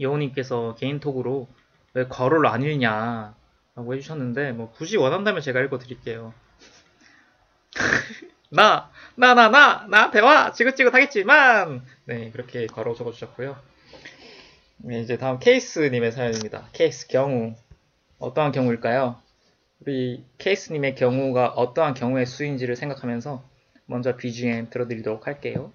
여우님께서 0.00 0.74
개인톡으로 0.74 1.46
왜 1.92 2.08
괄호를 2.08 2.48
안 2.48 2.64
읽냐 2.64 3.36
라고 3.76 3.94
해주셨는데, 3.94 4.50
뭐, 4.50 4.72
굳이 4.72 4.96
원한다면 4.96 5.40
제가 5.40 5.60
읽어드릴게요. 5.60 6.34
나, 8.50 8.90
나, 9.14 9.34
나, 9.34 9.48
나, 9.48 9.86
나한테 9.88 10.18
와! 10.18 10.50
지긋지긋하겠지만! 10.50 11.86
네, 12.06 12.32
그렇게 12.32 12.66
괄호 12.66 12.96
적어주셨고요. 12.96 13.56
네, 14.78 15.00
이제 15.00 15.16
다음 15.16 15.38
케이스님의 15.38 16.10
사연입니다. 16.10 16.70
케이스 16.72 17.06
경우. 17.06 17.54
어떠한 18.18 18.50
경우일까요? 18.50 19.22
우리 19.80 20.24
케이스님의 20.38 20.94
경우가 20.94 21.48
어떠한 21.50 21.94
경우의 21.94 22.26
수인지를 22.26 22.76
생각하면서 22.76 23.42
먼저 23.86 24.16
BGM 24.16 24.70
들어드리도록 24.70 25.26
할게요. 25.26 25.72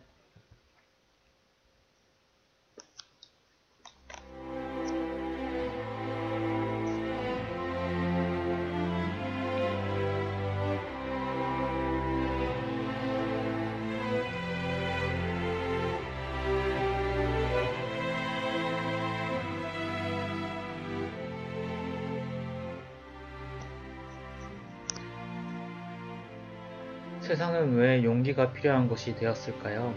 세상은 27.69 27.75
왜 27.75 28.03
용기가 28.03 28.51
필요한 28.51 28.87
것이 28.87 29.15
되었을까요? 29.15 29.93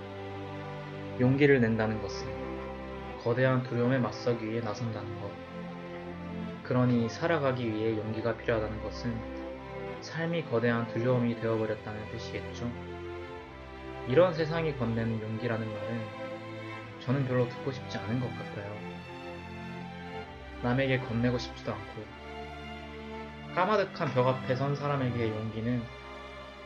용기를 1.20 1.60
낸다는 1.60 2.02
것은 2.02 2.26
거대한 3.22 3.62
두려움에 3.62 3.98
맞서기 3.98 4.46
위해 4.46 4.60
나선다는 4.60 5.20
것. 5.20 5.30
그러니 6.62 7.08
살아가기 7.08 7.66
위해 7.72 7.96
용기가 7.96 8.36
필요하다는 8.36 8.82
것은 8.82 9.14
삶이 10.00 10.44
거대한 10.46 10.86
두려움이 10.88 11.40
되어버렸다는 11.40 12.10
뜻이겠죠. 12.10 12.70
이런 14.08 14.34
세상이 14.34 14.76
건네는 14.76 15.22
용기라는 15.22 15.66
말은 15.66 16.00
저는 17.00 17.26
별로 17.26 17.48
듣고 17.48 17.72
싶지 17.72 17.98
않은 17.98 18.20
것 18.20 18.28
같아요. 18.28 18.76
남에게 20.62 20.98
건네고 21.00 21.38
싶지도 21.38 21.72
않고 21.72 22.04
까마득한 23.54 24.12
벽 24.14 24.28
앞에 24.28 24.56
선 24.56 24.76
사람에게 24.76 25.28
용기는 25.28 26.01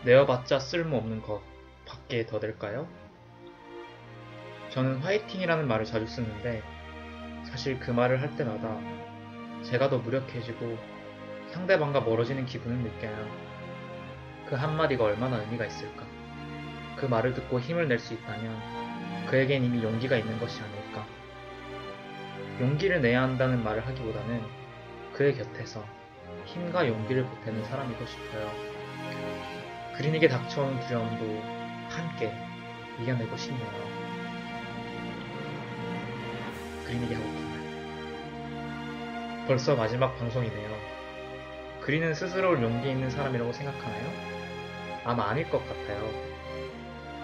내어봤자 0.04 0.58
쓸모없는 0.58 1.22
것 1.22 1.42
밖에 1.86 2.26
더 2.26 2.38
될까요? 2.38 2.88
저는 4.70 4.98
화이팅이라는 4.98 5.66
말을 5.66 5.84
자주 5.84 6.06
쓰는데 6.06 6.62
사실 7.44 7.78
그 7.78 7.90
말을 7.90 8.20
할 8.20 8.36
때마다 8.36 8.78
제가 9.62 9.88
더 9.88 9.98
무력해지고 9.98 10.76
상대방과 11.50 12.00
멀어지는 12.00 12.44
기분을 12.46 12.76
느껴요. 12.78 13.46
그 14.48 14.54
한마디가 14.54 15.04
얼마나 15.04 15.38
의미가 15.38 15.64
있을까? 15.66 16.04
그 16.96 17.06
말을 17.06 17.34
듣고 17.34 17.60
힘을 17.60 17.88
낼 17.88 17.98
수 17.98 18.14
있다면 18.14 19.26
그에겐 19.26 19.64
이미 19.64 19.82
용기가 19.82 20.16
있는 20.16 20.38
것이 20.38 20.60
아닐까? 20.62 21.06
용기를 22.60 23.00
내야 23.00 23.22
한다는 23.22 23.62
말을 23.62 23.86
하기보다는 23.86 24.42
그의 25.12 25.34
곁에서 25.36 25.84
힘과 26.44 26.86
용기를 26.86 27.24
보태는 27.24 27.64
사람이고 27.64 28.06
싶어요. 28.06 28.75
그린에게 29.96 30.28
닥쳐오는 30.28 30.78
두려움도 30.80 31.42
함께 31.88 32.32
이겨내고 33.00 33.36
싶네요. 33.36 33.66
그린에게 36.84 37.14
하고픈 37.14 37.50
말. 37.50 37.56
벌써 39.46 39.74
마지막 39.74 40.18
방송이네요. 40.18 40.76
그린은 41.80 42.14
스스로를 42.14 42.62
용기 42.62 42.90
있는 42.90 43.08
사람이라고 43.08 43.52
생각하나요? 43.52 44.12
아마 45.04 45.30
아닐 45.30 45.48
것 45.48 45.66
같아요. 45.66 46.10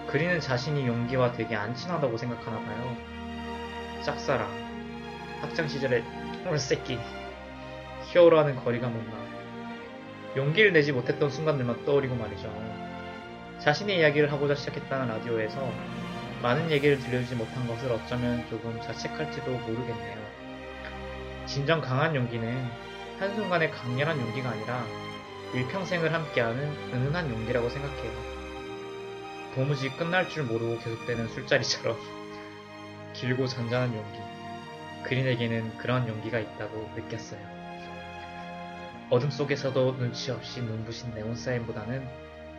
그린은 0.07 0.39
자신이 0.39 0.87
용기와 0.87 1.33
되게 1.33 1.55
안 1.55 1.75
친하다고 1.75 2.17
생각하나 2.17 2.57
봐요. 2.59 2.97
짝사랑, 4.03 4.49
학창 5.41 5.67
시절에 5.67 6.03
얼새끼, 6.45 6.97
히어로와는 8.05 8.55
거리가 8.55 8.89
먼 8.89 9.05
나. 9.11 9.22
용기를 10.35 10.73
내지 10.73 10.91
못했던 10.91 11.29
순간들만 11.29 11.85
떠오르고 11.85 12.15
말이죠. 12.15 12.51
자신의 13.59 13.99
이야기를 13.99 14.31
하고자 14.31 14.55
시작했다는 14.55 15.07
라디오에서 15.07 15.71
많은 16.41 16.71
얘기를 16.71 16.99
들려주지 16.99 17.35
못한 17.35 17.67
것을 17.67 17.91
어쩌면 17.91 18.45
조금 18.49 18.79
자책할지도 18.81 19.51
모르겠네요. 19.51 20.17
진정 21.45 21.81
강한 21.81 22.15
용기는 22.15 22.67
한순간의 23.19 23.71
강렬한 23.71 24.19
용기가 24.19 24.49
아니라 24.49 24.83
일평생을 25.53 26.11
함께하는 26.11 26.67
은은한 26.93 27.29
용기라고 27.29 27.69
생각해요. 27.69 28.11
도무지 29.53 29.89
끝날 29.91 30.27
줄 30.29 30.43
모르고 30.43 30.79
계속되는 30.79 31.27
술자리처럼 31.27 31.95
길고 33.13 33.45
잔잔한 33.45 33.93
용기. 33.93 34.19
그린에게는 35.03 35.77
그런 35.77 36.07
용기가 36.07 36.39
있다고 36.39 36.91
느꼈어요. 36.95 37.52
어둠 39.09 39.29
속에서도 39.29 39.97
눈치 39.97 40.31
없이 40.31 40.61
눈부신 40.61 41.13
네온 41.13 41.35
사인보다는 41.35 42.07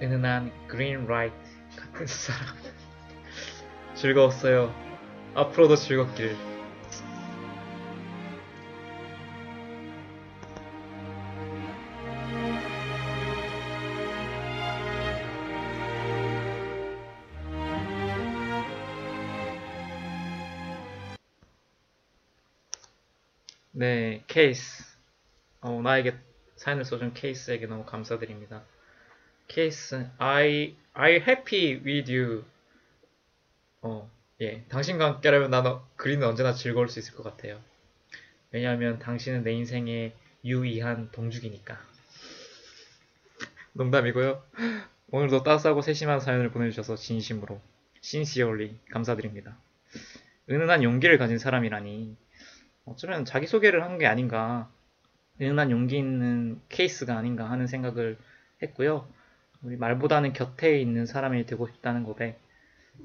은은한 0.03 0.53
그린 0.69 1.07
라이트 1.07 1.35
같은 1.77 2.07
사람. 2.07 2.55
즐거웠어요. 3.95 4.75
앞으로도 5.35 5.77
즐겁길. 5.77 6.37
네, 23.73 24.23
케이스. 24.29 24.85
어, 25.61 25.81
나에게 25.83 26.15
사연을 26.57 26.85
써준 26.85 27.15
케이스에게 27.15 27.67
너무 27.67 27.85
감사드립니다. 27.85 28.63
케이스, 29.49 30.09
I, 30.19 30.77
I 30.95 31.13
happy 31.17 31.81
with 31.85 32.11
you. 32.13 32.45
어, 33.83 34.11
예. 34.41 34.65
당신과 34.69 35.07
함께라면 35.07 35.51
나는 35.51 35.77
그린은 35.97 36.27
언제나 36.27 36.53
즐거울 36.53 36.89
수 36.89 36.99
있을 36.99 37.15
것 37.15 37.23
같아요. 37.23 37.61
왜냐하면 38.51 38.99
당신은 38.99 39.43
내 39.43 39.53
인생의 39.53 40.15
유의한 40.45 41.11
동죽이니까. 41.13 41.79
농담이고요. 43.73 44.43
오늘도 45.11 45.43
따스하고 45.43 45.83
세심한 45.83 46.21
사연을 46.21 46.51
보내주셔서 46.51 46.97
진심으로, 46.97 47.61
신시얼리 48.01 48.79
감사드립니다. 48.91 49.57
은은한 50.51 50.83
용기를 50.83 51.19
가진 51.19 51.39
사람이라니 51.39 52.17
어쩌면 52.85 53.25
자기소개를 53.25 53.83
한 53.83 53.99
게 53.99 54.07
아닌가, 54.07 54.71
은은한 55.41 55.70
용기 55.70 55.99
있는 55.99 56.61
케이스가 56.68 57.16
아닌가 57.16 57.51
하는 57.51 57.66
생각을 57.66 58.16
했고요. 58.62 59.09
우리 59.62 59.76
말보다는 59.76 60.32
곁에 60.32 60.78
있는 60.78 61.07
사람이 61.07 61.47
되고 61.47 61.66
싶다는 61.66 62.05
것에 62.05 62.39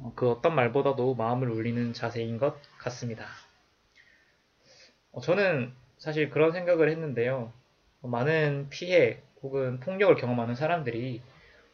어, 0.02 0.14
그 0.16 0.30
어떤 0.30 0.54
말보다도 0.56 1.16
마음을 1.16 1.50
울리는 1.50 1.94
자세인 1.94 2.38
것 2.38 2.62
같습니다. 2.78 3.26
어, 5.12 5.22
저는 5.22 5.74
사실 5.98 6.30
그런 6.30 6.52
생각을 6.52 6.90
했는데요. 6.90 7.52
어, 8.02 8.08
많은 8.08 8.68
피해 8.70 9.24
혹은 9.42 9.80
폭력을 9.80 10.14
경험하는 10.16 10.56
사람들이 10.56 11.22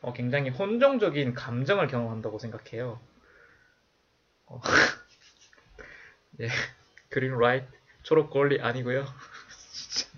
어, 0.02 0.14
굉장히 0.14 0.52
혼종적인 0.52 1.34
감정을 1.34 1.88
경험한다고 1.88 2.40
생각해요. 2.40 3.00
어, 4.46 4.62
예, 6.40 6.48
green 7.10 7.38
light 7.38 7.68
초록 8.04 8.30
권리 8.30 8.62
아니고요. 8.62 9.06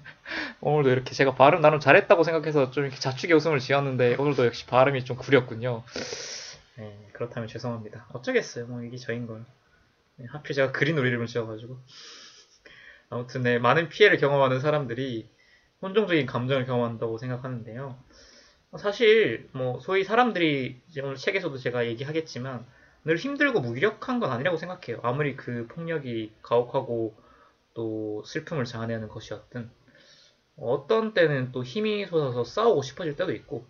오늘도 0.62 0.89
이렇게 0.89 1.14
제가 1.14 1.36
발음 1.36 1.62
나름 1.62 1.80
잘했다고 1.80 2.24
생각해서 2.24 2.72
좀 2.72 2.86
이렇게 2.86 2.99
자축의 2.99 3.36
웃음을 3.36 3.60
지었는데 3.60 4.16
오늘도 4.16 4.45
역시 4.45 4.66
발음이 4.66 5.05
좀 5.05 5.18
구렸군요. 5.18 5.84
네, 6.78 7.10
그렇다면 7.14 7.47
죄송합니다. 7.47 8.08
어쩌겠어요. 8.14 8.66
뭐 8.66 8.82
이게 8.84 8.97
저인 8.97 9.28
걸. 9.28 9.45
네, 10.16 10.26
하필 10.30 10.55
제가 10.55 10.72
그린 10.72 10.97
우리름을 10.97 11.28
지어가지고. 11.28 11.78
아무튼 13.10 13.43
네, 13.43 13.60
많은 13.60 13.89
피해를 13.89 14.18
경험하는 14.18 14.60
사람들이 14.60 15.30
혼종적인 15.82 16.26
감정을 16.26 16.66
경험한다고 16.66 17.18
생각하는데요. 17.20 17.97
사실 18.80 19.47
뭐 19.53 19.80
소위 19.80 20.03
사람들이 20.03 20.82
오늘 21.03 21.16
책에서도 21.16 21.58
제가 21.58 21.86
얘기하겠지만 21.86 22.66
늘 23.05 23.16
힘들고 23.16 23.62
무기력한 23.62 24.20
건 24.20 24.32
아니라고 24.32 24.58
생각해요. 24.58 24.99
아무리 25.03 25.36
그 25.36 25.68
폭력이 25.68 26.34
가혹하고 26.41 27.16
또 27.74 28.24
슬픔을 28.26 28.66
자아내는 28.66 29.08
것이었든 29.08 29.70
어떤 30.58 31.14
때는 31.14 31.51
또 31.51 31.64
힘이 31.64 32.05
솟아서 32.05 32.43
싸우고 32.43 32.82
싶어질 32.82 33.16
때도 33.16 33.34
있고 33.34 33.66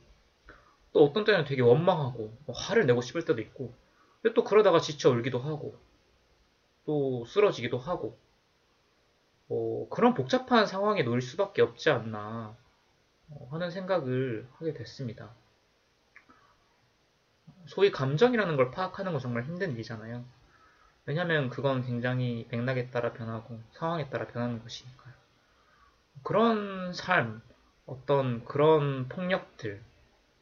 또 0.94 1.06
어떤 1.06 1.26
때는 1.26 1.46
되게 1.46 1.62
원망하고 1.62 2.38
뭐 2.46 2.56
화를 2.56 2.86
내고 2.86 3.02
싶을 3.02 3.26
때도 3.26 3.42
있고 3.42 3.74
근데 4.22 4.34
또 4.34 4.44
그러다가 4.44 4.80
지쳐 4.80 5.10
울기도 5.10 5.40
하고 5.40 5.78
또 6.86 7.26
쓰러지기도 7.26 7.78
하고 7.78 8.18
뭐 9.48 9.88
그런 9.90 10.14
복잡한 10.14 10.66
상황에 10.66 11.04
놓일 11.04 11.22
수밖에 11.22 11.62
없지 11.62 11.90
않나 11.90 12.56
어, 13.30 13.48
하는 13.52 13.70
생각을 13.70 14.48
하게 14.54 14.74
됐습니다. 14.74 15.34
소위 17.66 17.92
감정이라는 17.92 18.56
걸 18.56 18.72
파악하는 18.72 19.12
건 19.12 19.22
정말 19.22 19.44
힘든 19.44 19.72
일이잖아요. 19.72 20.24
왜냐하면 21.06 21.50
그건 21.50 21.84
굉장히 21.84 22.48
맥락에 22.50 22.90
따라 22.90 23.14
변하고 23.14 23.62
상황에 23.72 24.10
따라 24.10 24.28
변하는 24.28 24.62
것이니까요. 24.62 25.07
그런 26.28 26.92
삶, 26.92 27.42
어떤 27.86 28.44
그런 28.44 29.08
폭력들, 29.08 29.82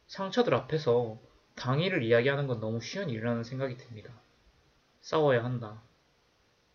상처들 0.08 0.52
앞에서 0.52 1.16
당의를 1.54 2.02
이야기하는 2.02 2.48
건 2.48 2.58
너무 2.58 2.80
쉬운 2.80 3.08
일이라는 3.08 3.44
생각이 3.44 3.76
듭니다. 3.76 4.12
싸워야 5.00 5.44
한다. 5.44 5.80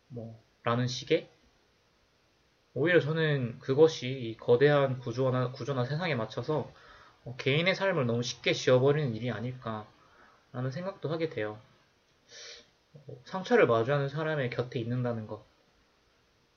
뭐, 0.07 0.41
라는 0.63 0.87
식의? 0.87 1.29
오히려 2.73 3.01
저는 3.01 3.59
그것이 3.59 4.37
거대한 4.39 4.97
구조나, 4.99 5.51
구조나 5.51 5.83
세상에 5.83 6.15
맞춰서 6.15 6.71
어, 7.25 7.35
개인의 7.37 7.75
삶을 7.75 8.05
너무 8.05 8.23
쉽게 8.23 8.53
지워버리는 8.53 9.13
일이 9.13 9.29
아닐까, 9.29 9.85
라는 10.53 10.71
생각도 10.71 11.09
하게 11.09 11.29
돼요. 11.29 11.59
상처를 13.25 13.67
마주하는 13.67 14.07
사람의 14.07 14.51
곁에 14.51 14.79
있는다는 14.79 15.27
것. 15.27 15.43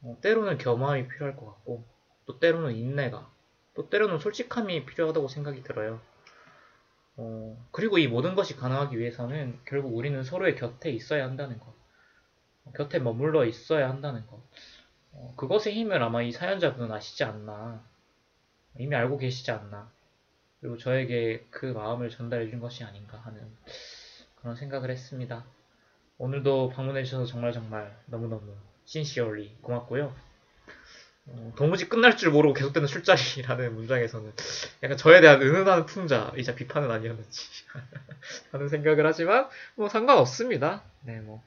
어, 0.03 0.17
때로는 0.21 0.59
겸허함이 0.59 1.09
필요할 1.09 1.35
것 1.35 1.47
같고, 1.47 1.94
또 2.27 2.39
때로는 2.39 2.75
인내가, 2.77 3.31
또 3.75 3.89
때로는 3.89 4.19
솔직함이 4.19 4.87
필요하다고 4.87 5.29
생각이 5.29 5.63
들어요. 5.63 6.01
어, 7.17 7.57
그리고 7.71 7.99
이 7.99 8.09
모든 8.09 8.35
것이 8.35 8.57
가능하기 8.57 8.99
위해서는 8.99 9.61
결국 9.65 9.97
우리는 9.97 10.23
서로의 10.23 10.57
곁에 10.57 10.91
있어야 10.91 11.25
한다는 11.25 11.59
것. 11.59 11.75
어, 12.65 12.73
곁에 12.73 12.99
머물러 12.99 13.45
있어야 13.45 13.89
한다는 13.89 14.27
것. 14.27 14.41
어, 15.13 15.35
그것의 15.37 15.75
힘을 15.75 16.03
아마 16.03 16.23
이 16.23 16.33
사연자분은 16.33 16.91
아시지 16.91 17.25
않나. 17.25 17.85
이미 18.79 18.97
알고 18.97 19.19
계시지 19.19 19.51
않나. 19.51 19.91
그리고 20.61 20.77
저에게 20.79 21.47
그 21.51 21.67
마음을 21.67 22.11
전달해 22.11 22.49
준 22.49 22.59
것이 22.59 22.85
아닌가 22.85 23.19
하는 23.19 23.55
그런 24.37 24.57
생각을 24.57 24.91
했습니다. 24.91 25.45
오늘도 26.19 26.71
방문해 26.71 27.05
주셔서 27.05 27.27
정말 27.27 27.53
정말 27.53 27.97
너무너무 28.07 28.55
신시얼리 28.85 29.59
고맙고요. 29.61 30.34
어, 31.27 31.53
도무지 31.57 31.89
끝날 31.89 32.17
줄 32.17 32.31
모르고 32.31 32.55
계속되는 32.55 32.87
술자리라는 32.87 33.75
문장에서는 33.77 34.33
약간 34.83 34.97
저에 34.97 35.21
대한 35.21 35.41
은은한 35.41 35.87
풍자이자 35.87 36.55
비판은 36.55 36.91
아니었는지 36.91 37.41
하는 38.53 38.69
생각을 38.69 39.07
하지만 39.07 39.49
뭐 39.75 39.89
상관없습니다. 39.89 40.83
네, 41.03 41.21
뭐 41.21 41.43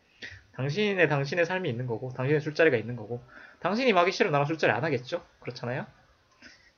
당신의 0.54 1.08
당신의 1.08 1.46
삶이 1.46 1.70
있는 1.70 1.86
거고 1.86 2.12
당신의 2.14 2.42
술자리가 2.42 2.78
있는 2.78 2.96
거고 2.96 3.24
당신이 3.60 3.92
하기 3.92 4.12
싫으면 4.12 4.32
나랑 4.32 4.48
술자리 4.48 4.72
안 4.72 4.84
하겠죠? 4.84 5.24
그렇잖아요? 5.42 5.86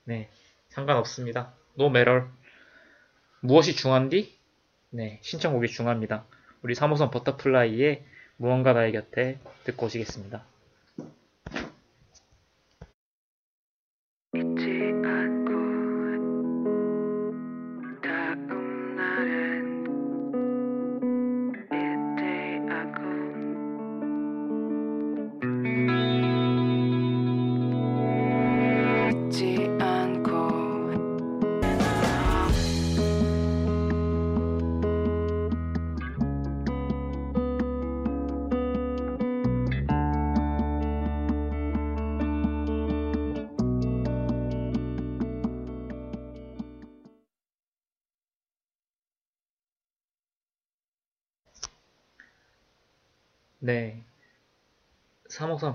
네, 0.03 0.29
상관없습니다. 0.69 1.53
No 1.77 1.87
matter. 1.87 2.25
무엇이 3.41 3.75
중한디? 3.75 4.37
네, 4.89 5.19
신청곡이 5.21 5.67
중합니다. 5.67 6.25
우리 6.61 6.73
3호선 6.73 7.11
버터플라이의 7.11 8.03
무언가 8.35 8.73
나의 8.73 8.91
곁에 8.91 9.39
듣고 9.63 9.85
오시겠습니다. 9.85 10.43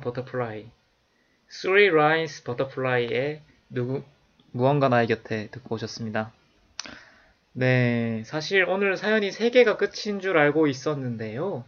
Butterfly. 0.04 0.66
Three 1.50 1.88
Lines 1.88 2.44
Butterfly의 2.44 3.42
누구, 3.70 4.02
무언가 4.52 4.88
나의 4.88 5.06
곁에 5.08 5.48
듣고 5.50 5.74
오셨습니다. 5.74 6.32
네. 7.52 8.22
사실 8.24 8.64
오늘 8.64 8.96
사연이 8.96 9.30
3개가 9.30 9.78
끝인 9.78 10.20
줄 10.20 10.38
알고 10.38 10.66
있었는데요. 10.66 11.64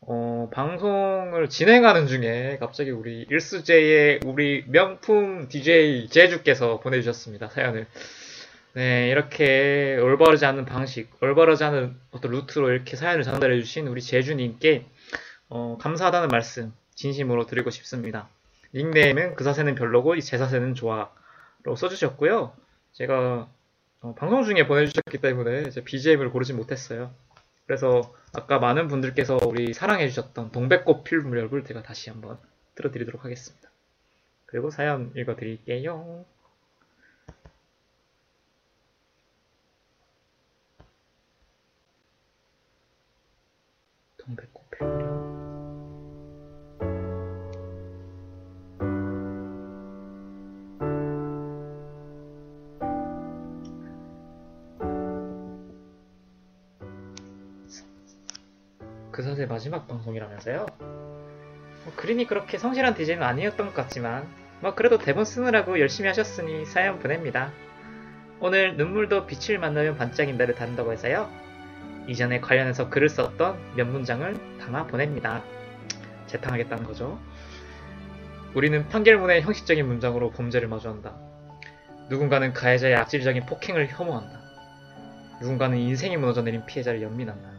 어, 0.00 0.48
방송을 0.52 1.48
진행하는 1.48 2.06
중에 2.06 2.58
갑자기 2.60 2.90
우리 2.90 3.26
일수제의 3.28 4.20
우리 4.24 4.64
명품 4.68 5.48
DJ 5.48 6.08
제주께서 6.08 6.80
보내주셨습니다. 6.80 7.48
사연을. 7.48 7.86
네, 8.74 9.08
이렇게 9.08 9.96
올바르지 9.96 10.44
않은 10.46 10.66
방식, 10.66 11.10
올바르지 11.20 11.64
않은 11.64 11.96
어떤 12.10 12.30
루트로 12.30 12.70
이렇게 12.70 12.96
사연을 12.96 13.22
전달해주신 13.22 13.88
우리 13.88 14.00
제주님께 14.00 14.86
어, 15.48 15.78
감사하다는 15.80 16.28
말씀 16.28 16.72
진심으로 16.98 17.46
드리고 17.46 17.70
싶습니다. 17.70 18.28
닉네임은 18.74 19.36
그 19.36 19.44
사세는 19.44 19.76
별로고 19.76 20.16
이제 20.16 20.36
사세는 20.36 20.74
좋아로 20.74 21.76
써주셨고요. 21.76 22.52
제가 22.92 23.48
어, 24.00 24.14
방송 24.16 24.42
중에 24.42 24.66
보내주셨기 24.66 25.18
때문에 25.18 25.70
제 25.70 25.84
BGM을 25.84 26.30
고르지 26.30 26.54
못했어요. 26.54 27.14
그래서 27.66 28.12
아까 28.34 28.58
많은 28.58 28.88
분들께서 28.88 29.38
우리 29.46 29.72
사랑해주셨던 29.74 30.50
동백꽃 30.50 31.04
필 31.04 31.20
무렵을 31.20 31.64
제가 31.64 31.82
다시 31.82 32.10
한번 32.10 32.36
틀어드리도록 32.74 33.24
하겠습니다. 33.24 33.70
그리고 34.46 34.70
사연 34.70 35.12
읽어드릴게요. 35.14 36.24
동백꽃 44.18 44.70
필 44.70 44.86
무렵. 44.86 45.17
그 59.18 59.24
사세 59.24 59.46
마지막 59.46 59.88
방송이라면서요? 59.88 60.64
뭐 60.78 61.92
그린이 61.96 62.24
그렇게 62.24 62.56
성실한 62.56 62.94
DJ는 62.94 63.20
아니었던 63.24 63.66
것 63.66 63.74
같지만 63.74 64.28
뭐 64.60 64.76
그래도 64.76 64.96
대본 64.96 65.24
쓰느라고 65.24 65.80
열심히 65.80 66.06
하셨으니 66.06 66.64
사연 66.64 67.00
보냅니다. 67.00 67.50
오늘 68.38 68.76
눈물도 68.76 69.26
빛을 69.26 69.58
만나면 69.58 69.96
반짝인다를 69.96 70.54
다룬다고 70.54 70.92
해서요. 70.92 71.28
이전에 72.06 72.40
관련해서 72.40 72.90
글을 72.90 73.08
썼던 73.08 73.74
몇 73.74 73.88
문장을 73.88 74.58
담아 74.60 74.86
보냅니다. 74.86 75.42
재탕하겠다는 76.28 76.84
거죠. 76.84 77.18
우리는 78.54 78.88
판결문의 78.88 79.42
형식적인 79.42 79.84
문장으로 79.84 80.30
범죄를 80.30 80.68
마주한다. 80.68 81.16
누군가는 82.08 82.52
가해자의 82.52 82.94
악질적인 82.94 83.46
폭행을 83.46 83.88
혐오한다. 83.88 84.38
누군가는 85.40 85.76
인생이 85.76 86.16
무너져 86.16 86.42
내린 86.42 86.64
피해자를 86.66 87.02
연민한다. 87.02 87.57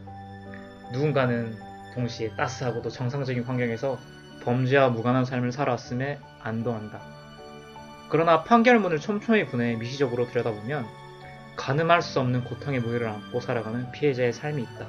누군가는 0.92 1.56
동시에 1.94 2.34
따스하고도 2.36 2.90
정상적인 2.90 3.44
환경에서 3.44 3.98
범죄와 4.42 4.88
무관한 4.88 5.24
삶을 5.24 5.52
살아왔음에 5.52 6.18
안도한다. 6.42 7.00
그러나 8.08 8.42
판결문을 8.42 8.98
촘촘히 8.98 9.46
분해 9.46 9.76
미시적으로 9.76 10.26
들여다보면 10.26 10.86
가늠할 11.56 12.02
수 12.02 12.20
없는 12.20 12.44
고통의 12.44 12.80
무게를 12.80 13.06
안고 13.08 13.40
살아가는 13.40 13.90
피해자의 13.92 14.32
삶이 14.32 14.62
있다. 14.62 14.86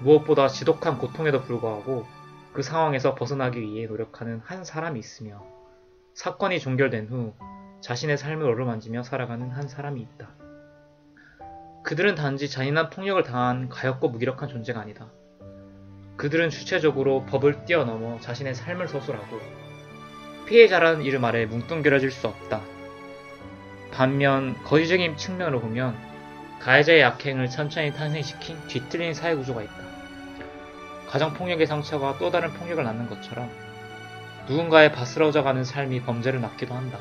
무엇보다 0.00 0.48
지독한 0.48 0.98
고통에도 0.98 1.42
불구하고 1.42 2.04
그 2.52 2.62
상황에서 2.62 3.14
벗어나기 3.14 3.60
위해 3.60 3.86
노력하는 3.86 4.40
한 4.44 4.64
사람이 4.64 4.98
있으며 4.98 5.44
사건이 6.14 6.60
종결된 6.60 7.08
후 7.08 7.34
자신의 7.80 8.18
삶을 8.18 8.46
어루만지며 8.46 9.02
살아가는 9.02 9.50
한 9.50 9.68
사람이 9.68 10.00
있다. 10.00 10.45
그들은 11.86 12.16
단지 12.16 12.50
잔인한 12.50 12.90
폭력을 12.90 13.22
당한 13.22 13.68
가엾고 13.68 14.08
무기력한 14.08 14.48
존재가 14.48 14.80
아니다. 14.80 15.06
그들은 16.16 16.50
주체적으로 16.50 17.24
법을 17.26 17.64
뛰어넘어 17.64 18.18
자신의 18.18 18.56
삶을 18.56 18.88
서술하고 18.88 19.38
피해자라는 20.46 21.02
이름 21.02 21.24
아래 21.24 21.46
뭉뚱그려질 21.46 22.10
수 22.10 22.26
없다. 22.26 22.60
반면 23.92 24.60
거시적인 24.64 25.16
측면으로 25.16 25.60
보면 25.60 25.96
가해자의 26.58 27.04
악행을 27.04 27.50
천천히 27.50 27.92
탄생시킨 27.92 28.66
뒤틀린 28.66 29.14
사회 29.14 29.36
구조가 29.36 29.62
있다. 29.62 29.74
가정폭력의 31.06 31.68
상처가 31.68 32.18
또 32.18 32.32
다른 32.32 32.52
폭력을 32.54 32.82
낳는 32.82 33.08
것처럼 33.08 33.48
누군가의 34.48 34.90
바스러져가는 34.90 35.62
삶이 35.62 36.02
범죄를 36.02 36.40
낳기도 36.40 36.74
한다. 36.74 36.98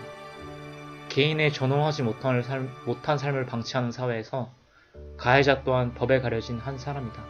개인의 1.10 1.50
삶, 1.50 2.70
못한 2.86 3.18
삶을 3.18 3.48
방치하는 3.48 3.92
사회에서 3.92 4.54
가해자 5.18 5.64
또한 5.64 5.94
법에 5.94 6.20
가려진 6.20 6.58
한 6.58 6.78
사람이다. 6.78 7.26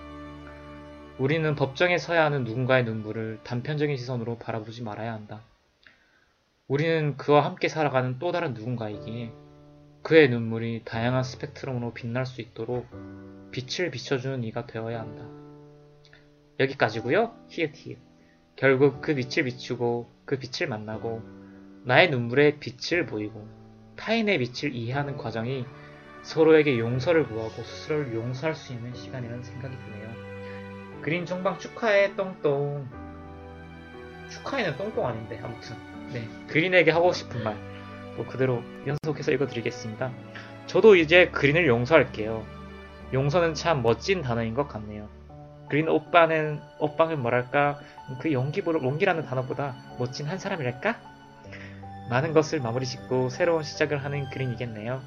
우리는 1.17 1.55
법정에 1.55 1.97
서야 1.97 2.25
하는 2.25 2.43
누군가의 2.43 2.83
눈물을 2.83 3.39
단편적인 3.43 3.95
시선으로 3.95 4.37
바라보지 4.37 4.83
말아야 4.83 5.13
한다. 5.13 5.41
우리는 6.67 7.15
그와 7.15 7.45
함께 7.45 7.67
살아가는 7.67 8.19
또 8.19 8.31
다른 8.31 8.53
누군가이기에 8.53 9.31
그의 10.01 10.29
눈물이 10.29 10.81
다양한 10.83 11.23
스펙트럼으로 11.23 11.93
빛날 11.93 12.25
수 12.25 12.41
있도록 12.41 12.87
빛을 13.51 13.91
비춰주는 13.91 14.43
이가 14.43 14.65
되어야 14.65 14.99
한다. 14.99 15.25
여기까지고요. 16.59 17.33
히읗 17.49 17.71
히읗. 17.75 17.97
결국 18.55 19.01
그 19.01 19.15
빛을 19.15 19.45
비추고 19.45 20.09
그 20.25 20.37
빛을 20.37 20.69
만나고 20.69 21.21
나의 21.83 22.09
눈물에 22.09 22.59
빛을 22.59 23.05
보이고 23.05 23.47
타인의 23.95 24.39
빛을 24.39 24.73
이해하는 24.73 25.17
과정이 25.17 25.65
서로에게 26.25 26.77
용서를 26.79 27.27
구하고 27.27 27.63
스스로를 27.63 28.13
용서할 28.13 28.55
수 28.55 28.73
있는 28.73 28.93
시간이라는 28.93 29.43
생각이 29.43 29.75
드네요. 29.75 31.01
그린 31.01 31.25
종방 31.25 31.57
축하해 31.59 32.15
똥똥. 32.15 32.87
축하해는 34.29 34.75
똥똥 34.77 35.05
아닌데 35.05 35.39
아무튼 35.43 35.75
네 36.11 36.27
그린에게 36.47 36.91
하고 36.91 37.13
싶은 37.13 37.43
말 37.43 37.75
또 38.15 38.25
그대로 38.25 38.63
연속해서 38.87 39.31
읽어드리겠습니다. 39.31 40.11
저도 40.67 40.95
이제 40.95 41.29
그린을 41.29 41.67
용서할게요. 41.67 42.45
용서는 43.13 43.53
참 43.53 43.83
멋진 43.83 44.21
단어인 44.21 44.53
것 44.53 44.67
같네요. 44.67 45.07
그린 45.69 45.87
오빠는 45.87 46.59
오빠는 46.79 47.19
뭐랄까 47.19 47.79
그 48.19 48.31
용기보다 48.31 48.83
용기라는 48.83 49.25
단어보다 49.25 49.75
멋진 49.99 50.27
한 50.27 50.37
사람이랄까? 50.37 50.95
많은 52.09 52.33
것을 52.33 52.61
마무리 52.61 52.85
짓고 52.85 53.29
새로운 53.29 53.63
시작을 53.63 54.03
하는 54.03 54.29
그린이겠네요. 54.29 55.01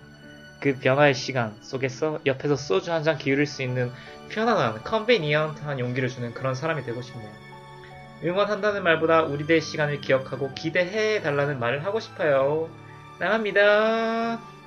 그 0.60 0.78
변화의 0.78 1.14
시간 1.14 1.56
속에서 1.60 2.18
옆에서 2.26 2.56
소주 2.56 2.92
한 2.92 3.02
잔 3.02 3.16
기울일 3.18 3.46
수 3.46 3.62
있는 3.62 3.92
편안한 4.28 4.82
컨베니언트한 4.82 5.78
용기를 5.78 6.08
주는 6.08 6.34
그런 6.34 6.54
사람이 6.54 6.82
되고 6.84 7.00
싶네요. 7.00 7.30
응원한다는 8.24 8.82
말보다 8.82 9.22
우리들의 9.22 9.60
시간을 9.60 10.00
기억하고 10.00 10.52
기대해 10.54 11.22
달라는 11.22 11.60
말을 11.60 11.84
하고 11.84 12.00
싶어요. 12.00 12.68
나갑니다. 13.20 14.57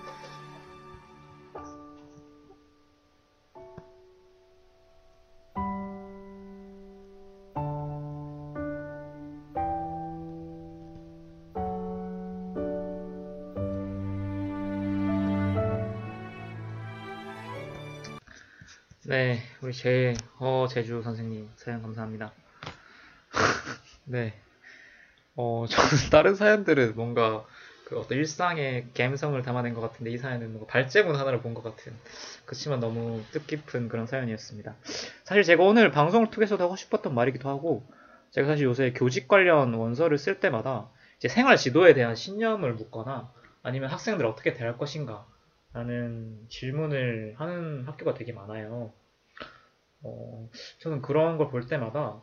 우리 19.72 19.78
제, 19.78 20.13
어, 20.38 20.67
제주 20.69 21.01
선생님, 21.01 21.49
사연 21.55 21.82
감사합니다. 21.82 22.34
네. 24.03 24.34
어, 25.38 25.65
저는 25.69 25.89
다른 26.11 26.36
사연들은 26.36 26.93
뭔가 26.97 27.45
그 27.86 27.97
어떤 27.97 28.17
일상의 28.17 28.88
감성을 28.93 29.41
담아낸 29.41 29.74
것 29.74 29.80
같은데 29.80 30.11
이 30.11 30.17
사연은 30.17 30.51
뭔가 30.51 30.69
발제문 30.69 31.15
하나를 31.15 31.41
본 31.41 31.53
것 31.53 31.63
같은 31.63 31.93
그렇지만 32.45 32.82
너무 32.82 33.24
뜻깊은 33.32 33.88
그런 33.88 34.07
사연이었습니다. 34.07 34.76
사실 35.24 35.43
제가 35.43 35.63
오늘 35.63 35.89
방송을 35.89 36.32
통해서도 36.32 36.61
하고 36.61 36.76
싶었던 36.76 37.15
말이기도 37.15 37.47
하고 37.47 37.89
제가 38.32 38.47
사실 38.47 38.65
요새 38.65 38.91
교직 38.91 39.30
관련 39.30 39.74
원서를 39.74 40.17
쓸 40.17 40.41
때마다 40.41 40.89
이제 41.17 41.30
생활 41.30 41.55
지도에 41.55 41.93
대한 41.93 42.15
신념을 42.17 42.74
묻거나 42.74 43.32
아니면 43.63 43.89
학생들 43.89 44.26
어떻게 44.26 44.51
대할 44.51 44.78
것인가 44.78 45.26
라는 45.72 46.45
질문을 46.49 47.36
하는 47.38 47.86
학교가 47.88 48.15
되게 48.15 48.34
많아요. 48.34 48.91
어, 50.04 50.49
저는 50.80 51.02
그런 51.02 51.38
걸 51.38 51.49
볼 51.52 51.68
때마다 51.68 52.22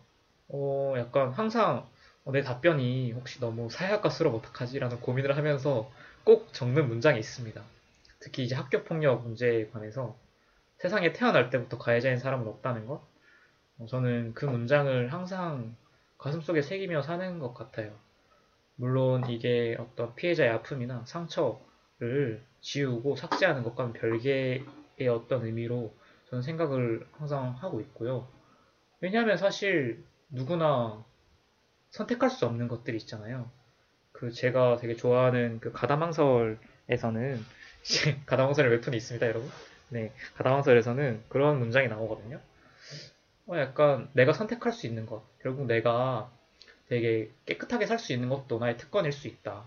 어, 0.48 0.94
약간 0.98 1.32
항상 1.32 1.88
어, 2.24 2.32
내 2.32 2.42
답변이 2.42 3.12
혹시 3.12 3.40
너무 3.40 3.70
사회학과스러워 3.70 4.36
어떡하지라는 4.38 5.00
고민을 5.00 5.36
하면서 5.36 5.90
꼭 6.24 6.52
적는 6.52 6.88
문장이 6.88 7.18
있습니다. 7.18 7.62
특히 8.20 8.44
이제 8.44 8.54
학교 8.54 8.84
폭력 8.84 9.22
문제에 9.22 9.68
관해서 9.68 10.16
세상에 10.78 11.12
태어날 11.12 11.50
때부터 11.50 11.78
가해자인 11.78 12.18
사람은 12.18 12.46
없다는 12.48 12.86
것. 12.86 13.02
어, 13.78 13.86
저는 13.86 14.34
그 14.34 14.44
문장을 14.46 15.12
항상 15.12 15.76
가슴속에 16.18 16.62
새기며 16.62 17.02
사는 17.02 17.38
것 17.38 17.54
같아요. 17.54 17.92
물론 18.76 19.28
이게 19.28 19.76
어떤 19.78 20.14
피해자의 20.14 20.50
아픔이나 20.50 21.04
상처를 21.06 22.42
지우고 22.60 23.16
삭제하는 23.16 23.62
것과는 23.62 23.92
별개의 23.92 24.64
어떤 25.10 25.44
의미로 25.44 25.94
저는 26.30 26.42
생각을 26.42 27.06
항상 27.12 27.56
하고 27.58 27.80
있고요. 27.80 28.28
왜냐하면 29.00 29.36
사실 29.36 30.04
누구나 30.30 31.04
선택할 31.90 32.30
수 32.30 32.46
없는 32.46 32.68
것들이 32.68 32.96
있잖아요. 32.98 33.50
그 34.12 34.30
제가 34.32 34.76
되게 34.76 34.94
좋아하는 34.94 35.60
그 35.60 35.72
가다망설에서는 35.72 37.44
가다망설의 38.26 38.70
웹툰이 38.72 38.96
있습니다, 38.96 39.26
여러분. 39.26 39.48
네, 39.90 40.12
가다망설에서는 40.36 41.24
그런 41.28 41.58
문장이 41.58 41.88
나오거든요. 41.88 42.40
어, 43.46 43.56
약간 43.56 44.10
내가 44.12 44.32
선택할 44.34 44.72
수 44.72 44.86
있는 44.86 45.06
것, 45.06 45.22
결국 45.40 45.66
내가 45.66 46.30
되게 46.88 47.30
깨끗하게 47.46 47.86
살 47.86 47.98
수 47.98 48.12
있는 48.12 48.28
것도 48.28 48.58
나의 48.58 48.76
특권일 48.76 49.12
수 49.12 49.28
있다. 49.28 49.64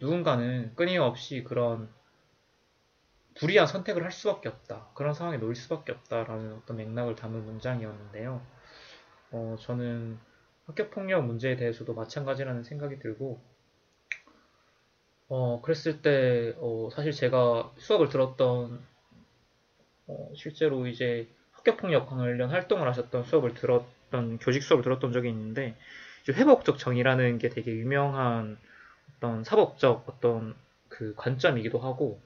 누군가는 0.00 0.74
끊임없이 0.74 1.44
그런 1.44 1.88
불이한 3.34 3.66
선택을 3.66 4.04
할 4.04 4.12
수밖에 4.12 4.48
없다. 4.48 4.88
그런 4.94 5.14
상황에 5.14 5.38
놓일 5.38 5.54
수밖에 5.54 5.92
없다라는 5.92 6.54
어떤 6.54 6.76
맥락을 6.76 7.16
담은 7.16 7.44
문장이었는데요. 7.44 8.42
어, 9.30 9.56
저는 9.60 10.18
학교폭력 10.66 11.24
문제에 11.24 11.56
대해서도 11.56 11.94
마찬가지라는 11.94 12.62
생각이 12.62 12.98
들고, 12.98 13.40
어, 15.28 15.60
그랬을 15.62 16.02
때, 16.02 16.54
어, 16.58 16.88
사실 16.92 17.12
제가 17.12 17.72
수업을 17.78 18.10
들었던, 18.10 18.80
어, 20.06 20.32
실제로 20.36 20.86
이제 20.86 21.28
학교폭력 21.52 22.08
관련 22.08 22.50
활동을 22.50 22.86
하셨던 22.88 23.24
수업을 23.24 23.54
들었던, 23.54 24.38
교직 24.38 24.62
수업을 24.62 24.84
들었던 24.84 25.12
적이 25.12 25.30
있는데, 25.30 25.76
회복적 26.28 26.78
정의라는 26.78 27.38
게 27.38 27.48
되게 27.48 27.72
유명한 27.72 28.58
어떤 29.16 29.42
사법적 29.42 30.04
어떤 30.08 30.54
그 30.88 31.14
관점이기도 31.16 31.78
하고, 31.78 32.20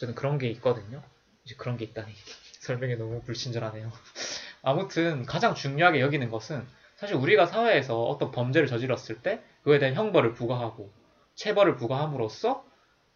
저는 0.00 0.14
그런 0.14 0.38
게 0.38 0.48
있거든요. 0.48 1.02
이제 1.44 1.54
그런 1.56 1.76
게 1.76 1.84
있다니. 1.84 2.10
설명이 2.60 2.96
너무 2.96 3.20
불친절하네요. 3.22 3.92
아무튼 4.62 5.26
가장 5.26 5.54
중요하게 5.54 6.00
여기는 6.00 6.30
것은 6.30 6.66
사실 6.96 7.16
우리가 7.16 7.44
사회에서 7.44 8.02
어떤 8.04 8.30
범죄를 8.30 8.66
저질렀을 8.66 9.20
때 9.20 9.42
그거에 9.62 9.78
대한 9.78 9.94
형벌을 9.94 10.32
부과하고 10.32 10.90
체벌을 11.34 11.76
부과함으로써 11.76 12.64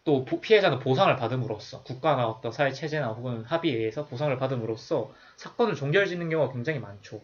또 0.05 0.27
피해자는 0.27 0.79
보상을 0.81 1.15
받음으로써 1.17 1.83
국가나 1.85 2.29
어떤 2.29 2.53
사회 2.53 2.71
체제나 2.71 3.09
혹은 3.09 3.45
합의에 3.45 3.77
의해서 3.77 4.05
보상을 4.05 4.37
받음으로써 4.37 5.11
사건을 5.37 5.75
종결짓는 5.77 6.29
경우가 6.29 6.53
굉장히 6.53 6.81
많죠. 6.81 7.23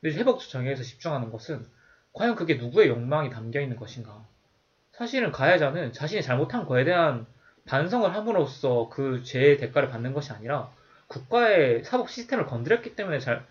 근데 0.00 0.16
회복적 0.16 0.48
정의에서 0.48 0.82
집중하는 0.82 1.30
것은 1.30 1.66
과연 2.14 2.36
그게 2.36 2.54
누구의 2.54 2.88
욕망이 2.88 3.28
담겨 3.28 3.60
있는 3.60 3.76
것인가? 3.76 4.26
사실은 4.92 5.30
가해자는 5.30 5.92
자신이 5.92 6.22
잘못한 6.22 6.64
거에 6.64 6.84
대한 6.84 7.26
반성을 7.66 8.14
함으로써 8.14 8.88
그 8.90 9.22
죄의 9.22 9.58
대가를 9.58 9.88
받는 9.88 10.12
것이 10.12 10.32
아니라 10.32 10.70
국가의 11.08 11.84
사법 11.84 12.10
시스템을 12.10 12.46
건드렸기 12.46 12.94
때문에 12.96 13.18
잘, 13.18 13.46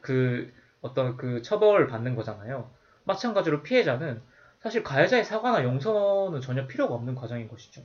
그 0.00 0.52
어떤 0.80 1.16
그 1.16 1.42
처벌을 1.42 1.86
받는 1.86 2.14
거잖아요. 2.14 2.70
마찬가지로 3.04 3.62
피해자는 3.62 4.20
사실 4.60 4.82
가해자의 4.82 5.24
사과나 5.24 5.64
용서는 5.64 6.40
전혀 6.40 6.66
필요가 6.66 6.94
없는 6.94 7.14
과정인 7.14 7.48
것이죠. 7.48 7.82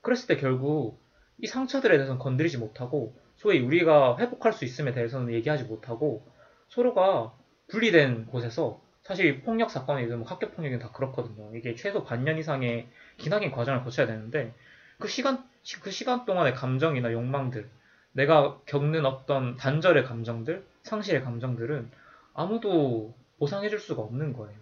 그랬을 0.00 0.28
때 0.28 0.36
결국 0.36 1.00
이 1.38 1.46
상처들에 1.46 1.96
대해서는 1.96 2.18
건드리지 2.20 2.58
못하고 2.58 3.16
소위 3.36 3.60
우리가 3.60 4.18
회복할 4.18 4.52
수 4.52 4.64
있음에 4.64 4.92
대해서는 4.92 5.32
얘기하지 5.32 5.64
못하고 5.64 6.24
서로가 6.68 7.34
분리된 7.68 8.26
곳에서 8.26 8.80
사실 9.02 9.42
폭력 9.42 9.70
사건이든 9.70 10.20
뭐 10.20 10.28
학교 10.28 10.50
폭력이든 10.50 10.78
다 10.78 10.92
그렇거든요. 10.92 11.54
이게 11.56 11.74
최소 11.74 12.04
반년 12.04 12.38
이상의 12.38 12.88
기나긴 13.18 13.50
과정을 13.50 13.82
거쳐야 13.82 14.06
되는데 14.06 14.54
그 14.98 15.08
시간 15.08 15.44
그 15.82 15.90
시간 15.90 16.24
동안의 16.24 16.54
감정이나 16.54 17.12
욕망들, 17.12 17.68
내가 18.12 18.60
겪는 18.66 19.06
어떤 19.06 19.56
단절의 19.56 20.04
감정들, 20.04 20.64
상실의 20.82 21.22
감정들은 21.22 21.90
아무도 22.34 23.14
보상해줄 23.38 23.78
수가 23.78 24.02
없는 24.02 24.32
거예요. 24.34 24.58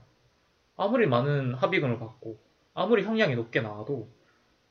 아무리 0.76 1.06
많은 1.06 1.54
합의금을 1.54 1.98
받고 1.98 2.38
아무리 2.74 3.02
형량이 3.02 3.34
높게 3.34 3.60
나와도 3.60 4.08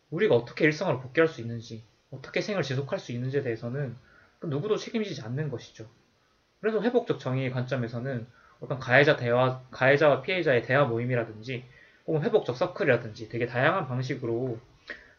우리가 0.10 0.36
어떻게 0.36 0.66
일상을 0.66 1.00
복귀할 1.00 1.28
수 1.28 1.42
있는지, 1.42 1.84
어떻게 2.12 2.42
생을 2.42 2.64
지속할 2.64 3.00
수 3.00 3.12
있는지에 3.12 3.44
대해서는 3.44 3.96
그 4.40 4.48
누구도 4.48 4.78
책임지지 4.78 5.22
않는 5.22 5.50
것이죠. 5.50 5.88
그래서 6.60 6.82
회복적 6.82 7.20
정의의 7.20 7.52
관점에서는 7.52 8.28
어떤 8.60 8.80
가해자 8.80 9.16
대화, 9.16 9.62
가해자와 9.72 10.22
피해자의 10.22 10.64
대화 10.64 10.86
모임이라든지 10.86 11.66
혹은 12.08 12.24
회복적 12.24 12.58
서클이라든지 12.58 13.30
되게 13.30 13.46
다양한 13.46 13.88
방식으로 13.88 14.60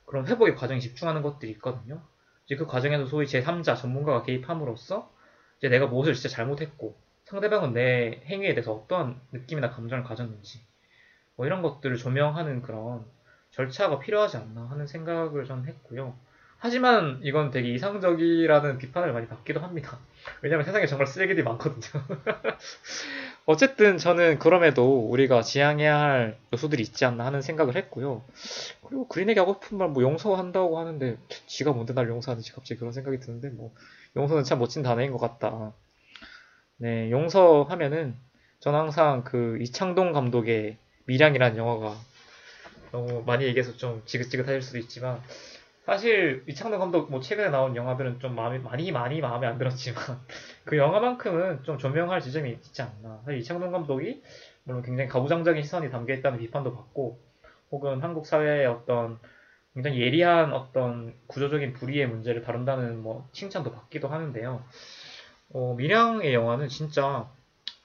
그런 0.07 0.27
회복의 0.27 0.57
과정에 0.57 0.81
집중하는 0.81 1.23
것들이 1.23 1.53
있거든요. 1.53 2.03
이제 2.47 2.57
그 2.57 2.67
과정에서 2.67 3.07
소위 3.07 3.27
제3자 3.27 3.77
전문가가 3.77 4.23
개입함으로써 4.23 5.11
이제 5.59 5.69
내가 5.69 5.87
무엇을 5.87 6.15
진짜 6.15 6.29
잘못했고 6.29 6.97
상대방은 7.25 7.73
내 7.73 8.23
행위에 8.27 8.55
대해서 8.55 8.73
어떠한 8.73 9.21
느낌이나 9.33 9.71
감정을 9.71 10.05
가졌는지 10.05 10.61
뭐 11.37 11.47
이런 11.47 11.63
것들을 11.63 11.97
조명하는 11.97 12.63
그런 12.63 13.05
절차가 13.51 13.99
필요하지 14.01 14.39
않나 14.39 14.69
하는 14.71 14.87
생각을 14.87 15.45
저는 15.45 15.67
했고요. 15.67 16.17
하지만 16.59 17.19
이건 17.23 17.51
되게 17.51 17.73
이상적이라는 17.73 18.79
비판을 18.79 19.13
많이 19.13 19.27
받기도 19.27 19.61
합니다. 19.61 19.99
왜냐면 20.43 20.65
세상에 20.65 20.87
정말 20.87 21.07
쓰레기들이 21.07 21.43
많거든요. 21.45 22.05
어쨌든 23.45 23.99
저는 23.99 24.39
그럼에도 24.39 25.01
우리가 25.09 25.43
지향해야 25.43 25.99
할 25.99 26.39
요소들이 26.53 26.83
있지 26.83 27.05
않나 27.05 27.27
하는 27.27 27.43
생각을 27.43 27.77
했고요. 27.77 28.23
그리고 28.87 29.09
그린에게 29.09 29.41
하고 29.41 29.59
싶은 29.61 29.79
말 29.79 29.89
뭐 29.89 30.03
용서한다고 30.03 30.79
하는데 30.79 31.19
지가 31.47 31.73
뭔데 31.73 31.93
날 31.93 32.09
용서하는지 32.09 32.53
갑자기 32.53 32.79
그런 32.79 32.93
생각이 32.93 33.19
드는데 33.19 33.51
뭐 33.51 33.75
용서는 34.17 34.45
참 34.45 34.59
멋진 34.59 34.83
단어인 34.83 35.11
것 35.13 35.19
같다. 35.19 35.73
네, 36.77 37.11
용서하면은 37.11 38.15
전 38.61 38.75
항상 38.75 39.25
그 39.25 39.59
이창동 39.61 40.13
감독의 40.13 40.77
미량이라는 41.07 41.57
영화가 41.57 41.97
너무 42.93 43.25
많이 43.27 43.45
얘기해서 43.45 43.77
좀 43.77 44.03
지긋지긋하실 44.07 44.63
수도 44.63 44.79
있지만 44.79 45.21
사실 45.85 46.45
이창동 46.47 46.79
감독 46.79 47.11
뭐 47.11 47.21
최근에 47.21 47.51
나온 47.51 47.75
영화들은 47.75 48.21
좀 48.21 48.37
마음이 48.37 48.61
많이 48.61 48.93
많이 48.93 49.21
마음에 49.21 49.47
안 49.49 49.59
들었지만 49.59 50.21
그 50.65 50.77
영화만큼은 50.77 51.65
좀 51.65 51.77
조명할 51.77 52.21
지점이 52.21 52.51
있지 52.51 52.83
않나. 52.83 53.21
사실 53.25 53.41
이창동 53.41 53.73
감독이 53.73 54.23
물론 54.65 54.83
굉장히 54.83 55.09
가부장적인 55.09 55.63
시선이 55.63 55.91
담겨 55.91 56.15
있다는 56.15 56.39
비판도 56.39 56.75
받고 56.77 57.19
혹은 57.73 58.01
한국 58.01 58.27
사회의 58.27 58.67
어떤 58.67 59.19
굉장히 59.75 60.01
예리한 60.01 60.53
어떤 60.53 61.15
구조적인 61.27 61.73
불의의 61.73 62.07
문제를 62.07 62.43
다룬다는 62.43 63.03
뭐 63.03 63.29
칭찬도 63.33 63.73
받기도 63.73 64.07
하는데요. 64.07 64.63
어, 65.55 65.75
미량의 65.77 66.33
영화는 66.33 66.69
진짜 66.69 67.29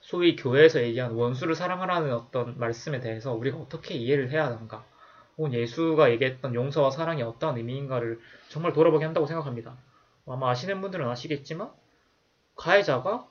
소위 0.02 0.36
교회에서 0.36 0.82
얘기한 0.84 1.14
원수를 1.14 1.56
사랑하라는 1.56 2.14
어떤 2.14 2.60
말씀에 2.60 3.00
대해서 3.00 3.34
우리가 3.34 3.58
어떻게 3.58 3.96
이해를 3.96 4.30
해야 4.32 4.46
하는가? 4.46 4.86
혹은 5.38 5.54
예수가 5.54 6.12
얘기했던 6.12 6.56
용서와 6.56 6.90
사랑이 6.92 7.22
어떠한 7.22 7.58
의미인가를 7.58 8.20
정말 8.50 8.74
돌아보게 8.74 9.06
한다고 9.06 9.28
생각합니다. 9.28 9.78
아마 10.26 10.50
아시는 10.52 10.82
분들은 10.82 11.08
아시겠지만 11.08 11.72
가해자가 12.56 13.28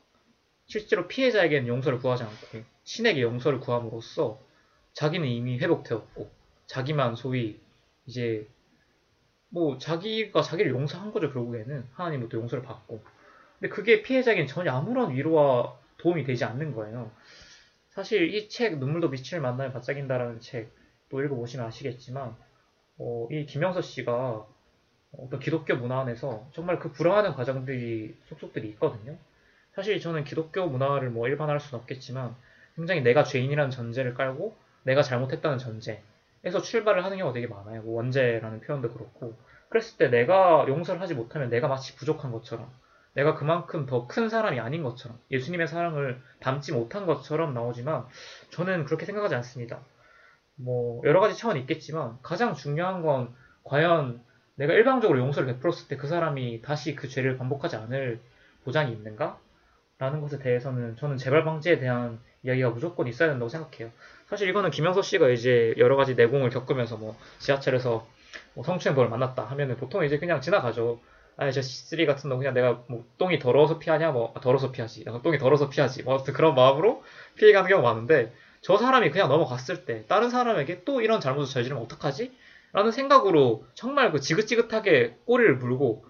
실제로 0.66 1.08
피해자에게는 1.08 1.68
용서를 1.68 1.98
구하지 1.98 2.22
않고 2.24 2.62
신에게 2.84 3.22
용서를 3.22 3.60
구함으로써 3.60 4.40
자기는 4.94 5.26
이미 5.28 5.58
회복되었고 5.58 6.30
자기만 6.66 7.16
소위 7.16 7.60
이제 8.06 8.48
뭐 9.48 9.78
자기가 9.78 10.42
자기를 10.42 10.70
용서한 10.72 11.12
거죠 11.12 11.32
결국에는 11.32 11.86
하나님부터 11.92 12.38
용서를 12.38 12.64
받고 12.64 13.02
근데 13.58 13.74
그게 13.74 14.02
피해자에게는 14.02 14.46
전혀 14.46 14.72
아무런 14.72 15.12
위로와 15.14 15.76
도움이 15.98 16.24
되지 16.24 16.44
않는 16.44 16.74
거예요. 16.74 17.10
사실 17.90 18.34
이 18.34 18.48
책 18.48 18.78
눈물도 18.78 19.10
빛을 19.10 19.40
만나면 19.40 19.72
반짝인다라는 19.72 20.40
책 20.40 20.70
또 21.08 21.22
읽어보시면 21.22 21.66
아시겠지만 21.66 22.36
어, 22.98 23.28
이 23.30 23.46
김영서 23.46 23.82
씨가 23.82 24.46
어떤 25.18 25.40
기독교 25.40 25.76
문화 25.76 26.00
안에서 26.00 26.48
정말 26.52 26.78
그 26.78 26.92
불화하는 26.92 27.34
과정들이 27.34 28.16
속속들이 28.26 28.68
있거든요. 28.70 29.16
사실 29.74 30.00
저는 30.00 30.24
기독교 30.24 30.66
문화를 30.66 31.10
뭐 31.10 31.28
일반화할 31.28 31.60
수는 31.60 31.80
없겠지만 31.82 32.34
굉장히 32.76 33.02
내가 33.02 33.24
죄인이라는 33.24 33.70
전제를 33.70 34.14
깔고 34.14 34.56
내가 34.84 35.02
잘못했다는 35.02 35.58
전제에서 35.58 36.62
출발을 36.62 37.04
하는 37.04 37.18
경우가 37.18 37.34
되게 37.34 37.46
많아요. 37.46 37.82
뭐 37.82 37.96
원죄라는 37.96 38.60
표현도 38.60 38.92
그렇고 38.92 39.36
그랬을 39.68 39.98
때 39.98 40.08
내가 40.08 40.64
용서를 40.68 41.00
하지 41.00 41.14
못하면 41.14 41.50
내가 41.50 41.68
마치 41.68 41.96
부족한 41.96 42.32
것처럼 42.32 42.70
내가 43.14 43.34
그만큼 43.34 43.86
더 43.86 44.06
큰 44.06 44.28
사람이 44.28 44.60
아닌 44.60 44.82
것처럼 44.82 45.18
예수님의 45.30 45.68
사랑을 45.68 46.20
담지 46.40 46.72
못한 46.72 47.06
것처럼 47.06 47.54
나오지만 47.54 48.06
저는 48.50 48.84
그렇게 48.84 49.06
생각하지 49.06 49.34
않습니다. 49.36 49.80
뭐 50.56 51.02
여러 51.04 51.20
가지 51.20 51.36
차원이 51.36 51.60
있겠지만 51.60 52.18
가장 52.22 52.54
중요한 52.54 53.02
건 53.02 53.34
과연 53.64 54.20
내가 54.56 54.72
일방적으로 54.72 55.18
용서를 55.18 55.52
베풀었을 55.54 55.88
때 55.88 55.96
그 55.96 56.06
사람이 56.08 56.62
다시 56.62 56.94
그 56.94 57.08
죄를 57.08 57.36
반복하지 57.36 57.76
않을 57.76 58.20
보장이 58.64 58.92
있는가? 58.92 59.38
라는 59.98 60.20
것에 60.20 60.38
대해서는 60.38 60.96
저는 60.96 61.16
재발 61.16 61.44
방지에 61.44 61.78
대한 61.78 62.20
이야기가 62.42 62.70
무조건 62.70 63.06
있어야 63.06 63.30
된다고 63.30 63.48
생각해요. 63.48 63.90
사실 64.28 64.48
이거는 64.48 64.70
김영서 64.70 65.02
씨가 65.02 65.30
이제 65.30 65.74
여러 65.78 65.96
가지 65.96 66.14
내공을 66.14 66.50
겪으면서 66.50 66.96
뭐 66.96 67.16
지하철에서 67.38 68.06
뭐 68.54 68.64
성추행범을 68.64 69.08
만났다 69.08 69.44
하면은 69.44 69.76
보통 69.76 70.04
이제 70.04 70.18
그냥 70.18 70.40
지나가죠. 70.40 71.00
아니 71.38 71.52
저 71.52 71.60
C3 71.60 72.06
같은 72.06 72.28
놈 72.30 72.38
그냥 72.38 72.54
내가 72.54 72.82
뭐 72.88 73.04
똥이 73.18 73.38
더러워서 73.38 73.78
피하냐 73.78 74.10
뭐 74.12 74.32
아, 74.36 74.40
더러워서 74.40 74.70
피하지. 74.72 75.04
아, 75.08 75.20
똥이 75.22 75.38
더러워서 75.38 75.68
피하지. 75.70 76.02
뭐 76.02 76.14
아무튼 76.14 76.34
그런 76.34 76.54
마음으로 76.54 77.02
피해가는 77.36 77.68
경우가 77.68 77.88
많은데 77.88 78.32
저 78.66 78.76
사람이 78.76 79.12
그냥 79.12 79.28
넘어갔을 79.28 79.84
때 79.84 80.04
다른 80.08 80.28
사람에게 80.28 80.82
또 80.82 81.00
이런 81.00 81.20
잘못을 81.20 81.54
저지르면 81.54 81.84
어떡하지? 81.84 82.36
라는 82.72 82.90
생각으로 82.90 83.64
정말 83.74 84.10
그 84.10 84.18
지긋지긋하게 84.18 85.18
꼬리를 85.24 85.54
물고 85.58 86.04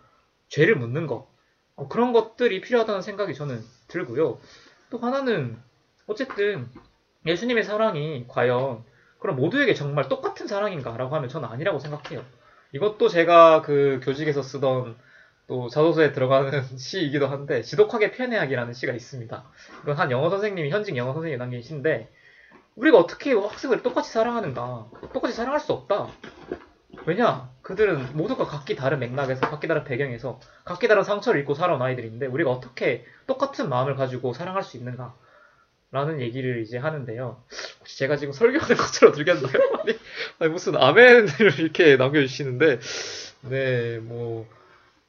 죄를 0.48 0.74
묻는 0.74 1.06
것 1.06 1.28
어, 1.74 1.86
그런 1.88 2.14
것들이 2.14 2.62
필요하다는 2.62 3.02
생각이 3.02 3.34
저는 3.34 3.60
들고요. 3.88 4.38
또 4.88 4.96
하나는 4.96 5.58
어쨌든 6.06 6.66
예수님의 7.26 7.62
사랑이 7.62 8.24
과연 8.26 8.84
그럼 9.18 9.36
모두에게 9.36 9.74
정말 9.74 10.08
똑같은 10.08 10.46
사랑인가라고 10.46 11.14
하면 11.14 11.28
저는 11.28 11.46
아니라고 11.50 11.78
생각해요. 11.78 12.24
이것도 12.72 13.10
제가 13.10 13.60
그 13.60 14.00
교직에서 14.02 14.40
쓰던 14.40 14.96
또 15.46 15.68
자소서에 15.68 16.12
들어가는 16.12 16.62
시이기도 16.78 17.26
한데 17.26 17.60
지독하게 17.60 18.12
편애하기라는 18.12 18.72
시가 18.72 18.94
있습니다. 18.94 19.44
이건 19.82 19.98
한 19.98 20.10
영어 20.10 20.30
선생님이 20.30 20.70
현직 20.70 20.96
영어 20.96 21.12
선생님이 21.12 21.38
남긴 21.38 21.60
시인데 21.60 22.10
우리가 22.76 22.98
어떻게 22.98 23.32
학생을 23.32 23.82
똑같이 23.82 24.12
사랑하는가? 24.12 24.90
똑같이 25.12 25.34
사랑할 25.34 25.60
수 25.60 25.72
없다. 25.72 26.08
왜냐? 27.06 27.50
그들은 27.62 28.16
모두가 28.16 28.44
각기 28.44 28.76
다른 28.76 28.98
맥락에서, 28.98 29.48
각기 29.48 29.66
다른 29.66 29.84
배경에서, 29.84 30.40
각기 30.64 30.86
다른 30.86 31.02
상처를 31.02 31.40
입고 31.40 31.54
살아온 31.54 31.80
아이들인데, 31.80 32.26
우리가 32.26 32.50
어떻게 32.50 33.04
똑같은 33.26 33.68
마음을 33.68 33.96
가지고 33.96 34.32
사랑할 34.32 34.62
수 34.62 34.76
있는가? 34.76 35.14
라는 35.92 36.20
얘기를 36.20 36.60
이제 36.62 36.78
하는데요. 36.78 37.42
혹시 37.80 37.98
제가 37.98 38.16
지금 38.16 38.32
설교하는 38.32 38.76
것처럼 38.76 39.14
들겠나요? 39.14 39.54
아니, 39.80 39.98
아니, 40.40 40.50
무슨 40.50 40.76
아멘을 40.76 41.28
이렇게 41.60 41.96
남겨주시는데, 41.96 42.80
네, 43.42 43.98
뭐, 43.98 44.46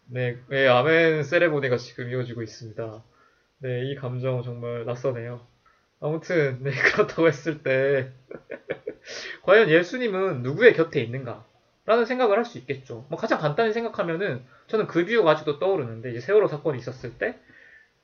네, 0.06 0.38
네, 0.48 0.68
아멘 0.68 1.24
세레모니가 1.24 1.78
지금 1.78 2.10
이어지고 2.10 2.44
있습니다. 2.44 3.04
네, 3.60 3.86
이 3.86 3.96
감정 3.96 4.44
정말 4.44 4.86
낯서네요. 4.86 5.57
아무튼, 6.00 6.60
네, 6.64 6.72
그렇다고 6.94 7.28
했을 7.28 7.64
때, 7.64 8.12
과연 9.44 9.70
예수님은 9.70 10.44
누구의 10.44 10.74
곁에 10.74 11.02
있는가? 11.02 11.46
라는 11.86 12.06
생각을 12.06 12.38
할 12.38 12.46
수 12.46 12.58
있겠죠. 12.60 13.06
뭐 13.10 13.18
가장 13.18 13.40
간단히 13.40 13.72
생각하면은 13.74 14.44
저는 14.68 14.88
그 14.88 15.06
비유가 15.06 15.32
아직도 15.32 15.58
떠오르는데 15.60 16.12
이제 16.12 16.20
세월호 16.20 16.48
사건이 16.50 16.78
있었을 16.80 17.18
때 17.18 17.40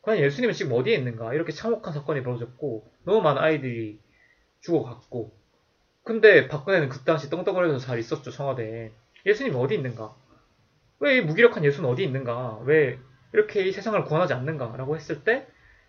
과연 0.03 0.23
예수님은 0.23 0.53
지금 0.53 0.71
어디에 0.73 0.95
있는가? 0.95 1.33
이렇게 1.33 1.51
참혹한 1.51 1.93
사건이 1.93 2.23
벌어졌고 2.23 2.89
너무 3.05 3.21
많은 3.21 3.41
아이들이 3.41 3.99
죽어갔고 4.61 5.33
근데 6.03 6.47
박근혜는 6.47 6.89
그 6.89 6.99
당시 7.03 7.29
떵떵거리면서 7.29 7.85
잘 7.85 7.99
있었죠 7.99 8.31
청와대에 8.31 8.91
예수님이 9.25 9.55
어디 9.57 9.75
있는가? 9.75 10.15
왜 10.99 11.17
이 11.17 11.21
무기력한 11.21 11.65
예수는 11.65 11.89
어디 11.89 12.03
있는가? 12.03 12.59
왜 12.65 12.97
이렇게 13.33 13.63
이 13.67 13.71
세상을 13.73 14.01
구원하지 14.05 14.33
않는가? 14.33 14.75
라고 14.77 14.95
했을 14.95 15.23
때이 15.25 15.41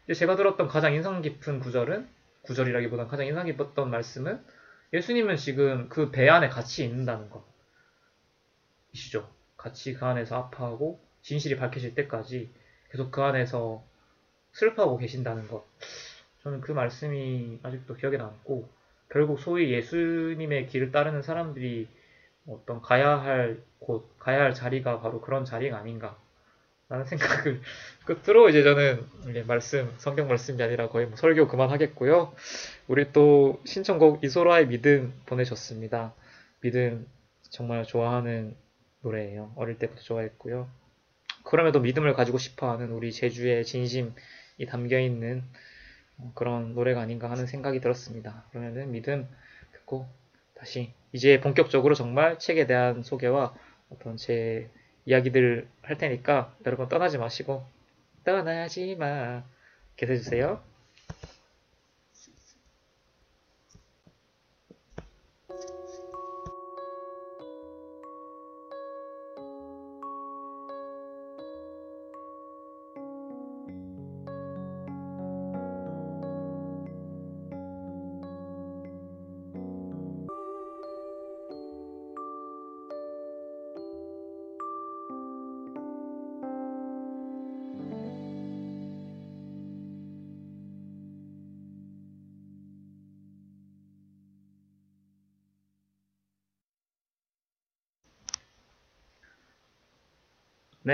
제 0.06 0.14
제가 0.14 0.36
들었던 0.36 0.68
가장 0.68 0.94
인상 0.94 1.20
깊은 1.22 1.60
구절은 1.60 2.08
구절이라기보단 2.42 3.08
가장 3.08 3.26
인상 3.26 3.46
깊었던 3.46 3.90
말씀은 3.90 4.42
예수님은 4.92 5.36
지금 5.36 5.88
그 5.88 6.10
배 6.10 6.28
안에 6.28 6.48
같이 6.48 6.84
있는다는 6.84 7.28
것. 7.30 7.44
이시죠. 8.92 9.28
같이 9.56 9.94
그 9.94 10.04
안에서 10.06 10.36
아파하고 10.36 11.00
진실이 11.22 11.56
밝혀질 11.56 11.94
때까지 11.94 12.50
계속 12.90 13.10
그 13.10 13.22
안에서 13.22 13.84
슬퍼하고 14.52 14.98
계신다는 14.98 15.48
것. 15.48 15.66
저는 16.42 16.60
그 16.60 16.72
말씀이 16.72 17.60
아직도 17.62 17.96
기억에 17.96 18.16
남고 18.18 18.68
결국 19.10 19.40
소위 19.40 19.72
예수님의 19.72 20.68
길을 20.68 20.92
따르는 20.92 21.22
사람들이 21.22 21.88
어떤 22.46 22.82
가야 22.82 23.20
할 23.20 23.62
곳, 23.80 24.18
가야 24.18 24.42
할 24.42 24.54
자리가 24.54 25.00
바로 25.00 25.20
그런 25.20 25.44
자리가 25.44 25.78
아닌가. 25.78 26.18
라는 26.88 27.06
생각을 27.06 27.60
끝으로 28.04 28.48
이제 28.50 28.62
저는 28.62 29.04
이제 29.30 29.42
말씀, 29.42 29.92
성경 29.96 30.28
말씀이 30.28 30.62
아니라 30.62 30.88
거의 30.88 31.06
뭐 31.06 31.16
설교 31.16 31.48
그만하겠고요. 31.48 32.34
우리 32.88 33.12
또 33.12 33.60
신청곡 33.64 34.22
이소라의 34.22 34.68
믿음 34.68 35.14
보내셨습니다. 35.26 36.14
믿음 36.60 37.06
정말 37.50 37.84
좋아하는 37.84 38.54
노래예요. 39.00 39.52
어릴 39.56 39.78
때부터 39.78 40.02
좋아했고요. 40.02 40.68
그럼에도 41.44 41.80
믿음을 41.80 42.14
가지고 42.14 42.38
싶어하는 42.38 42.90
우리 42.90 43.12
제주의 43.12 43.64
진심이 43.64 44.12
담겨 44.68 44.98
있는 44.98 45.42
그런 46.34 46.74
노래가 46.74 47.00
아닌가 47.00 47.30
하는 47.30 47.46
생각이 47.46 47.80
들었습니다. 47.80 48.44
그러면은 48.50 48.92
믿음 48.92 49.28
듣고 49.72 50.06
다시 50.54 50.92
이제 51.12 51.40
본격적으로 51.40 51.94
정말 51.94 52.38
책에 52.38 52.66
대한 52.66 53.02
소개와 53.02 53.54
어떤 53.90 54.16
제 54.16 54.70
이야기들 55.06 55.68
할 55.82 55.98
테니까 55.98 56.54
여러분 56.66 56.88
떠나지 56.88 57.18
마시고 57.18 57.64
떠나지 58.24 58.96
마 58.96 59.44
계속해 59.96 60.18
주세요. 60.18 60.62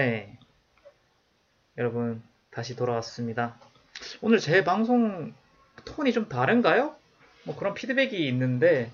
네. 0.01 0.39
여러분, 1.77 2.23
다시 2.51 2.75
돌아왔습니다. 2.75 3.59
오늘 4.23 4.39
제 4.39 4.65
방송 4.65 5.35
톤이 5.85 6.15
좀 6.15 6.27
다른가요? 6.27 6.95
뭐 7.45 7.55
그런 7.55 7.75
피드백이 7.75 8.27
있는데, 8.29 8.91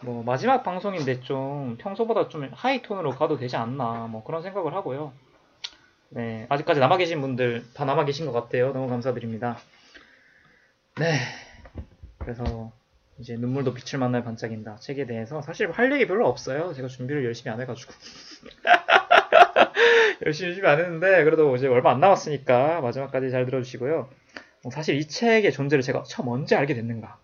뭐 0.00 0.24
마지막 0.24 0.64
방송인데 0.64 1.20
좀 1.20 1.76
평소보다 1.78 2.28
좀 2.28 2.50
하이 2.54 2.82
톤으로 2.82 3.10
가도 3.10 3.38
되지 3.38 3.54
않나, 3.54 4.08
뭐 4.08 4.24
그런 4.24 4.42
생각을 4.42 4.74
하고요. 4.74 5.12
네. 6.08 6.46
아직까지 6.48 6.80
남아 6.80 6.96
계신 6.96 7.20
분들 7.20 7.62
다 7.72 7.84
남아 7.84 8.04
계신 8.04 8.26
것 8.26 8.32
같아요. 8.32 8.72
너무 8.72 8.88
감사드립니다. 8.88 9.58
네. 10.98 11.20
그래서 12.18 12.72
이제 13.20 13.36
눈물도 13.36 13.74
빛을 13.74 14.00
만날 14.00 14.24
반짝인다 14.24 14.78
책에 14.78 15.06
대해서 15.06 15.40
사실 15.40 15.70
할 15.70 15.92
얘기 15.92 16.08
별로 16.08 16.26
없어요. 16.26 16.74
제가 16.74 16.88
준비를 16.88 17.24
열심히 17.24 17.52
안 17.52 17.60
해가지고. 17.60 17.92
열심히 20.26 20.50
열심히 20.50 20.68
안 20.68 20.78
했는데 20.78 21.24
그래도 21.24 21.54
이제 21.56 21.66
얼마 21.68 21.92
안 21.92 22.00
남았으니까 22.00 22.80
마지막까지 22.80 23.30
잘 23.30 23.44
들어주시고요. 23.46 24.08
어, 24.64 24.70
사실 24.70 24.96
이 24.96 25.06
책의 25.06 25.52
존재를 25.52 25.82
제가 25.82 26.04
처음 26.04 26.28
언제 26.28 26.56
알게 26.56 26.74
됐는가? 26.74 27.18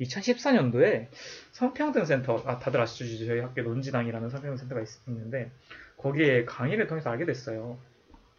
2014년도에 0.00 1.06
성평등센터, 1.52 2.42
아, 2.44 2.58
다들 2.58 2.80
아시죠? 2.80 3.04
저희 3.24 3.40
학교 3.40 3.62
논지당이라는 3.62 4.28
성평등센터가 4.28 4.82
있, 4.82 4.88
있는데 5.08 5.50
거기에 5.96 6.44
강의를 6.44 6.86
통해서 6.86 7.10
알게 7.10 7.24
됐어요. 7.24 7.78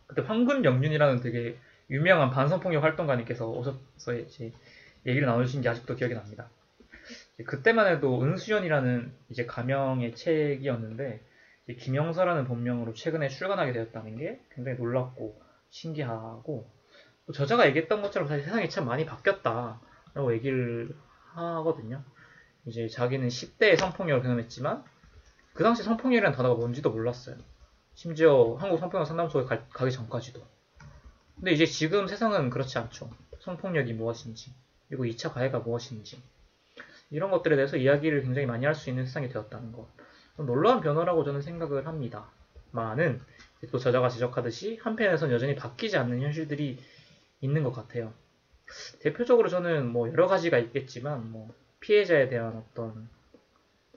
그때 0.06 0.22
황금영륜이라는 0.22 1.22
되게 1.22 1.58
유명한 1.90 2.30
반성폭력 2.30 2.84
활동가님께서 2.84 3.48
오셔서 3.48 4.14
이제 4.14 4.52
얘기를 5.06 5.28
나누신 5.28 5.62
게 5.62 5.70
아직도 5.70 5.96
기억이 5.96 6.14
납니다. 6.14 6.50
그때만 7.46 7.88
해도 7.88 8.22
은수연이라는 8.22 9.12
이제 9.30 9.46
가명의 9.46 10.16
책이었는데 10.16 11.22
김영서라는 11.76 12.46
본명으로 12.46 12.94
최근에 12.94 13.28
출간하게 13.30 13.74
되었다는 13.74 14.18
게 14.18 14.40
굉장히 14.54 14.78
놀랍고 14.78 15.42
신기하고 15.70 16.72
또 17.26 17.34
저자가 17.34 17.68
얘기했던 17.68 18.02
것처럼 18.02 18.28
사실 18.28 18.46
세상이 18.46 18.70
참 18.70 18.86
많이 18.86 19.06
바뀌었다라고 19.06 20.34
얘기를 20.34 20.96
하거든요. 21.34 22.04
이제 22.66 22.88
자기는 22.88 23.28
10대의 23.28 23.78
성폭력을 23.78 24.24
경험했지만 24.24 24.84
그 25.54 25.64
당시 25.64 25.84
성폭력이라는 25.84 26.36
단어가 26.36 26.56
뭔지도 26.56 26.90
몰랐어요. 26.92 27.36
심지어 27.96 28.56
한국 28.60 28.80
성폭력 28.80 29.08
상담소에 29.08 29.46
가, 29.46 29.66
가기 29.70 29.92
전까지도. 29.92 30.42
근데 31.36 31.52
이제 31.52 31.66
지금 31.66 32.08
세상은 32.08 32.50
그렇지 32.50 32.78
않죠. 32.78 33.10
성폭력이 33.40 33.94
무엇인지, 33.94 34.54
그리고 34.88 35.06
2차 35.06 35.34
가해가 35.34 35.60
무엇인지, 35.60 36.22
이런 37.10 37.32
것들에 37.32 37.56
대해서 37.56 37.78
이야기를 37.78 38.24
굉장히 38.24 38.48
많이 38.48 38.66
할 38.66 38.76
수 38.76 38.90
있는 38.90 39.06
세상이 39.06 39.30
되었다는 39.30 39.72
것. 39.72 39.88
좀 40.38 40.46
놀라운 40.46 40.82
변화라고 40.82 41.24
저는 41.24 41.42
생각을 41.42 41.88
합니다. 41.88 42.30
많은, 42.72 43.20
또 43.72 43.80
저자가 43.80 44.08
지적하듯이 44.08 44.78
한편에선 44.82 45.32
여전히 45.32 45.56
바뀌지 45.56 45.98
않는 45.98 46.22
현실들이 46.22 46.80
있는 47.42 47.64
것 47.64 47.72
같아요. 47.72 48.14
대표적으로 49.02 49.50
저는 49.50 49.92
뭐 49.92 50.08
여러 50.10 50.28
가지가 50.28 50.60
있겠지만, 50.60 51.32
뭐 51.32 51.54
피해자에 51.80 52.30
대한 52.30 52.56
어떤 52.56 53.10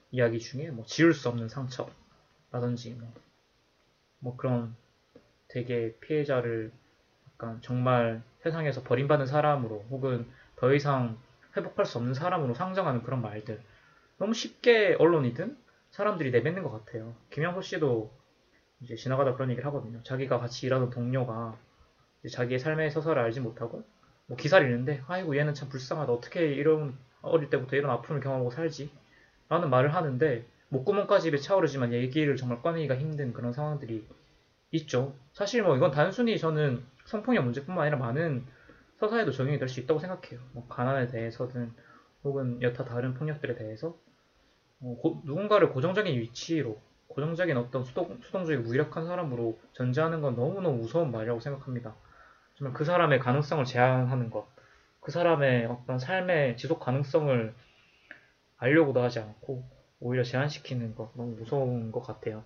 이야기 0.09 0.39
중에 0.39 0.71
뭐 0.71 0.83
지울 0.85 1.13
수 1.13 1.29
없는 1.29 1.47
상처라든지, 1.47 2.95
뭐, 2.95 3.13
뭐 4.19 4.35
그런 4.35 4.75
되게 5.47 5.95
피해자를 5.99 6.71
약간 7.33 7.59
정말 7.61 8.23
세상에서 8.39 8.81
버림받은 8.83 9.27
사람으로 9.27 9.85
혹은 9.91 10.25
더 10.55 10.73
이상 10.73 11.17
회복할 11.55 11.85
수 11.85 11.97
없는 11.97 12.13
사람으로 12.13 12.53
상정하는 12.53 13.03
그런 13.03 13.21
말들 13.21 13.61
너무 14.17 14.33
쉽게 14.33 14.95
언론이든 14.97 15.57
사람들이 15.91 16.31
내뱉는 16.31 16.63
것 16.63 16.71
같아요. 16.71 17.13
김영호 17.29 17.61
씨도 17.61 18.11
이제 18.81 18.95
지나가다 18.95 19.33
그런 19.35 19.49
얘기를 19.51 19.65
하거든요. 19.67 20.01
자기가 20.03 20.39
같이 20.39 20.65
일하는 20.65 20.89
동료가 20.89 21.57
자기의 22.31 22.59
삶의 22.59 22.91
서사를 22.91 23.21
알지 23.21 23.39
못하고 23.41 23.83
뭐 24.27 24.37
기사를 24.37 24.65
읽는데 24.65 25.03
아이고 25.07 25.35
얘는 25.37 25.53
참 25.53 25.69
불쌍하다 25.69 26.11
어떻게 26.11 26.47
이런 26.53 26.97
어릴 27.21 27.49
때부터 27.49 27.75
이런 27.75 27.91
아픔을 27.91 28.21
경험하고 28.21 28.51
살지 28.51 28.89
라는 29.49 29.69
말을 29.69 29.93
하는데 29.93 30.45
목구멍까지 30.69 31.27
입에 31.27 31.37
차오르지만 31.37 31.91
얘기를 31.93 32.35
정말 32.37 32.61
꺼내기가 32.61 32.95
힘든 32.95 33.33
그런 33.33 33.51
상황들이 33.51 34.07
있죠. 34.71 35.13
사실 35.33 35.61
뭐 35.63 35.75
이건 35.75 35.91
단순히 35.91 36.37
저는 36.37 36.83
성폭력 37.05 37.43
문제뿐만 37.43 37.81
아니라 37.81 37.97
많은 37.97 38.45
서사에도 38.99 39.31
적용이 39.31 39.59
될 39.59 39.67
수 39.67 39.81
있다고 39.81 39.99
생각해요. 39.99 40.39
뭐 40.53 40.65
가난에 40.69 41.07
대해서든 41.07 41.73
혹은 42.23 42.61
여타 42.61 42.85
다른 42.85 43.13
폭력들에 43.13 43.55
대해서 43.55 43.89
어, 43.89 44.10
고, 44.81 45.21
누군가를 45.25 45.69
고정적인 45.69 46.19
위치로 46.19 46.81
고정적인 47.07 47.55
어떤 47.57 47.83
수동, 47.83 48.19
수동적이고 48.23 48.63
무력한 48.63 49.05
사람으로 49.05 49.59
전제하는 49.73 50.21
건 50.21 50.35
너무너무 50.35 50.77
무서운 50.77 51.11
말이라고 51.11 51.39
생각합니다. 51.39 51.95
정말 52.55 52.73
그 52.73 52.83
사람의 52.83 53.19
가능성을 53.19 53.63
제한하는 53.65 54.29
것, 54.29 54.47
그 54.99 55.11
사람의 55.11 55.65
어떤 55.65 55.99
삶의 55.99 56.57
지속 56.57 56.79
가능성을 56.79 57.53
알려고도 58.57 59.01
하지 59.01 59.19
않고 59.19 59.63
오히려 59.99 60.23
제한시키는 60.23 60.95
것 60.95 61.11
너무 61.15 61.35
무서운 61.35 61.91
것 61.91 62.01
같아요. 62.01 62.43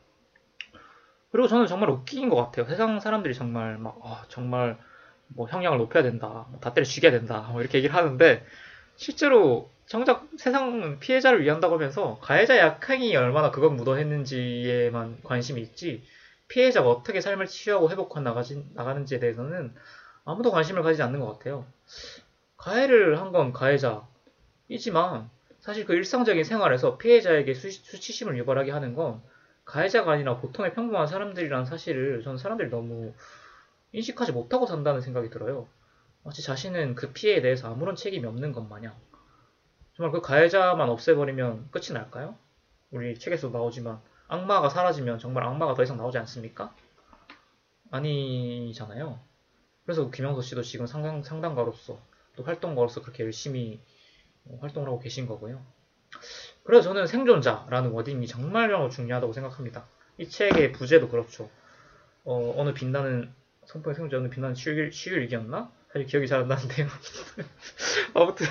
그리고 1.32 1.48
저는 1.48 1.68
정말 1.68 1.90
웃긴 1.90 2.30
것 2.30 2.38
같아요. 2.38 2.66
세상 2.66 3.00
사람들이 3.00 3.34
정말 3.34 3.78
막 3.78 4.00
아, 4.04 4.24
정말 4.30 4.78
뭐 5.28 5.48
형량을 5.48 5.78
높여야 5.78 6.04
된다, 6.04 6.48
뭐다 6.50 6.74
때려 6.74 6.86
죽여야 6.86 7.12
된다, 7.12 7.50
뭐 7.52 7.62
이렇게 7.62 7.78
얘기를 7.78 7.96
하는데 7.96 8.46
실제로 8.96 9.70
정작 9.88 10.28
세상 10.38 11.00
피해자를 11.00 11.44
위한다고 11.44 11.76
하면서 11.76 12.18
가해자의 12.22 12.60
약행이 12.60 13.16
얼마나 13.16 13.52
그것 13.52 13.70
묻어했는지에만 13.70 15.20
관심이 15.24 15.62
있지 15.62 16.04
피해자가 16.48 16.90
어떻게 16.90 17.22
삶을 17.22 17.48
치유하고 17.48 17.90
회복해 17.92 18.22
나가지, 18.22 18.66
나가는지에 18.74 19.20
대해서는 19.20 19.74
아무도 20.26 20.52
관심을 20.52 20.82
가지지 20.84 21.04
않는 21.04 21.20
것 21.20 21.38
같아요. 21.38 21.66
가해를 22.58 23.20
한 23.20 23.32
건 23.32 23.54
가해자이지만 23.54 25.30
사실 25.60 25.86
그 25.86 25.94
일상적인 25.94 26.44
생활에서 26.44 26.98
피해자에게 26.98 27.54
수, 27.54 27.72
수치심을 27.72 28.38
유발하게 28.38 28.72
하는 28.72 28.94
건 28.96 29.22
가해자가 29.66 30.12
아니라 30.12 30.38
보통의 30.38 30.74
평범한 30.74 31.08
사람들이라는 31.08 31.66
사실을 31.66 32.22
저는 32.24 32.38
사람들이 32.38 32.70
너무 32.70 33.14
인식하지 33.92 34.32
못하고 34.32 34.66
산다는 34.68 35.02
생각이 35.02 35.30
들어요. 35.30 35.68
마치 36.24 36.44
자신은 36.44 36.96
그 36.96 37.14
피해에 37.14 37.42
대해서 37.42 37.72
아무런 37.72 37.96
책임이 37.96 38.26
없는 38.26 38.52
것 38.52 38.68
마냥. 38.68 38.94
정말 39.96 40.12
그 40.12 40.22
가해자만 40.22 40.90
없애버리면 40.90 41.72
끝이 41.72 41.94
날까요? 41.94 42.38
우리 42.92 43.18
책에서 43.18 43.50
나오지만 43.50 44.02
악마가 44.28 44.68
사라지면 44.68 45.20
정말 45.20 45.46
악마가 45.46 45.74
더 45.74 45.84
이상 45.84 45.96
나오지 45.96 46.18
않습니까? 46.18 46.76
아니잖아요. 47.92 49.20
그래서 49.86 50.12
김영서 50.12 50.42
씨도 50.42 50.64
지금 50.64 50.86
상당, 50.86 51.24
상담가로서 51.24 52.02
또 52.36 52.44
활동가로서 52.44 53.02
그렇게 53.02 53.24
열심히 53.24 53.80
활동을 54.60 54.90
하고 54.90 55.00
계신 55.00 55.28
거고요. 55.28 55.66
그래서 56.64 56.90
저는 56.90 57.08
생존자라는 57.08 57.92
워딩이 57.92 58.28
정말 58.28 58.70
중요하다고 58.90 59.32
생각합니다. 59.32 59.86
이 60.18 60.28
책의 60.28 60.74
부제도 60.74 61.08
그렇죠. 61.08 61.50
어, 62.26 62.64
느 62.66 62.74
빛나는 62.74 63.34
성폭의 63.66 63.96
생존자 63.96 64.18
어느 64.18 64.30
빛나는 64.30 64.56
시율이기였나? 64.56 65.72
사실 65.96 66.08
기억이 66.08 66.28
잘 66.28 66.42
안 66.42 66.50
나는데요. 66.50 66.88
아무튼 68.14 68.46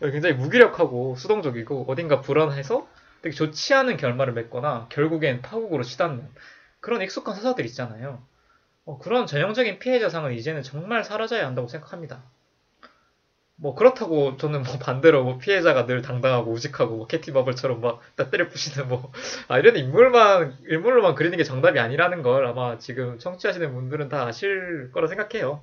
굉장히 0.00 0.34
무기력하고 0.34 1.16
수동적이고 1.16 1.86
어딘가 1.88 2.20
불안해서 2.20 2.86
되게 3.22 3.34
좋지 3.34 3.72
않은 3.72 3.96
결말을 3.96 4.34
맺거나 4.34 4.86
결국엔 4.90 5.40
파국으로 5.40 5.82
치닫는 5.82 6.28
그런 6.80 7.00
익숙한 7.00 7.34
서사들 7.34 7.64
있잖아요. 7.66 8.22
어, 8.84 8.98
그런 8.98 9.26
전형적인 9.26 9.78
피해자상은 9.78 10.34
이제는 10.34 10.62
정말 10.62 11.02
사라져야 11.02 11.46
한다고 11.46 11.68
생각합니다. 11.68 12.22
뭐 13.56 13.74
그렇다고 13.74 14.36
저는 14.36 14.62
뭐 14.62 14.78
반대로 14.78 15.24
뭐 15.24 15.38
피해자가 15.38 15.86
늘 15.86 16.02
당당하고 16.02 16.50
우직하고 16.52 16.96
뭐 16.96 17.06
캐티 17.06 17.32
버블처럼 17.32 17.80
막 17.80 18.00
때려 18.30 18.48
부시는 18.48 18.88
뭐 18.88 19.10
아, 19.48 19.58
이런 19.58 19.76
인물만 19.76 20.58
인물로만 20.68 21.14
그리는 21.14 21.36
게 21.38 21.44
정답이 21.44 21.78
아니라는 21.78 22.22
걸 22.22 22.46
아마 22.46 22.76
지금 22.78 23.18
청취하시는 23.18 23.72
분들은 23.72 24.10
다 24.10 24.26
아실 24.26 24.90
거라 24.92 25.08
생각해요. 25.08 25.62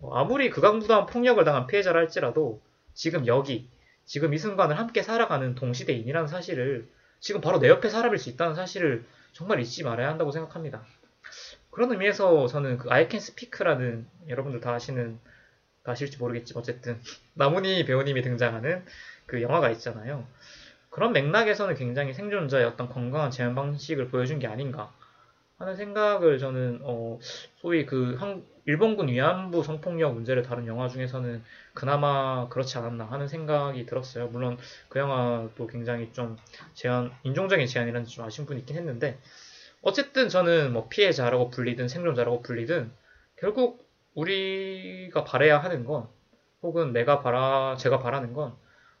뭐 0.00 0.16
아무리 0.16 0.50
극악무도한 0.50 1.06
폭력을 1.06 1.42
당한 1.44 1.66
피해자라 1.66 2.00
할지라도 2.00 2.60
지금 2.94 3.26
여기 3.26 3.68
지금 4.04 4.34
이 4.34 4.38
순간을 4.38 4.78
함께 4.78 5.02
살아가는 5.02 5.54
동시대인이라는 5.54 6.26
사실을 6.26 6.88
지금 7.20 7.40
바로 7.40 7.60
내 7.60 7.68
옆에 7.68 7.88
사람일 7.88 8.18
수 8.18 8.30
있다는 8.30 8.54
사실을 8.54 9.04
정말 9.32 9.60
잊지 9.60 9.84
말아야 9.84 10.08
한다고 10.08 10.32
생각합니다. 10.32 10.84
그런 11.70 11.92
의미에서 11.92 12.48
저는 12.48 12.78
그 12.78 12.90
I 12.90 13.08
Can 13.08 13.22
Speak라는 13.22 14.06
여러분들 14.28 14.60
다 14.60 14.72
아시는 14.72 15.18
아실지 15.84 16.18
모르겠지만 16.18 16.62
어쨌든 16.62 17.00
나문희 17.34 17.84
배우님이 17.84 18.22
등장하는 18.22 18.84
그 19.26 19.42
영화가 19.42 19.70
있잖아요. 19.70 20.26
그런 20.88 21.12
맥락에서는 21.12 21.74
굉장히 21.76 22.14
생존자의 22.14 22.64
어떤 22.64 22.88
건강한 22.88 23.30
제한 23.30 23.54
방식을 23.54 24.08
보여준 24.08 24.38
게 24.40 24.46
아닌가 24.46 24.92
하는 25.58 25.76
생각을 25.76 26.38
저는 26.38 26.80
어 26.82 27.18
소위 27.60 27.86
그 27.86 28.16
한, 28.18 28.44
일본군 28.66 29.08
위안부 29.08 29.62
성폭력 29.62 30.14
문제를 30.14 30.42
다룬 30.42 30.66
영화 30.66 30.88
중에서는 30.88 31.42
그나마 31.74 32.48
그렇지 32.48 32.78
않았나 32.78 33.04
하는 33.04 33.28
생각이 33.28 33.86
들었어요. 33.86 34.28
물론 34.28 34.58
그 34.88 34.98
영화도 34.98 35.66
굉장히 35.66 36.12
좀 36.12 36.36
제한 36.74 37.12
인종적인 37.22 37.66
제한이라는 37.66 38.06
좀 38.06 38.24
아쉬운 38.24 38.46
분이 38.46 38.60
있긴 38.60 38.76
했는데 38.76 39.18
어쨌든 39.82 40.28
저는 40.28 40.72
뭐 40.72 40.88
피해자라고 40.88 41.50
불리든 41.50 41.88
생존자라고 41.88 42.42
불리든 42.42 42.90
결국 43.36 43.88
우리가 44.14 45.24
바래야 45.24 45.58
하는 45.58 45.84
건 45.84 46.08
혹은 46.62 46.92
내가 46.92 47.20
바라 47.20 47.76
제가 47.76 47.98
바라는 47.98 48.34
건 48.34 48.54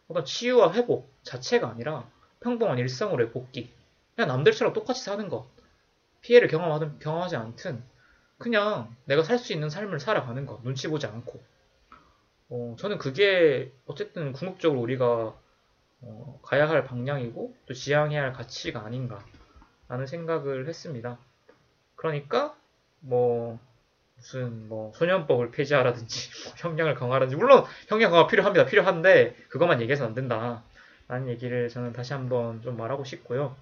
어떤 0.08 0.24
치유와 0.24 0.72
회복 0.72 1.12
자체가 1.22 1.68
아니라 1.68 2.08
평범한 2.40 2.78
일상으로의 2.78 3.30
복귀. 3.30 3.70
그냥 4.16 4.28
남들처럼 4.28 4.72
똑같이 4.72 5.04
사는 5.04 5.28
것. 5.28 5.46
피해를 6.22 6.48
경험하든 6.48 6.98
경험하지 6.98 7.36
않든 7.36 7.82
그냥 8.40 8.96
내가 9.04 9.22
살 9.22 9.38
수 9.38 9.52
있는 9.52 9.68
삶을 9.68 10.00
살아가는 10.00 10.46
것. 10.46 10.62
눈치 10.62 10.88
보지 10.88 11.06
않고. 11.06 11.40
어, 12.48 12.74
저는 12.78 12.98
그게 12.98 13.70
어쨌든 13.86 14.32
궁극적으로 14.32 14.80
우리가 14.80 15.38
어, 16.00 16.40
가야 16.42 16.68
할 16.68 16.84
방향이고 16.84 17.54
또 17.66 17.74
지향해야 17.74 18.22
할 18.22 18.32
가치가 18.32 18.80
아닌가 18.80 19.24
라는 19.88 20.06
생각을 20.06 20.66
했습니다. 20.66 21.18
그러니까 21.96 22.56
뭐 23.00 23.60
무슨 24.16 24.68
뭐 24.68 24.90
소년법을 24.94 25.50
폐지하라든지 25.50 26.30
뭐 26.44 26.54
형량을 26.56 26.94
강화하든지 26.94 27.36
물론 27.36 27.64
형량 27.88 28.10
강화 28.10 28.26
필요합니다. 28.26 28.64
필요한데 28.64 29.36
그것만 29.50 29.82
얘기해서는 29.82 30.08
안 30.08 30.14
된다. 30.14 30.64
라는 31.08 31.28
얘기를 31.28 31.68
저는 31.68 31.92
다시 31.92 32.14
한번 32.14 32.62
좀 32.62 32.78
말하고 32.78 33.04
싶고요. 33.04 33.54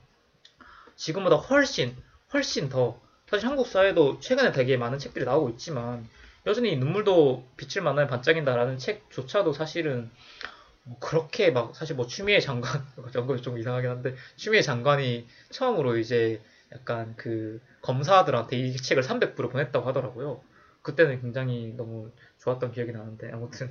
지금보다 0.94 1.34
훨씬 1.36 1.96
훨씬 2.32 2.68
더 2.68 3.00
사실 3.28 3.46
한국 3.46 3.66
사회도 3.66 4.20
최근에 4.20 4.52
되게 4.52 4.76
많은 4.76 4.98
책들이 4.98 5.24
나오고 5.24 5.50
있지만 5.50 6.08
여전히 6.46 6.76
눈물도 6.76 7.46
빛을 7.58 7.84
만나면 7.84 8.08
반짝인다라는 8.08 8.78
책조차도 8.78 9.52
사실은 9.52 10.10
뭐 10.84 10.98
그렇게 10.98 11.50
막 11.50 11.76
사실 11.76 11.94
뭐 11.94 12.06
추미애 12.06 12.40
장관 12.40 12.82
연금이 13.14 13.42
좀 13.42 13.58
이상하긴 13.58 13.90
한데 13.90 14.14
추미애 14.36 14.62
장관이 14.62 15.26
처음으로 15.50 15.98
이제 15.98 16.40
약간 16.72 17.14
그 17.16 17.60
검사들한테 17.82 18.56
이 18.56 18.76
책을 18.76 19.02
300부를 19.02 19.50
보냈다고 19.50 19.86
하더라고요. 19.86 20.40
그때는 20.80 21.20
굉장히 21.20 21.74
너무 21.76 22.10
좋았던 22.38 22.72
기억이 22.72 22.92
나는데 22.92 23.30
아무튼 23.32 23.70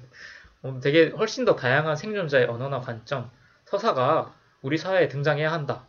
어, 0.62 0.80
되게 0.84 1.10
훨씬 1.10 1.46
더 1.46 1.56
다양한 1.56 1.96
생존자의 1.96 2.46
언어나 2.46 2.80
관점, 2.80 3.32
서사가 3.66 4.36
우리 4.62 4.78
사회에 4.78 5.08
등장해야 5.08 5.52
한다. 5.52 5.88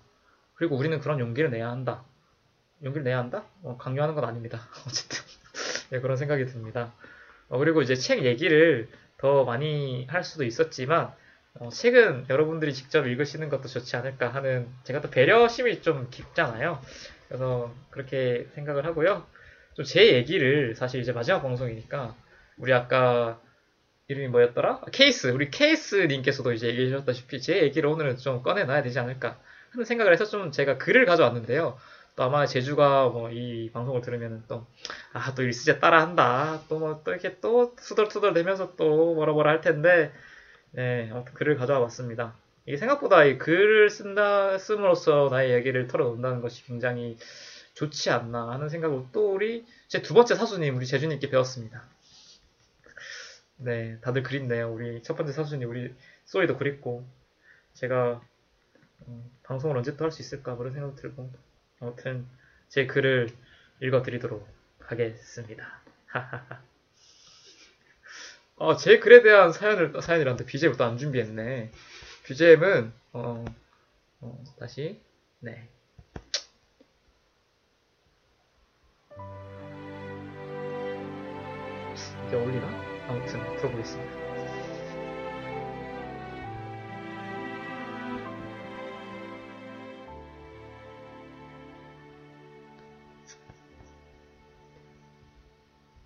그리고 0.54 0.76
우리는 0.76 0.98
그런 1.00 1.20
용기를 1.20 1.50
내야 1.50 1.70
한다. 1.70 2.04
용기를 2.82 3.04
내야 3.04 3.18
한다? 3.18 3.44
어, 3.62 3.76
강요하는 3.78 4.14
건 4.14 4.24
아닙니다. 4.24 4.68
어쨌든 4.86 5.18
네, 5.90 6.00
그런 6.00 6.16
생각이 6.16 6.46
듭니다. 6.46 6.92
어, 7.48 7.58
그리고 7.58 7.82
이제 7.82 7.94
책 7.94 8.24
얘기를 8.24 8.88
더 9.18 9.44
많이 9.44 10.06
할 10.06 10.24
수도 10.24 10.44
있었지만 10.44 11.12
어, 11.54 11.70
책은 11.70 12.26
여러분들이 12.28 12.72
직접 12.74 13.06
읽으시는 13.06 13.48
것도 13.48 13.68
좋지 13.68 13.96
않을까 13.96 14.28
하는 14.28 14.68
제가 14.84 15.00
또 15.00 15.10
배려심이 15.10 15.82
좀 15.82 16.08
깊잖아요. 16.10 16.80
그래서 17.28 17.74
그렇게 17.90 18.48
생각을 18.54 18.86
하고요. 18.86 19.26
좀 19.74 19.84
제 19.84 20.12
얘기를 20.14 20.74
사실 20.74 21.00
이제 21.00 21.12
마지막 21.12 21.40
방송이니까 21.42 22.14
우리 22.56 22.72
아까 22.72 23.40
이름이 24.08 24.28
뭐였더라? 24.28 24.80
아, 24.82 24.84
케이스 24.92 25.28
우리 25.28 25.50
케이스 25.50 25.94
님께서도 25.96 26.52
이제 26.52 26.68
얘기해 26.68 26.88
주셨다시피 26.88 27.40
제 27.40 27.62
얘기를 27.62 27.88
오늘은 27.88 28.16
좀 28.16 28.42
꺼내놔야 28.42 28.82
되지 28.82 28.98
않을까 28.98 29.38
하는 29.70 29.84
생각을 29.84 30.12
해서 30.12 30.24
좀 30.24 30.50
제가 30.50 30.78
글을 30.78 31.04
가져왔는데요. 31.06 31.78
또 32.18 32.24
아마 32.24 32.46
제주가 32.46 33.08
뭐 33.10 33.30
이 33.32 33.70
방송을 33.72 34.02
들으면 34.02 34.44
또, 34.48 34.66
아, 35.14 35.34
또 35.36 35.44
일수제 35.44 35.78
따라 35.80 36.02
한다. 36.02 36.62
또 36.68 36.80
뭐, 36.80 37.02
또 37.04 37.12
이렇게 37.12 37.40
또 37.40 37.76
투덜투덜 37.76 38.34
대면서 38.34 38.74
또 38.76 39.14
뭐라 39.14 39.32
뭐라 39.34 39.50
할 39.52 39.60
텐데, 39.62 40.12
네, 40.72 41.10
아무튼 41.12 41.34
글을 41.34 41.56
가져와 41.56 41.80
봤습니다. 41.82 42.34
이게 42.66 42.76
생각보다 42.78 43.24
이 43.24 43.38
글을 43.38 43.90
쓴다, 43.90 44.58
씀으로써 44.58 45.28
나의 45.30 45.52
얘기를 45.54 45.86
털어놓는다는 45.88 46.40
것이 46.42 46.64
굉장히 46.66 47.18
좋지 47.74 48.10
않나 48.10 48.50
하는 48.50 48.68
생각으로 48.68 49.06
또 49.12 49.32
우리, 49.34 49.64
제 49.88 50.02
두 50.02 50.14
번째 50.14 50.34
사수님, 50.36 50.76
우리 50.76 50.86
제주님께 50.86 51.30
배웠습니다. 51.30 51.84
네, 53.58 53.98
다들 54.00 54.22
그립네요. 54.22 54.72
우리 54.72 55.02
첫 55.02 55.16
번째 55.16 55.32
사수님, 55.32 55.68
우리 55.68 55.94
소리도 56.26 56.58
그립고, 56.58 57.06
제가, 57.74 58.20
음, 59.08 59.30
방송을 59.44 59.76
언제 59.76 59.96
또 59.96 60.04
할 60.04 60.12
수 60.12 60.22
있을까, 60.22 60.56
그런 60.56 60.72
생각 60.72 60.96
들고, 60.96 61.32
아무튼 61.80 62.26
제 62.68 62.86
글을 62.86 63.30
읽어드리도록 63.80 64.46
하겠습니다. 64.80 65.80
어, 68.56 68.76
제 68.76 68.98
글에 68.98 69.22
대한 69.22 69.52
사연을 69.52 70.00
사연이란데 70.02 70.44
BGM을 70.46 70.76
또 70.76 70.84
안 70.84 70.98
준비했네. 70.98 71.70
BGM은 72.24 72.92
어, 73.12 73.44
어, 74.20 74.44
다시 74.58 75.00
네. 75.40 75.68
이게 82.26 82.36
어울리나? 82.36 82.66
아무튼 83.08 83.56
들어보겠습니다. 83.56 84.27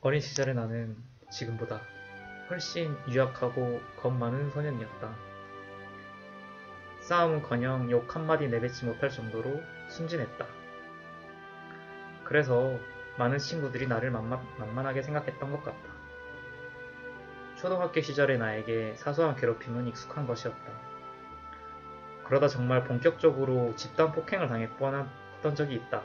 어린 0.05 0.21
시절의 0.21 0.57
나는 0.57 0.97
지금보다 1.31 1.81
훨씬 2.51 2.97
유약하고 3.09 3.81
겁 4.01 4.13
많은 4.13 4.51
소년이었다. 4.51 5.15
싸움은커녕 7.03 7.89
욕 7.93 8.13
한마디 8.13 8.49
내뱉지 8.49 8.85
못할 8.85 9.11
정도로 9.11 9.63
순진했다. 9.91 10.45
그래서 12.25 12.77
많은 13.17 13.39
친구들이 13.39 13.87
나를 13.87 14.11
만만, 14.11 14.45
만만하게 14.59 15.03
생각했던 15.03 15.53
것 15.53 15.63
같다. 15.63 15.89
초등학교 17.55 18.01
시절의 18.01 18.39
나에게 18.39 18.97
사소한 18.97 19.37
괴롭힘은 19.37 19.87
익숙한 19.87 20.27
것이었다. 20.27 20.73
그러다 22.25 22.49
정말 22.49 22.83
본격적으로 22.83 23.77
집단 23.77 24.11
폭행을 24.11 24.49
당해 24.49 24.69
뻔했던 24.71 25.55
적이 25.55 25.77
있다. 25.77 26.03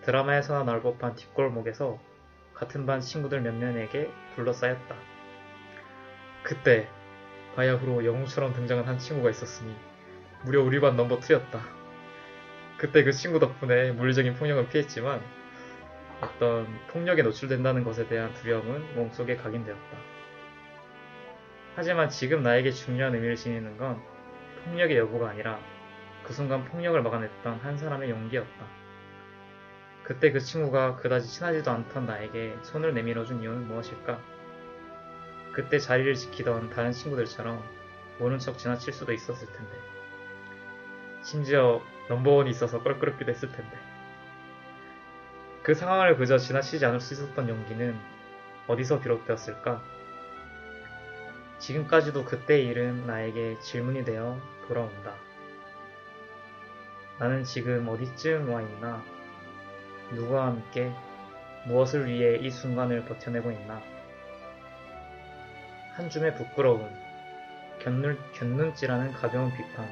드라마에서나 0.00 0.64
나올 0.64 0.82
법한 0.82 1.14
뒷골목에서 1.14 2.13
같은 2.64 2.86
반 2.86 3.00
친구들 3.00 3.42
몇 3.42 3.54
명에게 3.54 4.10
둘러싸였다. 4.34 4.96
그때 6.42 6.88
바야흐로 7.56 8.04
영웅처럼 8.04 8.54
등장한 8.54 8.86
한 8.86 8.98
친구가 8.98 9.30
있었으니 9.30 9.76
무려 10.44 10.62
우리 10.62 10.80
반 10.80 10.96
넘버 10.96 11.18
2였다. 11.20 11.60
그때 12.78 13.04
그 13.04 13.12
친구 13.12 13.38
덕분에 13.38 13.92
물리적인 13.92 14.34
폭력은 14.34 14.68
피했지만 14.70 15.20
어떤 16.20 16.66
폭력에 16.88 17.22
노출된다는 17.22 17.84
것에 17.84 18.08
대한 18.08 18.32
두려움은 18.34 18.94
몸속에 18.96 19.36
각인되었다. 19.36 19.98
하지만 21.76 22.08
지금 22.08 22.42
나에게 22.42 22.70
중요한 22.70 23.14
의미를 23.14 23.36
지니는 23.36 23.76
건 23.76 24.00
폭력의 24.64 24.96
여부가 24.96 25.30
아니라 25.30 25.60
그 26.22 26.32
순간 26.32 26.64
폭력을 26.64 27.00
막아냈던 27.02 27.60
한 27.60 27.76
사람의 27.76 28.10
용기였다. 28.10 28.83
그때 30.04 30.30
그 30.30 30.38
친구가 30.38 30.96
그다지 30.96 31.26
친하지도 31.28 31.70
않던 31.70 32.04
나에게 32.06 32.58
손을 32.62 32.92
내밀어 32.92 33.24
준 33.24 33.42
이유는 33.42 33.66
무엇일까? 33.66 34.20
그때 35.52 35.78
자리를 35.78 36.14
지키던 36.14 36.70
다른 36.70 36.92
친구들처럼 36.92 37.62
모른 38.18 38.38
척 38.38 38.58
지나칠 38.58 38.92
수도 38.92 39.12
있었을 39.12 39.50
텐데. 39.50 39.72
심지어 41.22 41.80
넘버원이 42.10 42.50
있어서 42.50 42.82
껄끄럽기도 42.82 43.30
했을 43.30 43.50
텐데. 43.50 43.78
그 45.62 45.72
상황을 45.72 46.18
그저 46.18 46.36
지나치지 46.36 46.84
않을 46.84 47.00
수 47.00 47.14
있었던 47.14 47.48
용기는 47.48 47.98
어디서 48.66 49.00
비롯되었을까? 49.00 49.82
지금까지도 51.58 52.26
그때의 52.26 52.66
일은 52.66 53.06
나에게 53.06 53.58
질문이 53.60 54.04
되어 54.04 54.38
돌아온다. 54.68 55.14
나는 57.18 57.44
지금 57.44 57.88
어디쯤 57.88 58.52
와 58.52 58.60
있나? 58.60 59.13
누구와 60.12 60.46
함께 60.46 60.92
무엇을 61.66 62.06
위해 62.06 62.36
이 62.36 62.50
순간을 62.50 63.04
버텨내고 63.06 63.50
있나? 63.50 63.80
한 65.94 66.10
줌의 66.10 66.34
부끄러움, 66.34 66.88
곁눈, 67.80 68.18
곁눈질하는 68.34 69.12
가벼운 69.12 69.52
비판, 69.52 69.88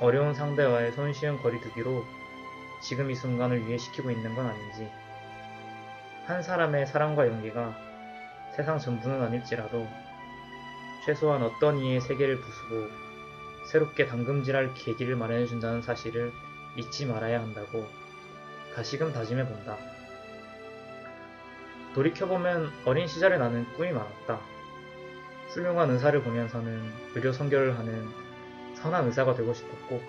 어려운 0.00 0.34
상대와의 0.34 0.92
손쉬운 0.92 1.36
거리두기로 1.38 2.04
지금 2.82 3.10
이 3.10 3.14
순간을 3.14 3.62
유예시키고 3.62 4.10
있는 4.10 4.34
건 4.34 4.46
아닌지, 4.46 4.90
한 6.26 6.42
사람의 6.42 6.86
사랑과 6.86 7.26
용기가 7.26 7.76
세상 8.56 8.78
전부는 8.78 9.22
아닐지라도 9.22 9.86
최소한 11.04 11.42
어떤 11.42 11.78
이의 11.78 12.00
세계를 12.00 12.40
부수고 12.40 12.88
새롭게 13.70 14.06
당금질할 14.06 14.74
계기를 14.74 15.16
마련해준다는 15.16 15.82
사실을 15.82 16.32
잊지 16.76 17.06
말아야 17.06 17.40
한다고 17.40 17.86
다시금 18.74 19.12
다짐해 19.12 19.46
본다. 19.46 19.76
돌이켜보면 21.94 22.70
어린 22.84 23.06
시절에 23.06 23.38
나는 23.38 23.64
꿈이 23.74 23.90
많았다. 23.90 24.40
훌륭한 25.48 25.90
의사를 25.90 26.22
보면서는 26.22 26.80
의료 27.14 27.32
선교를 27.32 27.78
하는 27.78 28.08
선한 28.76 29.06
의사가 29.06 29.34
되고 29.34 29.52
싶었고, 29.52 30.00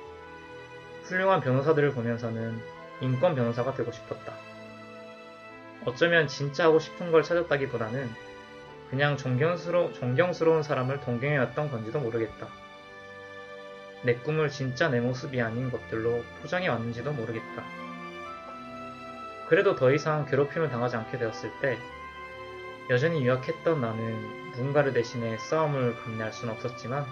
훌륭한 1.04 1.42
변호사들을 1.42 1.92
보면서는 1.94 2.62
인권 3.02 3.36
변호사가 3.36 3.74
되고 3.74 3.92
싶었다. 3.92 4.34
어쩌면 5.86 6.28
진짜 6.28 6.66
하고 6.66 6.78
싶은 6.78 7.12
걸 7.12 7.24
찾았다기보다는 7.24 8.10
그냥 8.92 9.18
존경스러, 9.18 9.94
존경스러운 9.94 10.62
사람을 10.62 11.02
동경해왔던 11.02 11.72
건지도 11.72 12.00
모르겠다. 12.00 12.48
내 14.04 14.16
꿈을 14.16 14.50
진짜 14.50 14.90
내 14.90 15.00
모습이 15.00 15.42
아닌 15.42 15.72
것들로 15.72 16.24
포장해 16.42 16.68
왔는지도 16.68 17.12
모르겠다. 17.14 17.64
그래도 19.52 19.76
더 19.76 19.92
이상 19.92 20.26
괴롭힘을 20.28 20.70
당하지 20.70 20.96
않게 20.96 21.18
되었을 21.18 21.52
때 21.60 21.78
여전히 22.90 23.22
유약했던 23.26 23.82
나는 23.82 24.52
누군가를 24.52 24.94
대신해 24.94 25.38
싸움을 25.38 25.94
감내할 25.98 26.32
수는 26.32 26.54
없었지만 26.54 27.06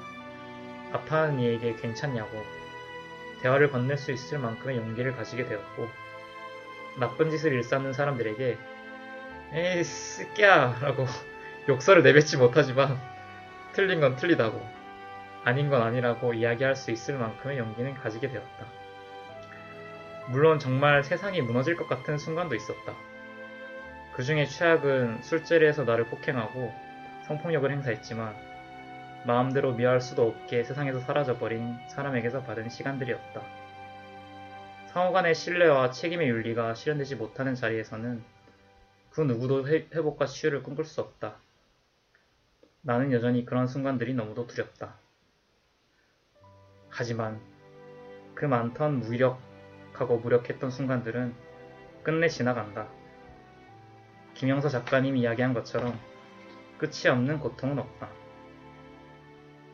아파하는 0.94 1.42
이에게 1.42 1.76
괜찮냐고 1.76 2.42
대화를 3.42 3.70
건넬 3.72 3.98
수 3.98 4.14
있을 4.14 4.40
만큼의 4.40 4.78
용기를 4.78 5.18
가지게 5.18 5.48
되었고 5.48 5.90
나쁜 6.98 7.30
짓을 7.30 7.52
일삼는 7.52 7.92
사람들에게 7.92 8.58
에이 9.52 9.84
쓰끼야 9.84 10.78
라고 10.80 11.08
욕설을 11.68 12.04
내뱉지 12.04 12.38
못하지만 12.38 12.98
틀린 13.74 14.00
건 14.00 14.16
틀리다고 14.16 14.66
아닌 15.44 15.70
건 15.70 15.82
아니라고 15.82 16.34
이야기할 16.34 16.78
수 16.78 16.92
있을 16.92 17.18
만큼의 17.18 17.58
용기는 17.58 17.96
가지게 17.96 18.30
되었다. 18.30 18.66
물론 20.30 20.60
정말 20.60 21.04
세상이 21.04 21.42
무너질 21.42 21.76
것 21.76 21.88
같은 21.88 22.20
순간도 22.20 22.54
있었다. 22.54 22.96
그 24.14 24.22
중에 24.24 24.46
최악은 24.46 25.24
술자리에서 25.24 25.86
나를 25.86 26.06
폭행하고 26.06 26.72
성폭력을 27.26 27.72
행사했지만 27.72 28.36
마음대로 29.26 29.74
미워할 29.74 30.02
수도 30.02 30.28
없게 30.28 30.64
세상에서 30.64 31.00
사라져버린 31.00 31.76
사람에게서 31.88 32.44
받은 32.44 32.70
시간들이었다. 32.70 33.42
상호 34.94 35.12
간의 35.14 35.34
신뢰와 35.34 35.90
책임의 35.90 36.30
윤리가 36.30 36.76
실현되지 36.76 37.16
못하는 37.16 37.56
자리에서는 37.56 38.24
그 39.10 39.22
누구도 39.22 39.68
회, 39.68 39.88
회복과 39.92 40.28
치유를 40.28 40.62
꿈꿀 40.62 40.86
수 40.86 41.02
없다. 41.02 41.38
나는 42.82 43.12
여전히 43.12 43.46
그런 43.46 43.66
순간들이 43.66 44.14
너무도 44.14 44.46
두렵다. 44.46 44.94
하지만 46.90 47.42
그 48.36 48.46
많던 48.46 49.00
무력 49.00 49.49
하고 50.00 50.18
무력했던 50.18 50.72
순간들은 50.72 51.34
끝내 52.04 52.30
지나간다. 52.30 52.88
김영서 54.36 54.70
작가님이 54.70 55.22
이야기한 55.22 55.54
것처럼 55.54 56.00
끝이 56.78 57.10
없는 57.10 57.40
고통은 57.40 57.78
없다. 57.78 58.10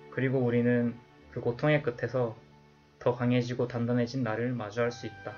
그리고 0.09 0.39
우리는 0.39 0.95
그 1.31 1.41
고통의 1.41 1.83
끝에서 1.83 2.35
더 2.97 3.13
강해지고 3.13 3.67
단단해진 3.67 4.23
나를 4.23 4.53
마주할 4.53 4.91
수 4.91 5.05
있다. 5.05 5.33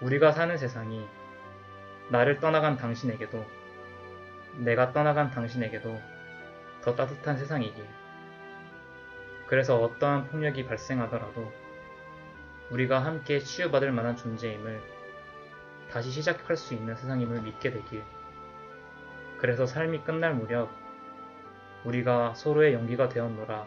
우리가 0.00 0.32
사는 0.32 0.56
세상이 0.56 1.04
나를 2.10 2.40
떠나간 2.40 2.76
당신에게도 2.76 3.44
내가 4.64 4.92
떠나간 4.92 5.30
당신에게도 5.30 6.00
더 6.82 6.96
따뜻한 6.96 7.36
세상이길. 7.36 7.84
그래서 9.46 9.78
어떠한 9.78 10.28
폭력이 10.28 10.64
발생하더라도 10.64 11.52
우리가 12.70 13.04
함께 13.04 13.40
치유받을 13.40 13.92
만한 13.92 14.16
존재임을 14.16 14.80
다시 15.90 16.10
시작할 16.10 16.56
수 16.56 16.74
있는 16.74 16.94
세상임을 16.94 17.42
믿게 17.42 17.70
되길. 17.72 18.04
그래서 19.38 19.66
삶이 19.66 20.04
끝날 20.04 20.34
무렵 20.34 20.70
우리가 21.84 22.34
서로의 22.34 22.74
용기가 22.74 23.08
되었노라 23.08 23.66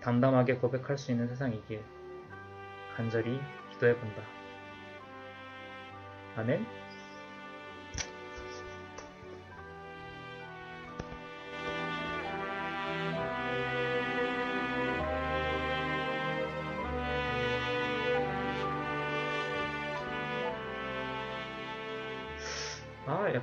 담담하게 0.00 0.56
고백할 0.56 0.96
수 0.96 1.10
있는 1.10 1.28
세상이길 1.28 1.82
간절히 2.96 3.40
기도해 3.72 3.96
본다. 3.96 4.22
아멘? 6.36 6.64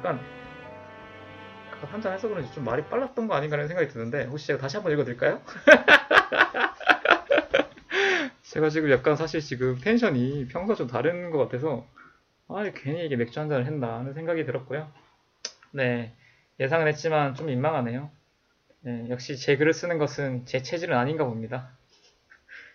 약간 0.05 0.19
아까 1.71 1.87
한잔 1.87 2.13
해서 2.13 2.27
그런지 2.27 2.53
좀 2.53 2.63
말이 2.63 2.83
빨랐던 2.83 3.27
거 3.27 3.33
아닌가 3.33 3.55
라는 3.55 3.67
생각이 3.67 3.89
드는데 3.89 4.25
혹시 4.25 4.45
제가 4.45 4.59
다시 4.59 4.77
한번 4.77 4.93
읽어드릴까요? 4.93 5.41
제가 8.43 8.69
지금 8.69 8.91
약간 8.91 9.15
사실 9.15 9.41
지금 9.41 9.79
텐션이 9.79 10.47
평소와 10.49 10.75
좀 10.75 10.85
다른 10.85 11.31
것 11.31 11.39
같아서 11.39 11.87
아 12.47 12.69
괜히 12.75 13.03
이게 13.03 13.15
맥주 13.15 13.39
한 13.39 13.49
잔을 13.49 13.65
했나 13.65 13.97
하는 13.97 14.13
생각이 14.13 14.45
들었고요. 14.45 14.91
네 15.71 16.13
예상은 16.59 16.85
했지만 16.87 17.33
좀 17.33 17.47
민망하네요. 17.47 18.11
네, 18.81 19.07
역시 19.09 19.37
제 19.37 19.57
글을 19.57 19.73
쓰는 19.73 19.97
것은 19.97 20.45
제 20.45 20.61
체질은 20.61 20.95
아닌가 20.95 21.25
봅니다. 21.25 21.71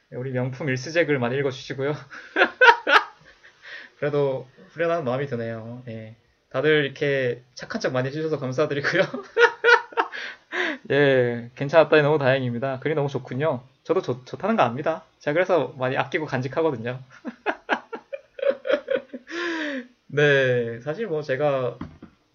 네, 0.08 0.18
우리 0.18 0.32
명품 0.32 0.68
일스잭을 0.68 1.20
많이 1.20 1.38
읽어주시고요. 1.38 1.94
그래도 4.00 4.48
후련한 4.70 5.04
마음이 5.04 5.28
드네요. 5.28 5.84
네. 5.86 6.16
다들 6.50 6.84
이렇게 6.84 7.42
착한 7.54 7.80
척 7.80 7.92
많이 7.92 8.08
해주셔서 8.08 8.38
감사드리고요. 8.38 9.02
예, 10.90 11.50
괜찮았다니 11.54 12.02
너무 12.02 12.18
다행입니다. 12.18 12.80
글이 12.80 12.94
너무 12.94 13.08
좋군요. 13.08 13.62
저도 13.84 14.02
좋, 14.02 14.26
좋다는 14.26 14.56
거 14.56 14.64
압니다. 14.64 15.04
제가 15.20 15.34
그래서 15.34 15.72
많이 15.78 15.96
아끼고 15.96 16.26
간직하거든요. 16.26 16.98
네, 20.08 20.80
사실 20.80 21.06
뭐 21.06 21.22
제가 21.22 21.78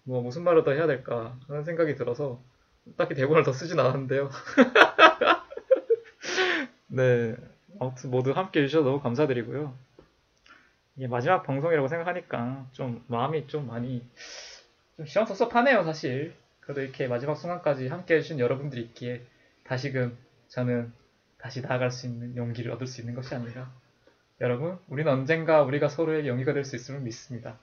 뭐 0.04 0.22
무슨 0.22 0.44
말을 0.44 0.64
더 0.64 0.72
해야 0.72 0.86
될까 0.86 1.36
하는 1.46 1.64
생각이 1.64 1.94
들어서 1.94 2.40
딱히 2.96 3.14
대본을 3.14 3.42
더 3.42 3.52
쓰진 3.52 3.78
않았는데요. 3.78 4.30
네, 6.88 7.36
아무튼 7.78 8.10
모두 8.10 8.30
함께 8.30 8.62
해주셔서 8.62 8.88
너무 8.88 9.02
감사드리고요. 9.02 9.74
이게 10.96 11.06
마지막 11.08 11.42
방송이라고 11.42 11.88
생각하니까 11.88 12.66
좀 12.72 13.04
마음이 13.08 13.46
좀 13.48 13.66
많이 13.66 14.02
좀 14.96 15.06
시원 15.06 15.26
섭섭하네요, 15.26 15.84
사실. 15.84 16.34
그래도 16.60 16.80
이렇게 16.80 17.06
마지막 17.06 17.36
순간까지 17.36 17.88
함께 17.88 18.16
해주신 18.16 18.40
여러분들이 18.40 18.82
있기에 18.82 19.24
다시금 19.64 20.16
저는 20.48 20.92
다시 21.38 21.60
나아갈 21.60 21.90
수 21.90 22.06
있는 22.06 22.36
용기를 22.36 22.72
얻을 22.72 22.86
수 22.86 23.00
있는 23.00 23.14
것이 23.14 23.34
아니라 23.34 23.70
여러분, 24.40 24.78
우리는 24.88 25.10
언젠가 25.12 25.62
우리가 25.62 25.88
서로에게 25.88 26.28
용기가 26.28 26.52
될 26.52 26.64
수 26.64 26.76
있음을 26.76 27.00
믿습니다. 27.00 27.58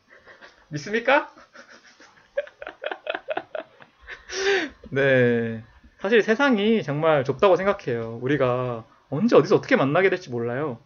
믿습니까? 0.69 1.33
네. 4.91 5.63
사실 5.99 6.21
세상이 6.21 6.83
정말 6.83 7.23
좁다고 7.23 7.55
생각해요. 7.55 8.19
우리가 8.21 8.85
언제 9.09 9.35
어디서 9.35 9.55
어떻게 9.55 9.75
만나게 9.75 10.09
될지 10.09 10.29
몰라요. 10.29 10.79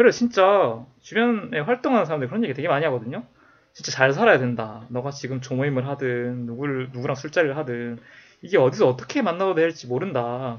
그래, 0.00 0.12
진짜 0.12 0.82
주변에 1.02 1.60
활동하는 1.60 2.06
사람들 2.06 2.28
그런 2.28 2.42
얘기 2.42 2.54
되게 2.54 2.68
많이 2.68 2.86
하거든요. 2.86 3.22
진짜 3.74 3.92
잘 3.92 4.14
살아야 4.14 4.38
된다. 4.38 4.86
너가 4.88 5.10
지금 5.10 5.42
조모임을 5.42 5.86
하든 5.88 6.46
누구를 6.46 6.88
누구랑 6.90 7.14
술자리를 7.14 7.54
하든 7.58 7.98
이게 8.40 8.56
어디서 8.56 8.88
어떻게 8.88 9.20
만나도 9.20 9.54
될지 9.54 9.86
모른다. 9.86 10.56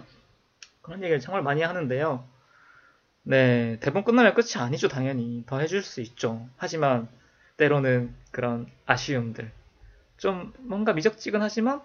그런 0.83 1.01
얘기를 1.01 1.19
정말 1.19 1.41
많이 1.41 1.63
하는데요. 1.63 2.23
네, 3.23 3.79
대본 3.81 4.03
끝나면 4.03 4.35
끝이 4.35 4.57
아니죠, 4.57 4.87
당연히. 4.87 5.43
더 5.47 5.57
해줄 5.57 5.81
수 5.81 6.01
있죠. 6.01 6.47
하지만 6.57 7.07
때로는 7.57 8.13
그런 8.29 8.67
아쉬움들. 8.85 9.51
좀 10.17 10.53
뭔가 10.59 10.93
미적지근하지만 10.93 11.81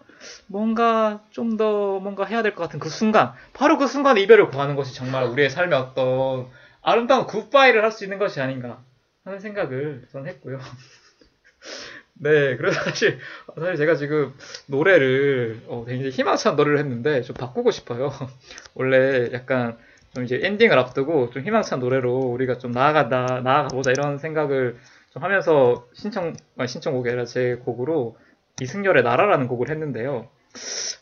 뭔가 0.46 1.24
좀 1.30 1.56
더 1.56 2.00
뭔가 2.00 2.26
해야 2.26 2.42
될 2.42 2.54
것 2.54 2.64
같은 2.64 2.78
그 2.80 2.90
순간, 2.90 3.32
바로 3.54 3.78
그 3.78 3.86
순간 3.86 4.18
이별을 4.18 4.48
구하는 4.50 4.76
것이 4.76 4.94
정말 4.94 5.24
우리의 5.24 5.48
삶의 5.48 5.78
어떤 5.78 6.48
아름다운 6.86 7.26
굿바이를 7.26 7.82
할 7.82 7.90
수 7.90 8.04
있는 8.04 8.18
것이 8.18 8.40
아닌가 8.40 8.80
하는 9.24 9.40
생각을 9.40 10.04
저는 10.12 10.28
했고요. 10.28 10.58
네, 12.14 12.56
그래서 12.56 12.80
사실, 12.84 13.18
사실 13.58 13.76
제가 13.76 13.96
지금 13.96 14.32
노래를, 14.66 15.62
어, 15.66 15.84
굉장히 15.84 16.10
희망찬 16.10 16.54
노래를 16.54 16.78
했는데, 16.78 17.22
좀 17.22 17.34
바꾸고 17.34 17.72
싶어요. 17.72 18.10
원래 18.74 19.30
약간, 19.32 19.76
좀 20.14 20.24
이제 20.24 20.38
엔딩을 20.42 20.78
앞두고, 20.78 21.30
좀 21.30 21.42
희망찬 21.42 21.80
노래로 21.80 22.10
우리가 22.10 22.58
좀 22.58 22.70
나아가다, 22.70 23.40
나아가보자, 23.40 23.90
이런 23.90 24.18
생각을 24.18 24.78
좀 25.10 25.24
하면서 25.24 25.86
신청, 25.92 26.34
아니, 26.56 26.68
신청곡이 26.68 27.08
아니라 27.10 27.24
제 27.26 27.56
곡으로 27.56 28.16
이승열의 28.62 29.02
나라라는 29.02 29.48
곡을 29.48 29.70
했는데요. 29.70 30.28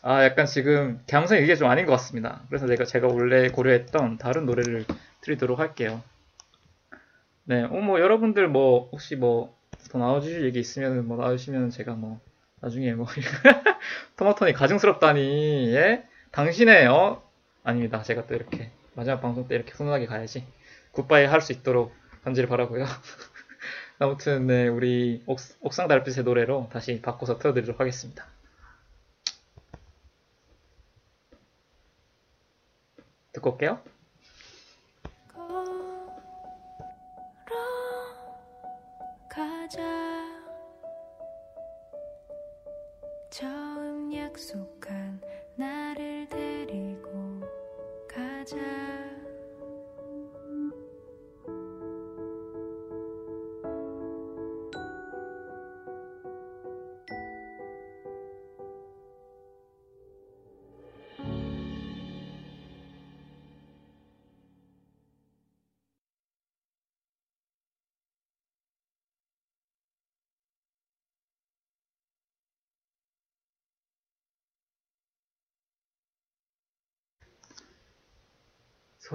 아, 0.01 0.23
약간 0.25 0.45
지금 0.47 0.99
감성이 1.09 1.43
이게 1.43 1.55
좀 1.55 1.69
아닌 1.69 1.85
것 1.85 1.91
같습니다. 1.93 2.41
그래서 2.49 2.67
제가, 2.67 2.85
제가 2.85 3.07
원래 3.07 3.49
고려했던 3.49 4.17
다른 4.17 4.45
노래를 4.45 4.85
드리도록 5.25 5.59
할게요. 5.59 6.01
네, 7.45 7.63
어, 7.63 7.69
뭐, 7.69 7.99
여러분들 7.99 8.47
뭐, 8.47 8.89
혹시 8.91 9.15
뭐, 9.15 9.55
더 9.89 9.99
나와주실 9.99 10.45
얘기 10.45 10.59
있으면 10.59 11.07
뭐 11.07 11.17
나와주시면 11.17 11.69
제가 11.69 11.93
뭐 11.93 12.19
나중에 12.59 12.93
뭐 12.93 13.05
토마토니 14.17 14.53
가증스럽다니 14.53 15.73
예? 15.75 16.07
당신의 16.31 16.87
어? 16.87 17.23
아닙니다. 17.63 18.01
제가 18.01 18.25
또 18.25 18.35
이렇게 18.35 18.71
마지막 18.93 19.21
방송 19.21 19.47
때 19.47 19.55
이렇게 19.55 19.71
훈훈하게 19.71 20.05
가야지. 20.07 20.45
굿바이 20.91 21.25
할 21.25 21.41
수 21.41 21.53
있도록 21.53 21.93
간절히 22.23 22.47
바라고요. 22.47 22.85
아무튼 23.99 24.47
네 24.47 24.67
우리 24.67 25.23
옥, 25.27 25.39
옥상 25.61 25.87
달빛의 25.87 26.23
노래로 26.23 26.69
다시 26.71 27.01
바꿔서 27.01 27.37
틀어드리도록 27.37 27.79
하겠습니다. 27.79 28.25
듣고 33.33 33.51
올게요 33.51 33.94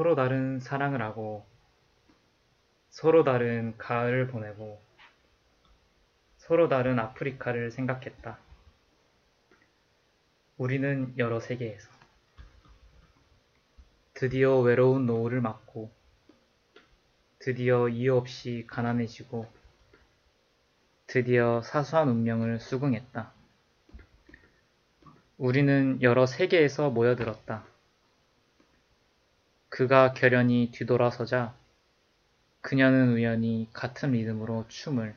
서로 0.00 0.14
다른 0.14 0.60
사랑을 0.60 1.02
하고 1.02 1.44
서로 2.88 3.22
다른 3.22 3.76
가을을 3.76 4.28
보내고 4.28 4.80
서로 6.38 6.70
다른 6.70 6.98
아프리카를 6.98 7.70
생각했다. 7.70 8.38
우리는 10.56 11.12
여러 11.18 11.38
세계에서 11.38 11.90
드디어 14.14 14.58
외로운 14.60 15.04
노을을 15.04 15.42
맞고 15.42 15.92
드디어 17.38 17.90
이유 17.90 18.16
없이 18.16 18.64
가난해지고 18.68 19.52
드디어 21.08 21.60
사소한 21.60 22.08
운명을 22.08 22.58
수긍했다. 22.58 23.34
우리는 25.36 26.00
여러 26.00 26.24
세계에서 26.24 26.88
모여들었다. 26.88 27.69
그가 29.70 30.12
결연히 30.12 30.70
뒤돌아서자 30.72 31.54
그녀는 32.60 33.12
우연히 33.12 33.68
같은 33.72 34.12
리듬으로 34.12 34.66
춤을 34.68 35.14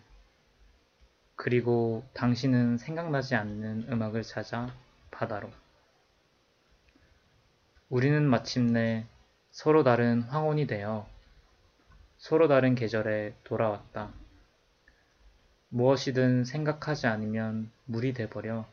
그리고 1.36 2.06
당신은 2.14 2.78
생각나지 2.78 3.36
않는 3.36 3.92
음악을 3.92 4.22
찾아 4.24 4.74
바다로 5.12 5.50
우리는 7.90 8.24
마침내 8.24 9.06
서로 9.52 9.84
다른 9.84 10.22
황혼이 10.22 10.68
되어 10.68 11.08
서로 12.18 12.48
다른 12.48 12.76
계절에 12.76 13.36
돌아왔다. 13.44 14.14
무엇이든 15.70 16.46
생각하지 16.46 17.08
않으면 17.08 17.72
물이 17.86 18.14
돼버려 18.14 18.66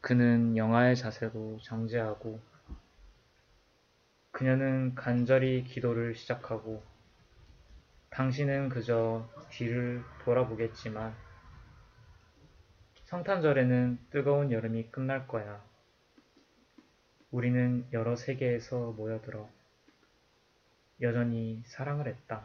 그는 0.00 0.56
영화의 0.56 0.94
자세로 0.94 1.58
정지하고 1.62 2.40
그녀는 4.38 4.94
간절히 4.94 5.64
기도를 5.64 6.14
시작하고 6.14 6.80
당신은 8.10 8.68
그저 8.68 9.28
뒤를 9.50 10.04
돌아보겠지만 10.22 11.12
성탄절에는 13.06 13.98
뜨거운 14.10 14.52
여름이 14.52 14.92
끝날 14.92 15.26
거야. 15.26 15.60
우리는 17.32 17.84
여러 17.92 18.14
세계에서 18.14 18.92
모여들어 18.92 19.50
여전히 21.00 21.60
사랑을 21.66 22.06
했다. 22.06 22.44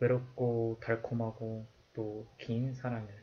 외롭고 0.00 0.80
달콤하고 0.82 1.68
또 1.94 2.26
긴 2.36 2.74
사랑을. 2.74 3.14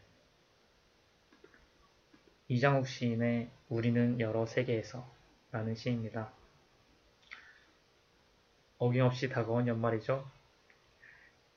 이장욱 2.47 2.88
시인의 2.88 3.51
우리는 3.68 4.22
여러 4.22 4.45
세계에서 4.45 5.05
라는 5.51 5.76
시입니다. 5.76 6.31
어김없이 8.80 9.30
다가온 9.30 9.68
연말이죠. 9.68 10.26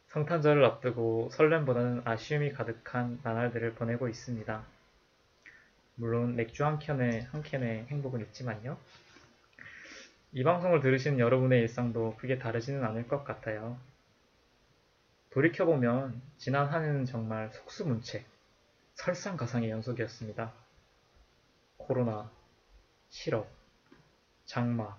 성탄절을 0.08 0.64
앞두고 0.64 1.28
설렘보다는 1.30 2.02
아쉬움이 2.04 2.52
가득한 2.52 3.20
나날들을 3.22 3.74
보내고 3.74 4.08
있습니다. 4.08 4.64
물론 5.96 6.34
맥주 6.34 6.64
한 6.64 6.78
캔에 6.78 7.20
한 7.30 7.42
캔에 7.42 7.86
행복은 7.90 8.20
있지만요. 8.22 8.78
이 10.32 10.42
방송을 10.42 10.80
들으시는 10.80 11.18
여러분의 11.18 11.60
일상도 11.60 12.16
크게 12.16 12.38
다르지는 12.38 12.82
않을 12.84 13.06
것 13.06 13.24
같아요. 13.24 13.78
돌이켜보면 15.30 16.20
지난 16.38 16.66
한 16.66 16.84
해는 16.84 17.04
정말 17.04 17.50
속수문책, 17.52 18.24
설상가상의 18.94 19.70
연속이었습니다. 19.70 20.52
코로나, 21.76 22.30
실업, 23.10 23.48
장마, 24.44 24.96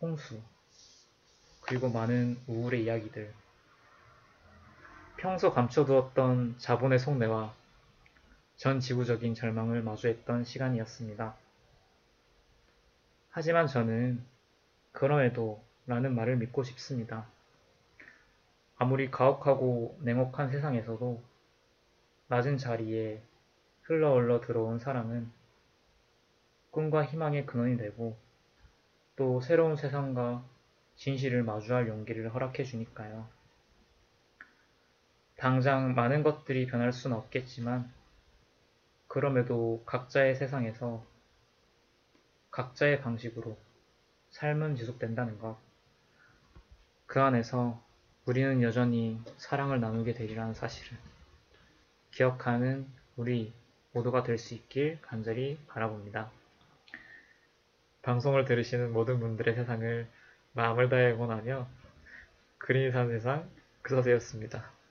홍수, 0.00 0.40
그리고 1.62 1.90
많은 1.90 2.38
우울의 2.46 2.84
이야기들. 2.84 3.32
평소 5.16 5.52
감춰두었던 5.52 6.56
자본의 6.58 6.98
속내와 6.98 7.54
전 8.56 8.80
지구적인 8.80 9.34
절망을 9.34 9.82
마주했던 9.82 10.44
시간이었습니다. 10.44 11.34
하지만 13.30 13.66
저는 13.66 14.22
그럼에도 14.92 15.62
라는 15.86 16.14
말을 16.14 16.36
믿고 16.36 16.62
싶습니다. 16.62 17.26
아무리 18.76 19.10
가혹하고 19.10 19.98
냉혹한 20.00 20.50
세상에서도 20.50 21.22
낮은 22.28 22.58
자리에 22.58 23.20
흘러흘러 23.82 24.40
들어온 24.40 24.78
사랑은 24.78 25.30
꿈과 26.70 27.04
희망의 27.04 27.46
근원이 27.46 27.76
되고 27.76 28.16
또 29.16 29.40
새로운 29.40 29.76
세상과 29.76 30.44
진실을 31.02 31.42
마주할 31.42 31.88
용기를 31.88 32.32
허락해 32.32 32.62
주니까요. 32.62 33.28
당장 35.34 35.96
많은 35.96 36.22
것들이 36.22 36.68
변할 36.68 36.92
수는 36.92 37.16
없겠지만 37.16 37.92
그럼에도 39.08 39.82
각자의 39.84 40.36
세상에서 40.36 41.04
각자의 42.52 43.00
방식으로 43.00 43.58
삶은 44.30 44.76
지속된다는 44.76 45.40
것. 45.40 45.58
그 47.06 47.20
안에서 47.20 47.82
우리는 48.24 48.62
여전히 48.62 49.20
사랑을 49.38 49.80
나누게 49.80 50.14
되리라는 50.14 50.54
사실을 50.54 50.96
기억하는 52.12 52.86
우리 53.16 53.52
모두가 53.90 54.22
될 54.22 54.38
수 54.38 54.54
있길 54.54 55.00
간절히 55.02 55.58
바라봅니다. 55.66 56.30
방송을 58.02 58.44
들으시는 58.44 58.92
모든 58.92 59.18
분들의 59.18 59.56
세상을 59.56 60.21
마음을 60.52 60.88
다해 60.88 61.12
응원하며 61.12 61.66
그린이 62.58 62.90
산 62.92 63.08
세상 63.08 63.48
그사세였습니다. 63.82 64.81